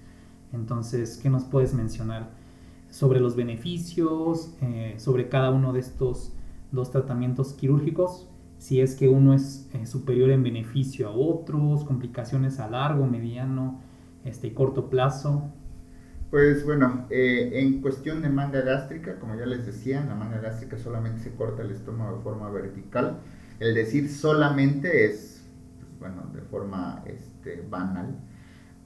Entonces, 0.53 1.17
¿qué 1.23 1.31
nos 1.31 1.45
puedes 1.45 1.73
mencionar 1.73 2.29
sobre 2.91 3.19
los 3.19 3.35
beneficios, 3.35 4.53
eh, 4.61 4.97
sobre 4.99 5.31
cada 5.31 5.51
uno 5.51 5.73
de 5.73 5.81
estos 5.81 6.35
dos 6.73 6.91
tratamientos 6.91 7.53
quirúrgicos, 7.53 8.29
si 8.59 8.81
es 8.81 8.95
que 8.95 9.09
uno 9.09 9.35
es 9.35 9.69
eh, 9.73 9.87
superior 9.87 10.31
en 10.31 10.43
beneficio 10.43 11.09
a 11.09 11.13
otros, 11.13 11.85
complicaciones 11.85 12.61
a 12.61 12.69
largo, 12.69 13.07
mediano 13.07 13.81
este, 14.25 14.53
corto 14.53 14.91
plazo. 14.91 15.51
Pues 16.31 16.65
bueno, 16.65 17.07
eh, 17.11 17.51
en 17.55 17.81
cuestión 17.81 18.23
de 18.23 18.29
manga 18.29 18.61
gástrica, 18.61 19.19
como 19.19 19.35
ya 19.35 19.47
les 19.47 19.67
decía, 19.67 20.05
la 20.05 20.15
manga 20.15 20.39
gástrica 20.39 20.79
solamente 20.79 21.21
se 21.21 21.35
corta 21.35 21.63
el 21.63 21.71
estómago 21.71 22.19
de 22.19 22.23
forma 22.23 22.51
vertical. 22.51 23.19
El 23.59 23.75
decir 23.75 24.09
solamente 24.09 25.07
es, 25.07 25.45
pues, 25.79 25.99
bueno, 25.99 26.31
de 26.33 26.43
forma 26.43 27.03
este, 27.07 27.65
banal 27.69 28.15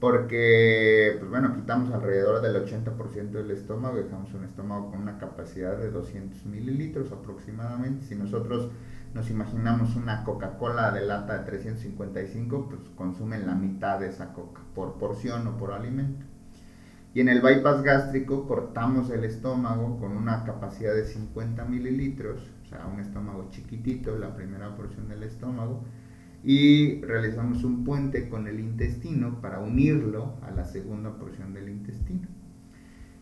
porque, 0.05 1.15
pues 1.17 1.31
bueno, 1.31 1.55
quitamos 1.55 1.91
alrededor 1.91 2.39
del 2.39 2.63
80% 2.63 3.31
del 3.31 3.49
estómago, 3.49 3.97
dejamos 3.97 4.31
un 4.35 4.43
estómago 4.43 4.91
con 4.91 5.01
una 5.01 5.17
capacidad 5.17 5.75
de 5.75 5.89
200 5.89 6.45
mililitros 6.45 7.11
aproximadamente. 7.11 8.05
Si 8.05 8.13
nosotros 8.13 8.69
nos 9.15 9.31
imaginamos 9.31 9.95
una 9.95 10.23
Coca-Cola 10.23 10.91
de 10.91 11.07
lata 11.07 11.39
de 11.39 11.45
355, 11.45 12.69
pues 12.69 12.81
consumen 12.95 13.47
la 13.47 13.55
mitad 13.55 13.99
de 13.99 14.09
esa 14.09 14.31
coca 14.31 14.61
por 14.75 14.99
porción 14.99 15.47
o 15.47 15.57
por 15.57 15.71
alimento. 15.71 16.23
Y 17.15 17.21
en 17.21 17.29
el 17.29 17.41
bypass 17.41 17.81
gástrico 17.81 18.47
cortamos 18.47 19.09
el 19.09 19.23
estómago 19.23 19.97
con 19.97 20.15
una 20.15 20.43
capacidad 20.43 20.93
de 20.93 21.05
50 21.05 21.65
mililitros, 21.65 22.47
o 22.63 22.69
sea, 22.69 22.85
un 22.85 22.99
estómago 22.99 23.47
chiquitito, 23.49 24.15
la 24.19 24.35
primera 24.35 24.75
porción 24.75 25.07
del 25.07 25.23
estómago, 25.23 25.83
y 26.45 27.01
realizamos 27.01 27.63
un 27.63 27.83
puente 27.83 28.29
con 28.29 28.47
el 28.47 28.59
intestino 28.59 29.41
para 29.41 29.59
unirlo 29.59 30.35
a 30.43 30.51
la 30.51 30.63
segunda 30.63 31.17
porción 31.17 31.55
del 31.55 31.69
intestino. 31.69 32.27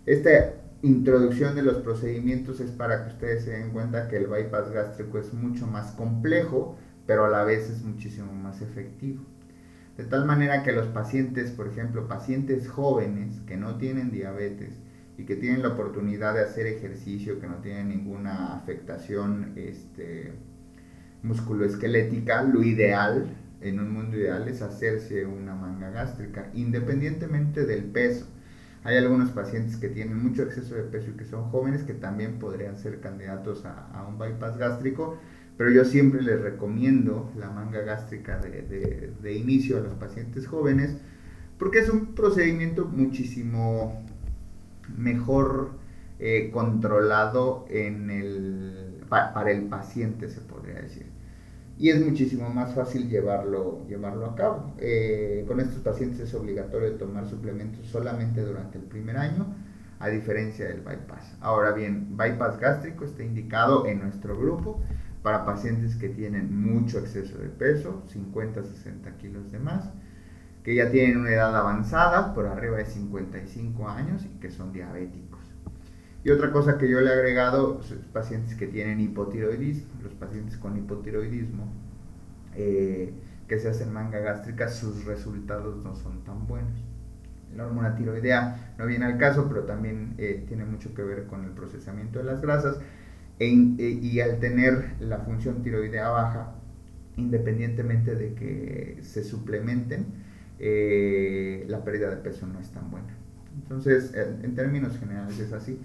Esta 0.05 0.55
introducción 0.81 1.55
de 1.55 1.61
los 1.61 1.77
procedimientos 1.77 2.59
es 2.59 2.71
para 2.71 3.05
que 3.05 3.11
ustedes 3.13 3.45
se 3.45 3.51
den 3.51 3.71
cuenta 3.71 4.09
que 4.09 4.17
el 4.17 4.27
bypass 4.27 4.71
gástrico 4.71 5.19
es 5.19 5.33
mucho 5.33 5.65
más 5.65 5.91
complejo, 5.91 6.77
pero 7.07 7.23
a 7.23 7.29
la 7.29 7.45
vez 7.45 7.69
es 7.69 7.83
muchísimo 7.83 8.33
más 8.33 8.61
efectivo. 8.61 9.23
De 9.95 10.03
tal 10.03 10.25
manera 10.25 10.61
que 10.63 10.73
los 10.73 10.87
pacientes, 10.87 11.51
por 11.51 11.67
ejemplo, 11.67 12.09
pacientes 12.09 12.67
jóvenes 12.67 13.39
que 13.47 13.55
no 13.55 13.77
tienen 13.77 14.11
diabetes 14.11 14.81
y 15.17 15.23
que 15.23 15.37
tienen 15.37 15.61
la 15.61 15.69
oportunidad 15.69 16.33
de 16.33 16.41
hacer 16.41 16.67
ejercicio, 16.67 17.39
que 17.39 17.47
no 17.47 17.57
tienen 17.61 17.87
ninguna 17.87 18.53
afectación 18.57 19.53
este, 19.55 20.33
musculoesquelética, 21.23 22.43
lo 22.43 22.61
ideal, 22.61 23.27
en 23.61 23.79
un 23.79 23.91
mundo 23.91 24.17
ideal, 24.17 24.47
es 24.47 24.61
hacerse 24.61 25.25
una 25.25 25.55
manga 25.55 25.89
gástrica, 25.89 26.49
independientemente 26.53 27.65
del 27.65 27.85
peso. 27.85 28.27
Hay 28.83 28.97
algunos 28.97 29.31
pacientes 29.31 29.77
que 29.77 29.87
tienen 29.87 30.21
mucho 30.21 30.43
exceso 30.43 30.75
de 30.75 30.83
peso 30.83 31.11
y 31.11 31.13
que 31.13 31.23
son 31.23 31.49
jóvenes 31.49 31.83
que 31.83 31.93
también 31.93 32.39
podrían 32.39 32.77
ser 32.77 32.99
candidatos 32.99 33.63
a, 33.65 34.05
un 34.07 34.19
bypass 34.19 34.57
gástrico, 34.57 35.17
pero 35.57 35.71
yo 35.71 35.85
siempre 35.85 36.21
les 36.21 36.41
recomiendo 36.41 37.31
la 37.37 37.49
manga 37.49 37.81
gástrica 37.81 38.39
de, 38.39 39.33
inicio 39.33 39.77
a 39.77 39.81
los 39.81 39.93
pacientes 39.93 40.47
jóvenes 40.47 40.97
porque 41.57 41.79
es 41.79 41.89
un 41.89 42.15
procedimiento 42.15 42.85
muchísimo 42.85 44.03
mejor 44.97 45.69
eh, 46.19 46.49
controlado 46.51 47.65
en 47.69 48.09
el, 48.09 49.05
para 49.07 49.51
el 49.51 49.63
paciente, 49.63 50.27
se 50.27 50.41
podría 50.41 50.81
decir 50.81 51.12
y 51.83 51.89
es 51.89 51.99
muchísimo 51.99 52.47
más 52.49 52.73
fácil 52.73 53.09
llevarlo, 53.09 53.85
llevarlo 53.89 54.27
a 54.27 54.35
cabo. 54.35 54.73
Eh, 54.77 55.43
con 55.45 55.59
estos 55.59 55.79
pacientes 55.79 56.21
es 56.21 56.33
obligatorio 56.33 56.93
tomar 56.93 57.27
suplementos 57.27 57.85
solamente 57.87 58.39
durante 58.39 58.77
el 58.77 58.85
primer 58.85 59.17
año, 59.17 59.53
a 59.99 60.07
diferencia 60.07 60.65
del 60.65 60.79
bypass. 60.79 61.35
Ahora 61.41 61.73
bien, 61.73 62.15
bypass 62.15 62.57
gástrico 62.57 63.03
está 63.03 63.21
indicado 63.21 63.85
en 63.85 63.99
nuestro 63.99 64.39
grupo 64.39 64.81
para 65.23 65.45
pacientes 65.45 65.97
que 65.97 66.07
tienen 66.07 66.57
mucho 66.57 66.99
exceso 66.99 67.37
de 67.37 67.49
peso, 67.49 68.01
50-60 68.13 69.17
kilos 69.17 69.51
de 69.51 69.59
más, 69.59 69.89
que 70.63 70.75
ya 70.75 70.89
tienen 70.89 71.17
una 71.17 71.31
edad 71.31 71.53
avanzada, 71.53 72.33
por 72.33 72.47
arriba 72.47 72.77
de 72.77 72.85
55 72.85 73.89
años 73.89 74.23
y 74.23 74.39
que 74.39 74.51
son 74.51 74.71
diabéticos. 74.71 75.32
Y 76.23 76.31
otra 76.31 76.51
cosa 76.51 76.77
que 76.77 76.89
yo 76.89 77.01
le 77.01 77.09
he 77.09 77.13
agregado, 77.13 77.81
pacientes 78.13 78.55
que 78.55 78.67
tienen 78.67 79.01
hipotiroidismo, 79.01 79.91
los 80.01 80.13
pacientes 80.13 80.57
con 80.57 80.77
hipotiroidismo, 80.77 81.67
eh, 82.55 83.13
que 83.47 83.59
se 83.59 83.67
hacen 83.67 83.91
manga 83.91 84.19
gástrica, 84.19 84.69
sus 84.69 85.03
resultados 85.03 85.83
no 85.83 85.95
son 85.95 86.23
tan 86.23 86.47
buenos. 86.47 86.71
La 87.57 87.67
hormona 87.67 87.95
tiroidea 87.95 88.73
no 88.77 88.85
viene 88.85 89.05
al 89.05 89.17
caso, 89.17 89.47
pero 89.49 89.63
también 89.63 90.13
eh, 90.17 90.45
tiene 90.47 90.63
mucho 90.63 90.93
que 90.95 91.03
ver 91.03 91.25
con 91.25 91.43
el 91.43 91.51
procesamiento 91.51 92.19
de 92.19 92.25
las 92.25 92.41
grasas. 92.41 92.77
E 93.39 93.47
eh, 93.49 93.99
y 94.01 94.21
al 94.21 94.39
tener 94.39 94.93
la 95.01 95.19
función 95.19 95.61
tiroidea 95.61 96.07
baja, 96.07 96.55
independientemente 97.17 98.15
de 98.15 98.33
que 98.33 98.99
se 99.01 99.23
suplementen, 99.25 100.05
la 101.67 101.83
pérdida 101.83 102.09
de 102.09 102.17
peso 102.17 102.47
no 102.47 102.59
es 102.61 102.69
tan 102.71 102.89
buena. 102.89 103.13
Entonces, 103.61 104.13
en 104.15 104.55
términos 104.55 104.97
generales 104.97 105.37
es 105.37 105.51
así. 105.51 105.77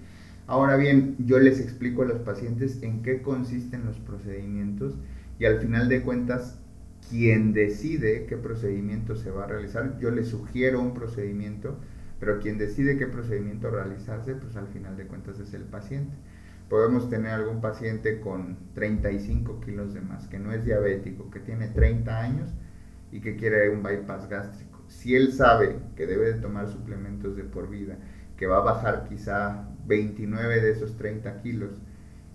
Ahora 0.49 0.77
bien, 0.77 1.15
yo 1.19 1.37
les 1.37 1.59
explico 1.59 2.01
a 2.01 2.05
los 2.05 2.21
pacientes 2.21 2.81
en 2.81 3.03
qué 3.03 3.21
consisten 3.21 3.85
los 3.85 3.99
procedimientos 3.99 4.97
y 5.37 5.45
al 5.45 5.59
final 5.59 5.87
de 5.89 6.01
cuentas, 6.01 6.59
quien 7.07 7.53
decide 7.53 8.25
qué 8.25 8.35
procedimiento 8.35 9.15
se 9.15 9.29
va 9.29 9.43
a 9.43 9.47
realizar, 9.47 9.99
yo 9.99 10.09
les 10.09 10.29
sugiero 10.29 10.81
un 10.81 10.95
procedimiento, 10.95 11.77
pero 12.19 12.39
quien 12.39 12.57
decide 12.57 12.97
qué 12.97 13.05
procedimiento 13.05 13.69
realizarse, 13.69 14.33
pues 14.33 14.55
al 14.55 14.65
final 14.69 14.97
de 14.97 15.05
cuentas 15.05 15.39
es 15.39 15.53
el 15.53 15.65
paciente. 15.65 16.15
Podemos 16.67 17.11
tener 17.11 17.33
algún 17.33 17.61
paciente 17.61 18.19
con 18.19 18.57
35 18.73 19.59
kilos 19.59 19.93
de 19.93 20.01
más, 20.01 20.27
que 20.29 20.39
no 20.39 20.51
es 20.51 20.65
diabético, 20.65 21.29
que 21.29 21.41
tiene 21.41 21.67
30 21.67 22.19
años 22.19 22.49
y 23.11 23.19
que 23.19 23.35
quiere 23.35 23.69
un 23.69 23.83
bypass 23.83 24.27
gástrico. 24.27 24.83
Si 24.87 25.15
él 25.15 25.31
sabe 25.31 25.75
que 25.95 26.07
debe 26.07 26.33
de 26.33 26.41
tomar 26.41 26.67
suplementos 26.69 27.35
de 27.35 27.43
por 27.43 27.69
vida, 27.69 27.99
que 28.35 28.47
va 28.47 28.57
a 28.59 28.61
bajar 28.61 29.05
quizá 29.09 29.67
29 29.89 30.61
de 30.61 30.71
esos 30.71 30.95
30 30.95 31.41
kilos 31.41 31.71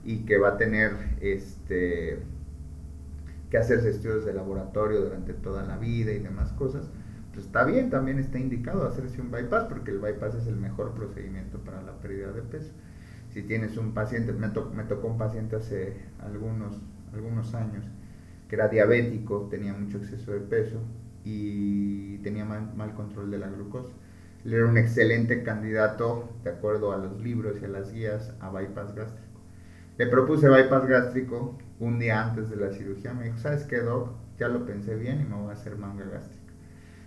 y 0.05 0.27
que 0.27 0.37
va 0.37 0.51
a 0.51 0.57
tener 0.59 0.91
este, 1.23 2.19
que 3.49 3.57
hacerse 3.57 3.89
estudios 3.89 4.27
de 4.27 4.35
laboratorio 4.35 5.01
durante 5.01 5.33
toda 5.33 5.63
la 5.63 5.79
vida 5.79 6.13
y 6.13 6.19
demás 6.19 6.53
cosas, 6.53 6.91
pues 7.33 7.47
está 7.47 7.65
bien, 7.65 7.89
también 7.89 8.19
está 8.19 8.39
indicado 8.39 8.87
hacerse 8.87 9.23
un 9.23 9.31
bypass 9.31 9.65
porque 9.65 9.93
el 9.93 9.99
bypass 9.99 10.35
es 10.35 10.47
el 10.47 10.57
mejor 10.57 10.93
procedimiento 10.93 11.59
para 11.61 11.81
la 11.81 11.93
pérdida 11.93 12.33
de 12.33 12.43
peso. 12.43 12.73
Si 13.33 13.43
tienes 13.43 13.79
un 13.79 13.95
paciente, 13.95 14.33
me, 14.33 14.49
tocó 14.49 15.09
un 15.09 15.19
paciente 15.19 15.57
hace 15.57 15.97
algunos, 16.21 16.83
algunos 17.13 17.55
años 17.55 17.85
que 18.49 18.57
era 18.57 18.69
diabético, 18.69 19.49
tenía 19.51 19.73
mucho 19.73 19.97
exceso 19.97 20.33
de 20.33 20.41
peso 20.41 20.81
y 21.25 22.19
tenía 22.19 22.45
mal 22.45 22.95
control 22.95 23.31
de 23.31 23.39
la 23.39 23.49
glucosa 23.49 23.93
él 24.45 24.53
era 24.53 24.67
un 24.67 24.77
excelente 24.77 25.43
candidato, 25.43 26.29
de 26.43 26.51
acuerdo 26.51 26.93
a 26.93 26.99
los 26.99 27.19
libros 27.21 27.57
y 27.61 27.65
a 27.65 27.69
las 27.69 27.93
guías, 27.93 28.33
a 28.41 28.51
bypass 28.51 28.95
gástrico. 28.95 29.41
Le 29.97 30.07
propuse 30.07 30.49
bypass 30.49 30.87
gástrico 30.87 31.59
un 31.81 31.99
día 31.99 32.23
antes 32.23 32.51
de 32.51 32.57
la 32.57 32.71
cirugía. 32.71 33.15
Me 33.15 33.25
dijo, 33.25 33.39
¿sabes 33.39 33.65
qué, 33.65 33.79
Doc? 33.79 34.11
Ya 34.39 34.49
lo 34.49 34.67
pensé 34.67 34.97
bien 34.97 35.21
y 35.21 35.25
me 35.25 35.37
voy 35.37 35.51
a 35.51 35.53
hacer 35.53 35.77
manga 35.77 36.05
gástrica. 36.05 36.53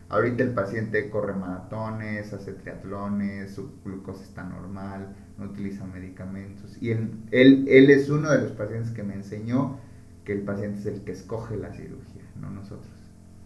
Ahorita 0.10 0.42
el 0.42 0.54
paciente 0.54 1.10
corre 1.10 1.34
maratones, 1.34 2.32
hace 2.34 2.54
triatlones, 2.54 3.54
su 3.54 3.82
glucosa 3.84 4.24
está 4.24 4.44
normal, 4.44 5.16
no 5.38 5.46
utiliza 5.46 5.86
medicamentos. 5.86 6.82
Y 6.82 6.92
él, 6.92 7.12
él, 7.32 7.66
él 7.68 7.90
es 7.90 8.10
uno 8.10 8.32
de 8.32 8.42
los 8.42 8.52
pacientes 8.54 8.92
que 8.92 9.04
me 9.04 9.16
enseñó 9.16 9.80
que 10.24 10.34
el 10.34 10.42
paciente 10.42 10.80
es 10.80 10.86
el 10.86 11.04
que 11.04 11.12
escoge 11.12 11.58
la 11.58 11.74
cirugía, 11.74 12.24
no 12.40 12.50
nosotros. 12.50 12.94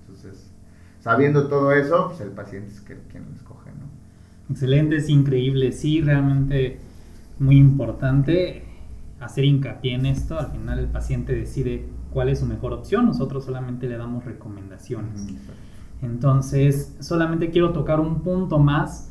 Entonces, 0.01 0.51
sabiendo 0.99 1.47
todo 1.47 1.71
eso, 1.71 2.07
pues 2.09 2.21
el 2.21 2.31
paciente 2.31 2.71
es 2.71 2.81
quien 2.81 3.25
lo 3.25 3.35
escoge. 3.35 3.60
Excelente, 4.51 4.97
es 4.97 5.07
increíble, 5.07 5.71
sí, 5.71 6.01
realmente 6.01 6.77
muy 7.39 7.57
importante 7.57 8.65
hacer 9.21 9.45
hincapié 9.45 9.95
en 9.95 10.05
esto. 10.05 10.37
Al 10.37 10.47
final 10.47 10.79
el 10.79 10.87
paciente 10.87 11.33
decide 11.33 11.85
cuál 12.11 12.27
es 12.27 12.39
su 12.39 12.45
mejor 12.45 12.73
opción, 12.73 13.05
nosotros 13.05 13.45
solamente 13.45 13.87
le 13.87 13.97
damos 13.97 14.25
recomendaciones. 14.25 15.25
Entonces, 16.01 16.97
solamente 16.99 17.49
quiero 17.49 17.71
tocar 17.71 18.01
un 18.01 18.21
punto 18.21 18.59
más. 18.59 19.09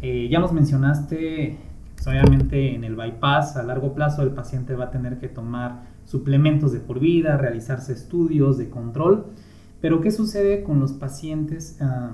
Eh, 0.00 0.28
ya 0.30 0.40
nos 0.40 0.52
mencionaste, 0.52 1.58
pues, 1.94 2.06
obviamente 2.06 2.74
en 2.74 2.84
el 2.84 2.96
bypass 2.96 3.56
a 3.56 3.62
largo 3.64 3.92
plazo 3.92 4.22
el 4.22 4.30
paciente 4.30 4.74
va 4.74 4.86
a 4.86 4.90
tener 4.90 5.18
que 5.18 5.28
tomar 5.28 5.82
suplementos 6.06 6.72
de 6.72 6.80
por 6.80 6.98
vida, 6.98 7.36
realizarse 7.36 7.92
estudios 7.92 8.56
de 8.56 8.70
control. 8.70 9.26
Pero 9.82 10.00
¿qué 10.00 10.10
sucede 10.10 10.62
con 10.62 10.80
los 10.80 10.92
pacientes 10.92 11.76
ah, 11.80 12.12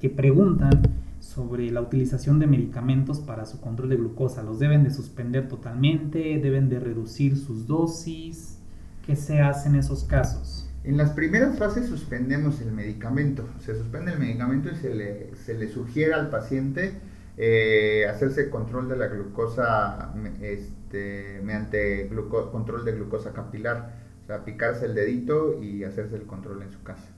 que 0.00 0.10
preguntan 0.10 0.82
sobre 1.24 1.70
la 1.70 1.80
utilización 1.80 2.38
de 2.38 2.46
medicamentos 2.46 3.20
para 3.20 3.46
su 3.46 3.60
control 3.60 3.88
de 3.88 3.96
glucosa? 3.96 4.42
¿Los 4.42 4.58
deben 4.58 4.84
de 4.84 4.90
suspender 4.90 5.48
totalmente? 5.48 6.38
¿Deben 6.38 6.68
de 6.68 6.78
reducir 6.78 7.36
sus 7.36 7.66
dosis? 7.66 8.58
¿Qué 9.06 9.16
se 9.16 9.40
hace 9.40 9.68
en 9.68 9.76
esos 9.76 10.04
casos? 10.04 10.68
En 10.84 10.96
las 10.96 11.10
primeras 11.10 11.58
fases 11.58 11.86
suspendemos 11.86 12.60
el 12.60 12.72
medicamento. 12.72 13.48
Se 13.60 13.74
suspende 13.74 14.12
el 14.12 14.18
medicamento 14.18 14.70
y 14.70 14.76
se 14.76 14.94
le, 14.94 15.34
se 15.34 15.54
le 15.54 15.68
sugiere 15.68 16.12
al 16.12 16.28
paciente 16.28 16.92
eh, 17.36 18.06
hacerse 18.08 18.50
control 18.50 18.88
de 18.88 18.96
la 18.96 19.08
glucosa 19.08 20.14
este, 20.40 21.40
mediante 21.42 22.08
control 22.52 22.84
de 22.84 22.92
glucosa 22.92 23.32
capilar, 23.32 23.92
o 24.22 24.26
sea, 24.26 24.44
picarse 24.44 24.86
el 24.86 24.94
dedito 24.94 25.60
y 25.60 25.84
hacerse 25.84 26.16
el 26.16 26.26
control 26.26 26.62
en 26.62 26.70
su 26.70 26.82
casa. 26.82 27.13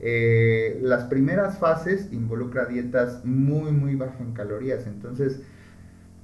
Eh, 0.00 0.78
las 0.82 1.04
primeras 1.04 1.58
fases 1.58 2.10
involucra 2.10 2.64
dietas 2.64 3.22
muy 3.24 3.70
muy 3.70 3.96
bajas 3.96 4.20
en 4.22 4.32
calorías, 4.32 4.86
entonces 4.86 5.42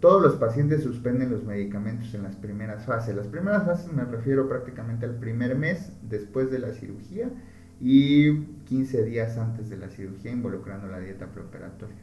todos 0.01 0.23
los 0.23 0.37
pacientes 0.37 0.83
suspenden 0.83 1.31
los 1.31 1.45
medicamentos 1.45 2.15
en 2.15 2.23
las 2.23 2.37
primeras 2.37 2.85
fases. 2.87 3.15
Las 3.15 3.27
primeras 3.27 3.65
fases 3.65 3.93
me 3.93 4.05
refiero 4.05 4.49
prácticamente 4.49 5.05
al 5.05 5.17
primer 5.17 5.57
mes 5.57 5.91
después 6.03 6.51
de 6.51 6.59
la 6.59 6.73
cirugía 6.73 7.31
y 7.81 8.41
15 8.67 9.05
días 9.05 9.37
antes 9.37 9.69
de 9.69 9.77
la 9.77 9.89
cirugía 9.89 10.33
involucrando 10.33 10.87
la 10.87 11.01
dieta 11.01 11.27
preoperatoria. 11.27 11.97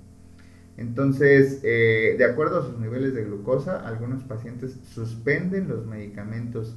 Entonces, 0.77 1.59
eh, 1.63 2.15
de 2.17 2.25
acuerdo 2.25 2.59
a 2.59 2.65
sus 2.65 2.79
niveles 2.79 3.13
de 3.13 3.23
glucosa, 3.25 3.87
algunos 3.87 4.23
pacientes 4.23 4.77
suspenden 4.89 5.67
los 5.67 5.85
medicamentos 5.85 6.75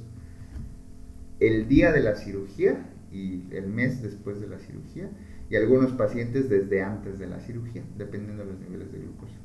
el 1.39 1.67
día 1.67 1.91
de 1.91 2.01
la 2.01 2.15
cirugía 2.15 2.77
y 3.11 3.43
el 3.51 3.67
mes 3.67 4.01
después 4.01 4.39
de 4.39 4.47
la 4.47 4.59
cirugía, 4.59 5.09
y 5.49 5.55
algunos 5.55 5.91
pacientes 5.93 6.49
desde 6.49 6.81
antes 6.81 7.19
de 7.19 7.27
la 7.27 7.39
cirugía, 7.39 7.83
dependiendo 7.97 8.43
de 8.43 8.51
los 8.51 8.59
niveles 8.59 8.91
de 8.91 8.99
glucosa. 8.99 9.35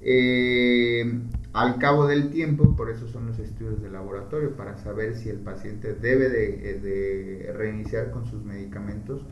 Eh, 0.00 1.20
al 1.52 1.78
cabo 1.78 2.06
del 2.06 2.30
tiempo, 2.30 2.76
por 2.76 2.90
eso 2.90 3.08
son 3.08 3.26
los 3.26 3.38
estudios 3.38 3.82
de 3.82 3.90
laboratorio, 3.90 4.56
para 4.56 4.76
saber 4.78 5.16
si 5.16 5.28
el 5.28 5.38
paciente 5.38 5.94
debe 5.94 6.28
de, 6.28 6.78
de 6.80 7.52
reiniciar 7.52 8.10
con 8.10 8.26
sus 8.26 8.44
medicamentos 8.44 9.26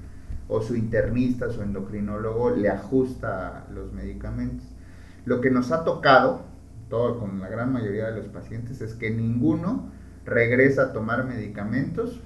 o 0.49 0.61
su 0.61 0.77
internista, 0.77 1.51
su 1.51 1.63
endocrinólogo 1.63 2.51
le 2.51 2.69
ajusta 2.69 3.69
los 3.73 3.93
medicamentos. 3.93 4.67
Lo 5.25 5.41
que 5.41 5.51
nos 5.51 5.73
ha 5.73 5.85
tocado, 5.85 6.45
todo 6.89 7.19
con 7.19 7.41
la 7.41 7.49
gran 7.49 7.73
mayoría 7.73 8.11
de 8.11 8.19
los 8.19 8.27
pacientes, 8.27 8.81
es 8.81 8.95
que 8.95 9.11
ninguno 9.11 9.91
regresa 10.25 10.83
a 10.83 10.93
tomar 10.93 11.25
medicamentos 11.25 12.21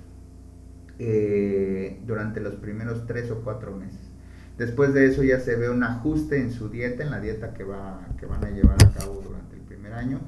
eh, 1.02 1.98
durante 2.06 2.40
los 2.40 2.56
primeros 2.56 3.06
tres 3.06 3.30
o 3.30 3.40
cuatro 3.42 3.74
meses. 3.74 4.10
Después 4.58 4.92
de 4.92 5.06
eso 5.06 5.22
ya 5.22 5.40
se 5.40 5.56
ve 5.56 5.70
un 5.70 5.82
ajuste 5.82 6.38
en 6.38 6.50
su 6.50 6.68
dieta, 6.68 7.02
en 7.02 7.10
la 7.10 7.20
dieta 7.20 7.54
que, 7.54 7.64
va, 7.64 8.06
que 8.18 8.26
van 8.26 8.44
a 8.44 8.50
llevar 8.50 8.76
a 8.84 8.90
cabo 8.90 9.22
durante 9.24 9.56
el 9.56 9.62
primer 9.62 9.94
año 9.94 10.20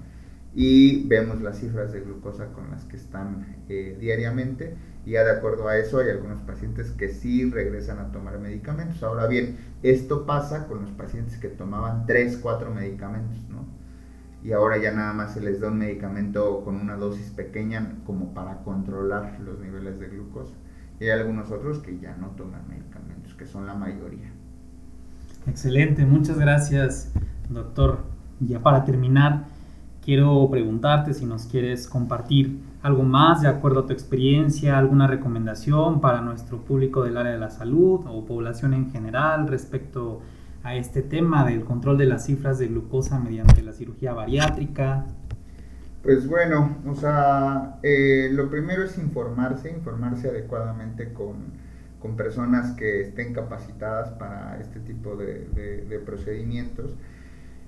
y 0.55 1.07
vemos 1.09 1.43
las 1.43 1.59
cifras 1.59 1.93
de 1.93 2.01
glucosa 2.01 2.47
con 2.55 2.71
las 2.71 2.85
que 2.85 2.97
están 2.97 3.57
eh, 3.69 3.99
diariamente 4.01 4.75
y 5.05 5.11
ya 5.11 5.25
de 5.25 5.33
acuerdo 5.33 5.69
a 5.69 5.77
eso 5.77 5.99
hay 5.99 6.09
algunos 6.09 6.41
pacientes 6.41 6.91
que 6.93 7.11
sí 7.11 7.51
regresan 7.51 7.99
a 7.99 8.11
tomar 8.11 8.39
medicamentos. 8.39 9.03
Ahora 9.03 9.27
bien, 9.27 9.59
esto 9.83 10.25
pasa 10.25 10.67
con 10.67 10.81
los 10.81 10.91
pacientes 10.93 11.37
que 11.37 11.49
tomaban 11.49 12.07
3, 12.07 12.39
4 12.39 12.73
medicamentos, 12.73 13.47
¿no? 13.51 13.67
Y 14.43 14.53
ahora 14.53 14.79
ya 14.79 14.93
nada 14.93 15.13
más 15.13 15.35
se 15.35 15.43
les 15.43 15.61
da 15.61 15.69
un 15.69 15.79
medicamento 15.79 16.65
con 16.65 16.77
una 16.77 16.97
dosis 16.97 17.31
pequeña 17.31 17.99
como 18.07 18.33
para 18.33 18.63
controlar 18.63 19.39
los 19.41 19.61
niveles 19.61 20.01
de 20.01 20.09
glucosa. 20.09 20.55
Y 21.03 21.07
hay 21.07 21.19
algunos 21.19 21.51
otros 21.51 21.81
que 21.81 21.99
ya 21.99 22.17
no 22.17 22.29
toman 22.29 22.63
medicamentos, 22.69 23.35
que 23.35 23.45
son 23.45 23.67
la 23.67 23.75
mayoría. 23.75 24.31
Excelente, 25.49 26.07
muchas 26.07 26.39
gracias, 26.39 27.13
doctor. 27.49 28.05
Ya 28.39 28.61
para 28.61 28.85
terminar, 28.85 29.47
quiero 30.05 30.49
preguntarte 30.49 31.13
si 31.13 31.27
nos 31.27 31.47
quieres 31.47 31.89
compartir 31.89 32.61
algo 32.85 33.03
más 33.03 33.43
de 33.43 33.49
acuerdo 33.49 33.81
a 33.81 33.87
tu 33.87 33.93
experiencia, 33.93 34.79
alguna 34.79 35.09
recomendación 35.09 36.01
para 36.01 36.21
nuestro 36.21 36.59
público 36.59 37.03
del 37.03 37.17
área 37.17 37.33
de 37.33 37.39
la 37.39 37.51
salud 37.51 38.03
o 38.07 38.25
población 38.25 38.73
en 38.73 38.93
general 38.93 39.49
respecto 39.49 40.21
a 40.63 40.77
este 40.77 41.03
tema 41.03 41.45
del 41.45 41.65
control 41.65 41.99
de 41.99 42.07
las 42.07 42.27
cifras 42.27 42.61
de 42.61 42.69
glucosa 42.69 43.19
mediante 43.19 43.61
la 43.63 43.73
cirugía 43.73 44.13
bariátrica. 44.13 45.07
Pues 46.03 46.27
bueno, 46.27 46.79
o 46.89 46.97
sea, 46.97 47.79
eh, 47.85 48.29
lo 48.33 48.51
primero 48.51 48.83
es 48.83 48.99
informarse, 48.99 49.71
informarse 49.71 50.29
adecuadamente 50.29 51.13
con, 51.13 51.63
personas 52.17 52.73
que 52.73 53.01
estén 53.01 53.33
capacitadas 53.33 54.11
para 54.19 54.59
este 54.61 54.81
tipo 54.81 55.15
de, 55.15 56.03
procedimientos. 56.05 56.97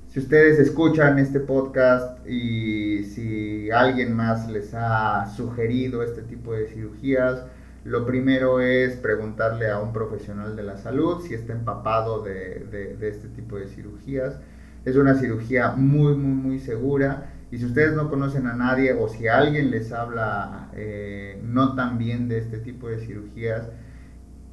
Si 0.08 0.18
ustedes 0.18 0.58
escuchan 0.58 1.20
este 1.20 1.38
podcast 1.38 2.26
y 2.26 3.04
si 3.04 3.70
alguien 3.70 4.12
más 4.12 4.50
les 4.50 4.74
ha 4.74 5.26
sugerido 5.36 6.02
este 6.02 6.22
tipo 6.22 6.52
de 6.52 6.66
cirugías, 6.66 7.44
lo 7.84 8.04
primero 8.04 8.60
es 8.60 8.96
preguntarle 8.96 9.70
a 9.70 9.78
un 9.78 9.92
profesional 9.92 10.56
de 10.56 10.64
la 10.64 10.78
salud 10.78 11.22
si 11.24 11.34
está 11.34 11.52
empapado 11.52 12.24
de, 12.24 12.96
de 12.98 13.08
este 13.08 13.28
tipo 13.28 13.56
de 13.56 13.68
cirugías. 13.68 14.40
Es 14.84 14.96
una 14.96 15.14
cirugía 15.14 15.70
muy, 15.76 16.16
muy, 16.16 16.34
muy 16.34 16.58
segura 16.58 17.33
y 17.54 17.58
si 17.58 17.66
ustedes 17.66 17.94
no 17.94 18.10
conocen 18.10 18.48
a 18.48 18.56
nadie 18.56 18.92
o 18.94 19.06
si 19.06 19.28
alguien 19.28 19.70
les 19.70 19.92
habla 19.92 20.70
eh, 20.72 21.40
no 21.44 21.76
tan 21.76 21.98
bien 21.98 22.26
de 22.26 22.38
este 22.38 22.58
tipo 22.58 22.88
de 22.88 22.98
cirugías, 22.98 23.68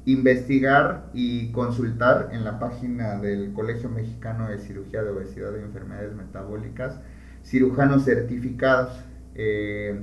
investigar 0.04 1.10
y 1.12 1.50
consultar 1.50 2.28
en 2.30 2.44
la 2.44 2.60
página 2.60 3.18
del 3.18 3.52
Colegio 3.54 3.88
Mexicano 3.88 4.48
de 4.48 4.60
Cirugía 4.60 5.02
de 5.02 5.10
Obesidad 5.10 5.50
y 5.56 5.64
Enfermedades 5.64 6.14
Metabólicas, 6.14 7.00
cirujanos 7.42 8.04
certificados. 8.04 9.04
Eh, 9.34 10.00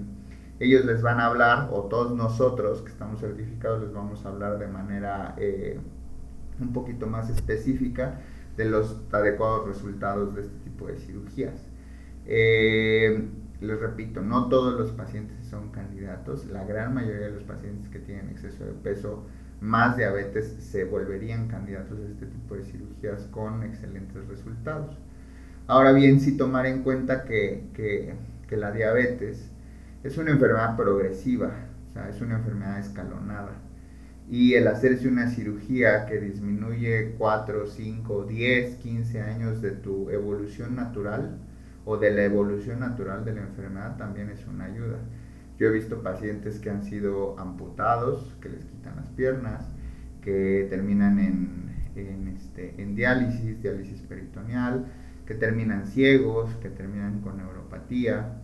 ellos 0.60 0.84
les 0.84 1.02
van 1.02 1.22
a 1.22 1.28
hablar, 1.28 1.70
o 1.72 1.84
todos 1.84 2.14
nosotros 2.14 2.82
que 2.82 2.90
estamos 2.90 3.22
certificados 3.22 3.82
les 3.82 3.94
vamos 3.94 4.26
a 4.26 4.28
hablar 4.28 4.60
de 4.60 4.68
manera 4.68 5.36
eh, 5.38 5.80
un 6.60 6.74
poquito 6.74 7.08
más 7.08 7.30
específica 7.30 8.20
de 8.58 8.66
los 8.66 9.02
adecuados 9.14 9.70
resultados 9.70 10.36
de 10.36 10.42
este 10.42 10.58
tipo 10.66 10.88
de 10.88 10.98
cirugías. 10.98 11.69
Eh, 12.32 13.28
les 13.60 13.80
repito, 13.80 14.22
no 14.22 14.50
todos 14.50 14.80
los 14.80 14.92
pacientes 14.92 15.48
son 15.48 15.72
candidatos. 15.72 16.46
La 16.46 16.64
gran 16.64 16.94
mayoría 16.94 17.26
de 17.26 17.32
los 17.32 17.44
pacientes 17.44 17.90
que 17.90 17.98
tienen 17.98 18.30
exceso 18.30 18.66
de 18.66 18.74
peso 18.74 19.26
más 19.62 19.98
diabetes 19.98 20.46
se 20.60 20.86
volverían 20.86 21.48
candidatos 21.48 22.00
a 22.00 22.08
este 22.08 22.28
tipo 22.28 22.56
de 22.56 22.64
cirugías 22.64 23.24
con 23.32 23.64
excelentes 23.64 24.28
resultados. 24.28 24.96
Ahora 25.66 25.92
bien, 25.92 26.20
sí 26.20 26.38
tomar 26.38 26.68
en 26.68 26.84
cuenta 26.84 27.24
que, 27.26 27.64
que, 27.74 28.56
la 28.56 28.72
diabetes 28.72 29.50
es 30.04 30.18
una 30.18 30.32
enfermedad 30.32 30.78
progresiva, 30.78 31.52
o 31.88 31.94
sea, 31.94 32.10
es 32.10 32.22
una 32.22 32.36
enfermedad 32.36 32.80
escalonada. 32.80 33.54
Y 34.30 34.54
el 34.54 34.68
hacerse 34.68 35.08
una 35.08 35.30
cirugía 35.30 36.06
que 36.06 36.20
disminuye 36.20 37.16
4, 37.18 37.66
5, 37.66 38.24
10, 38.26 38.76
15 38.76 39.22
años 39.22 39.62
de 39.62 39.72
tu 39.72 40.12
evolución 40.12 40.76
natural, 40.76 41.40
o 41.90 41.98
de 41.98 42.12
la 42.12 42.24
evolución 42.24 42.82
natural 42.82 43.26
de 43.26 43.34
la 43.34 43.42
enfermedad 43.42 43.98
también 43.98 44.30
es 44.30 44.46
una 44.46 44.66
ayuda. 44.66 45.00
Yo 45.58 45.70
he 45.70 45.72
visto 45.72 46.04
pacientes 46.04 46.60
que 46.60 46.70
han 46.70 46.84
sido 46.84 47.40
amputados, 47.40 48.38
que 48.40 48.50
les 48.50 48.64
quitan 48.64 48.96
las 48.96 49.10
piernas, 49.10 49.66
que 50.22 50.68
terminan 50.70 51.18
en, 51.18 51.72
en, 51.96 52.28
este, 52.28 52.80
en 52.80 52.94
diálisis, 52.94 53.64
diálisis 53.64 54.02
peritoneal, 54.02 54.86
que 55.26 55.34
terminan 55.34 55.88
ciegos, 55.88 56.54
que 56.62 56.70
terminan 56.70 57.22
con 57.22 57.38
neuropatía, 57.38 58.36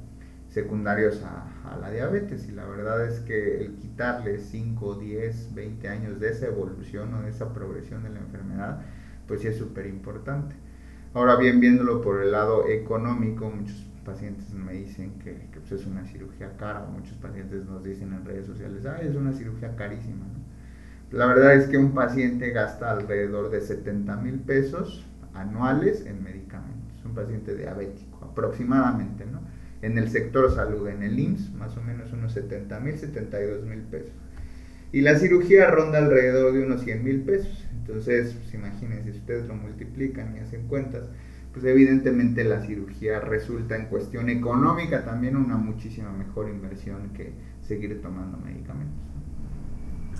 secundarios 0.49 1.21
a, 1.23 1.71
a, 1.71 1.77
la 1.77 1.91
diabetes. 1.91 2.49
Y 2.49 2.51
la 2.51 2.65
verdad 2.65 3.05
es 3.05 3.19
que 3.19 3.63
el 3.63 3.75
quitarle 3.75 4.39
5, 4.39 4.95
10, 4.95 5.53
20 5.53 5.87
años 5.87 6.19
de 6.19 6.31
esa 6.31 6.47
evolución 6.47 7.13
o 7.13 7.21
de 7.21 7.29
esa 7.29 7.53
progresión 7.53 8.01
de 8.01 8.09
la 8.09 8.21
enfermedad, 8.21 8.81
pues 9.27 9.41
sí 9.41 9.47
es 9.49 9.57
súper 9.57 9.85
importante. 9.85 10.55
Ahora 11.15 11.37
bien, 11.37 11.61
viéndolo 11.61 12.01
por 12.01 12.21
el 12.21 12.33
lado 12.33 12.67
económico, 12.67 13.49
muchos 13.49 13.89
pacientes 14.03 14.53
me 14.53 14.73
dicen 14.73 15.13
que, 15.23 15.47
pues, 15.53 15.71
es 15.71 15.87
una 15.87 16.03
cirugía 16.03 16.57
cara, 16.57 16.85
muchos 16.91 17.15
pacientes 17.19 17.65
nos 17.65 17.81
dicen 17.85 18.11
en 18.11 18.25
redes 18.25 18.45
sociales, 18.45 18.85
ah, 18.85 18.99
es 19.01 19.15
una 19.15 19.31
cirugía 19.31 19.77
carísima. 19.77 20.25
La 21.11 21.25
verdad 21.27 21.55
es 21.55 21.67
que 21.67 21.77
un 21.77 21.93
paciente 21.93 22.49
gasta 22.49 22.91
alrededor 22.91 23.49
de 23.49 23.61
70 23.61 24.17
mil 24.17 24.39
pesos 24.39 25.05
anuales 25.33 26.05
en 26.05 26.21
medicamentos, 26.21 27.05
un 27.05 27.15
paciente 27.15 27.55
diabético 27.55 28.25
aproximadamente, 28.25 29.25
¿no? 29.25 29.39
En 29.81 29.97
el 29.97 30.09
sector 30.09 30.53
salud, 30.53 30.85
en 30.89 31.01
el 31.01 31.17
IMSS, 31.17 31.53
más 31.53 31.77
o 31.77 31.81
menos 31.81 32.11
unos 32.11 32.33
70 32.33 32.77
mil, 32.81 32.97
72 32.97 33.63
mil 33.63 33.83
pesos. 33.83 34.11
Y 34.91 35.01
la 35.01 35.17
cirugía 35.17 35.69
ronda 35.69 35.97
alrededor 35.97 36.53
de 36.53 36.65
unos 36.65 36.81
100 36.81 37.03
mil 37.03 37.21
pesos. 37.21 37.65
Entonces, 37.73 38.33
pues 38.33 38.53
imagínense, 38.53 39.11
si 39.11 39.19
ustedes 39.19 39.47
lo 39.47 39.55
multiplican 39.55 40.35
y 40.35 40.39
hacen 40.39 40.67
cuentas, 40.67 41.09
pues 41.53 41.65
evidentemente 41.65 42.43
la 42.43 42.61
cirugía 42.61 43.19
resulta 43.19 43.75
en 43.75 43.85
cuestión 43.85 44.29
económica 44.29 45.05
también 45.05 45.35
una 45.35 45.55
muchísima 45.55 46.11
mejor 46.11 46.49
inversión 46.49 47.11
que 47.13 47.33
seguir 47.61 48.01
tomando 48.01 48.37
medicamentos. 48.37 48.93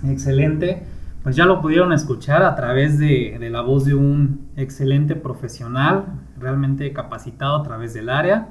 Excelente. 0.04 0.82
Pues 1.22 1.36
ya 1.36 1.44
lo 1.44 1.60
pudieron 1.60 1.92
escuchar 1.92 2.42
a 2.42 2.54
través 2.54 2.98
de, 2.98 3.36
de 3.38 3.50
la 3.50 3.60
voz 3.60 3.84
de 3.84 3.94
un 3.94 4.48
excelente 4.56 5.16
profesional, 5.16 6.20
realmente 6.38 6.92
capacitado 6.92 7.56
a 7.56 7.62
través 7.64 7.94
del 7.94 8.08
área. 8.08 8.48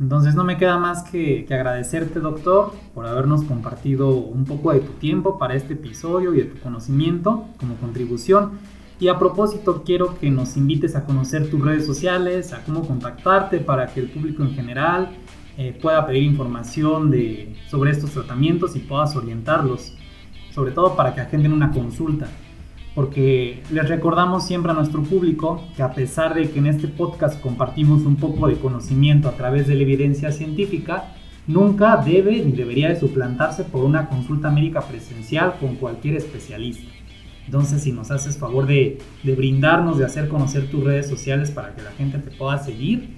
Entonces 0.00 0.34
no 0.34 0.44
me 0.44 0.56
queda 0.56 0.78
más 0.78 1.02
que, 1.02 1.46
agradecerte, 1.50 2.20
doctor, 2.20 2.72
por 2.94 3.06
habernos 3.06 3.44
compartido 3.44 4.08
un 4.08 4.46
poco 4.46 4.72
de 4.72 4.80
tu 4.80 4.92
tiempo 4.92 5.38
para 5.38 5.54
este 5.54 5.74
episodio 5.74 6.34
y 6.34 6.38
de 6.38 6.44
tu 6.44 6.58
conocimiento 6.60 7.44
como 7.58 7.74
contribución. 7.76 8.52
Y 8.98 9.08
a 9.08 9.18
propósito, 9.18 9.82
quiero 9.84 10.18
que 10.18 10.30
nos 10.30 10.56
invites 10.56 10.96
a 10.96 11.04
conocer 11.04 11.50
tus 11.50 11.62
redes 11.62 11.84
sociales, 11.84 12.54
a 12.54 12.64
cómo 12.64 12.86
contactarte 12.86 13.58
para 13.58 13.88
que 13.88 14.00
el 14.00 14.10
público 14.10 14.42
en 14.42 14.54
general 14.54 15.10
eh, 15.58 15.78
pueda 15.80 16.06
pedir 16.06 16.22
información 16.22 17.10
de, 17.10 17.54
sobre 17.68 17.90
estos 17.90 18.12
tratamientos 18.12 18.76
y 18.76 18.78
puedas 18.78 19.14
orientarlos, 19.16 19.92
sobre 20.54 20.72
todo 20.72 20.96
para 20.96 21.14
que 21.14 21.20
agenden 21.20 21.52
una 21.52 21.72
consulta. 21.72 22.26
Porque 22.94 23.62
les 23.70 23.88
recordamos 23.88 24.46
siempre 24.46 24.72
a 24.72 24.74
nuestro 24.74 25.02
público 25.02 25.64
que 25.76 25.82
a 25.82 25.92
pesar 25.92 26.34
de 26.34 26.50
que 26.50 26.58
en 26.58 26.66
este 26.66 26.88
podcast 26.88 27.40
compartimos 27.40 28.02
un 28.02 28.16
poco 28.16 28.48
de 28.48 28.56
conocimiento 28.56 29.28
a 29.28 29.36
través 29.36 29.68
de 29.68 29.76
la 29.76 29.82
evidencia 29.82 30.32
científica, 30.32 31.14
nunca 31.46 31.96
debe 31.96 32.44
ni 32.44 32.52
debería 32.52 32.88
de 32.88 32.98
suplantarse 32.98 33.62
por 33.62 33.84
una 33.84 34.08
consulta 34.08 34.50
médica 34.50 34.80
presencial 34.80 35.54
con 35.60 35.76
cualquier 35.76 36.16
especialista. 36.16 36.90
Entonces, 37.46 37.82
si 37.82 37.92
nos 37.92 38.10
haces 38.10 38.36
favor 38.36 38.66
de, 38.66 38.98
brindarnos, 39.22 39.98
de 39.98 40.04
hacer 40.04 40.28
conocer 40.28 40.68
tus 40.68 40.84
redes 40.84 41.08
sociales 41.08 41.50
para 41.50 41.74
que 41.74 41.82
la 41.82 41.92
gente 41.92 42.18
te 42.18 42.30
pueda 42.30 42.58
seguir. 42.58 43.10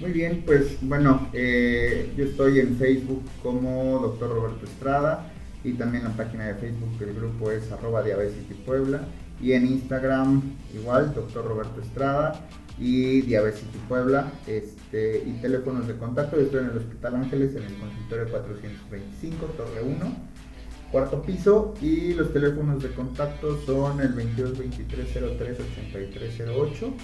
Muy 0.00 0.12
bien, 0.12 0.42
pues 0.44 0.78
bueno, 0.80 1.28
eh, 1.34 2.10
yo 2.16 2.24
estoy 2.24 2.60
en 2.60 2.76
Facebook 2.76 3.22
como 3.42 3.98
Dr. 3.98 4.30
Roberto 4.30 4.64
Estrada 4.64 5.30
y 5.64 5.72
también 5.74 6.04
la 6.04 6.10
página 6.10 6.46
de 6.46 6.54
Facebook 6.54 6.98
del 6.98 7.14
grupo 7.14 7.50
es 7.50 7.70
arroba 7.70 8.02
Diabesity 8.02 8.54
Puebla 8.54 9.00
y 9.40 9.52
en 9.52 9.66
Instagram 9.66 10.42
igual, 10.74 11.14
Dr. 11.14 11.44
Roberto 11.44 11.80
Estrada 11.80 12.46
y 12.78 13.22
Diabesity 13.22 13.78
Puebla 13.88 14.30
este, 14.46 15.22
y 15.26 15.32
teléfonos 15.40 15.86
de 15.86 15.96
contacto, 15.96 16.36
yo 16.36 16.42
estoy 16.42 16.60
en 16.60 16.70
el 16.70 16.76
Hospital 16.78 17.16
Ángeles 17.16 17.54
en 17.56 17.64
el 17.64 17.78
consultorio 17.78 18.30
425, 18.30 19.46
Torre 19.56 19.82
1 19.82 20.40
cuarto 20.90 21.22
piso 21.22 21.74
y 21.80 22.14
los 22.14 22.32
teléfonos 22.32 22.82
de 22.82 22.90
contacto 22.90 23.60
son 23.64 24.00
el 24.00 24.12
22 24.12 24.58
23 24.58 25.08
03 25.38 25.58
83 25.60 26.42
08 26.48 26.94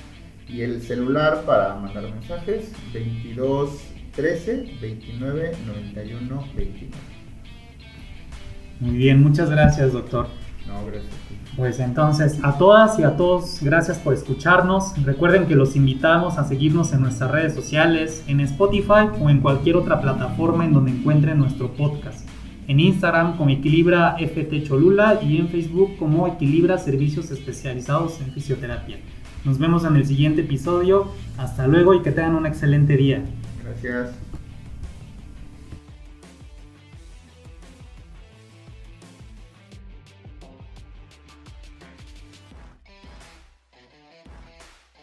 y 0.49 0.63
el 0.63 0.83
celular 0.83 1.45
para 1.45 1.75
mandar 1.77 2.05
mensajes 2.05 2.73
22 2.93 3.71
13 4.15 4.79
29 4.81 5.53
91 5.67 6.49
29. 6.57 7.16
Muy 8.81 8.97
bien, 8.97 9.23
muchas 9.23 9.51
gracias 9.51 9.93
doctor. 9.93 10.29
No, 10.67 10.85
gracias. 10.87 11.13
Pues 11.57 11.81
entonces, 11.81 12.39
a 12.43 12.59
todas 12.59 12.99
y 12.99 13.03
a 13.03 13.17
todos, 13.17 13.63
gracias 13.63 13.99
por 13.99 14.13
escucharnos. 14.13 14.93
Recuerden 15.05 15.47
que 15.47 15.55
los 15.55 15.75
invitamos 15.75 16.37
a 16.37 16.45
seguirnos 16.45 16.93
en 16.93 17.01
nuestras 17.01 17.31
redes 17.31 17.55
sociales, 17.55 18.23
en 18.27 18.41
Spotify 18.41 19.09
o 19.21 19.31
en 19.31 19.41
cualquier 19.41 19.77
otra 19.77 20.01
plataforma 20.03 20.67
en 20.67 20.75
donde 20.75 20.91
encuentren 20.91 21.39
nuestro 21.39 21.73
podcast 21.73 22.27
en 22.69 22.81
Instagram 22.81 23.37
como 23.37 23.51
Equilibra 23.51 24.17
FT 24.19 24.65
Cholula 24.65 25.21
y 25.23 25.39
en 25.39 25.49
Facebook 25.49 25.97
como 25.99 26.27
Equilibra 26.27 26.79
Servicios 26.79 27.31
Especializados 27.31 28.21
en 28.21 28.33
Fisioterapia. 28.33 28.99
Nos 29.45 29.59
vemos 29.59 29.85
en 29.85 29.97
el 29.97 30.07
siguiente 30.07 30.41
episodio. 30.41 31.09
Hasta 31.39 31.67
luego 31.67 31.95
y 31.95 32.03
que 32.03 32.11
tengan 32.11 32.35
un 32.35 32.47
excelente 32.47 32.97
día. 32.97 33.23
Gracias. 33.63 34.11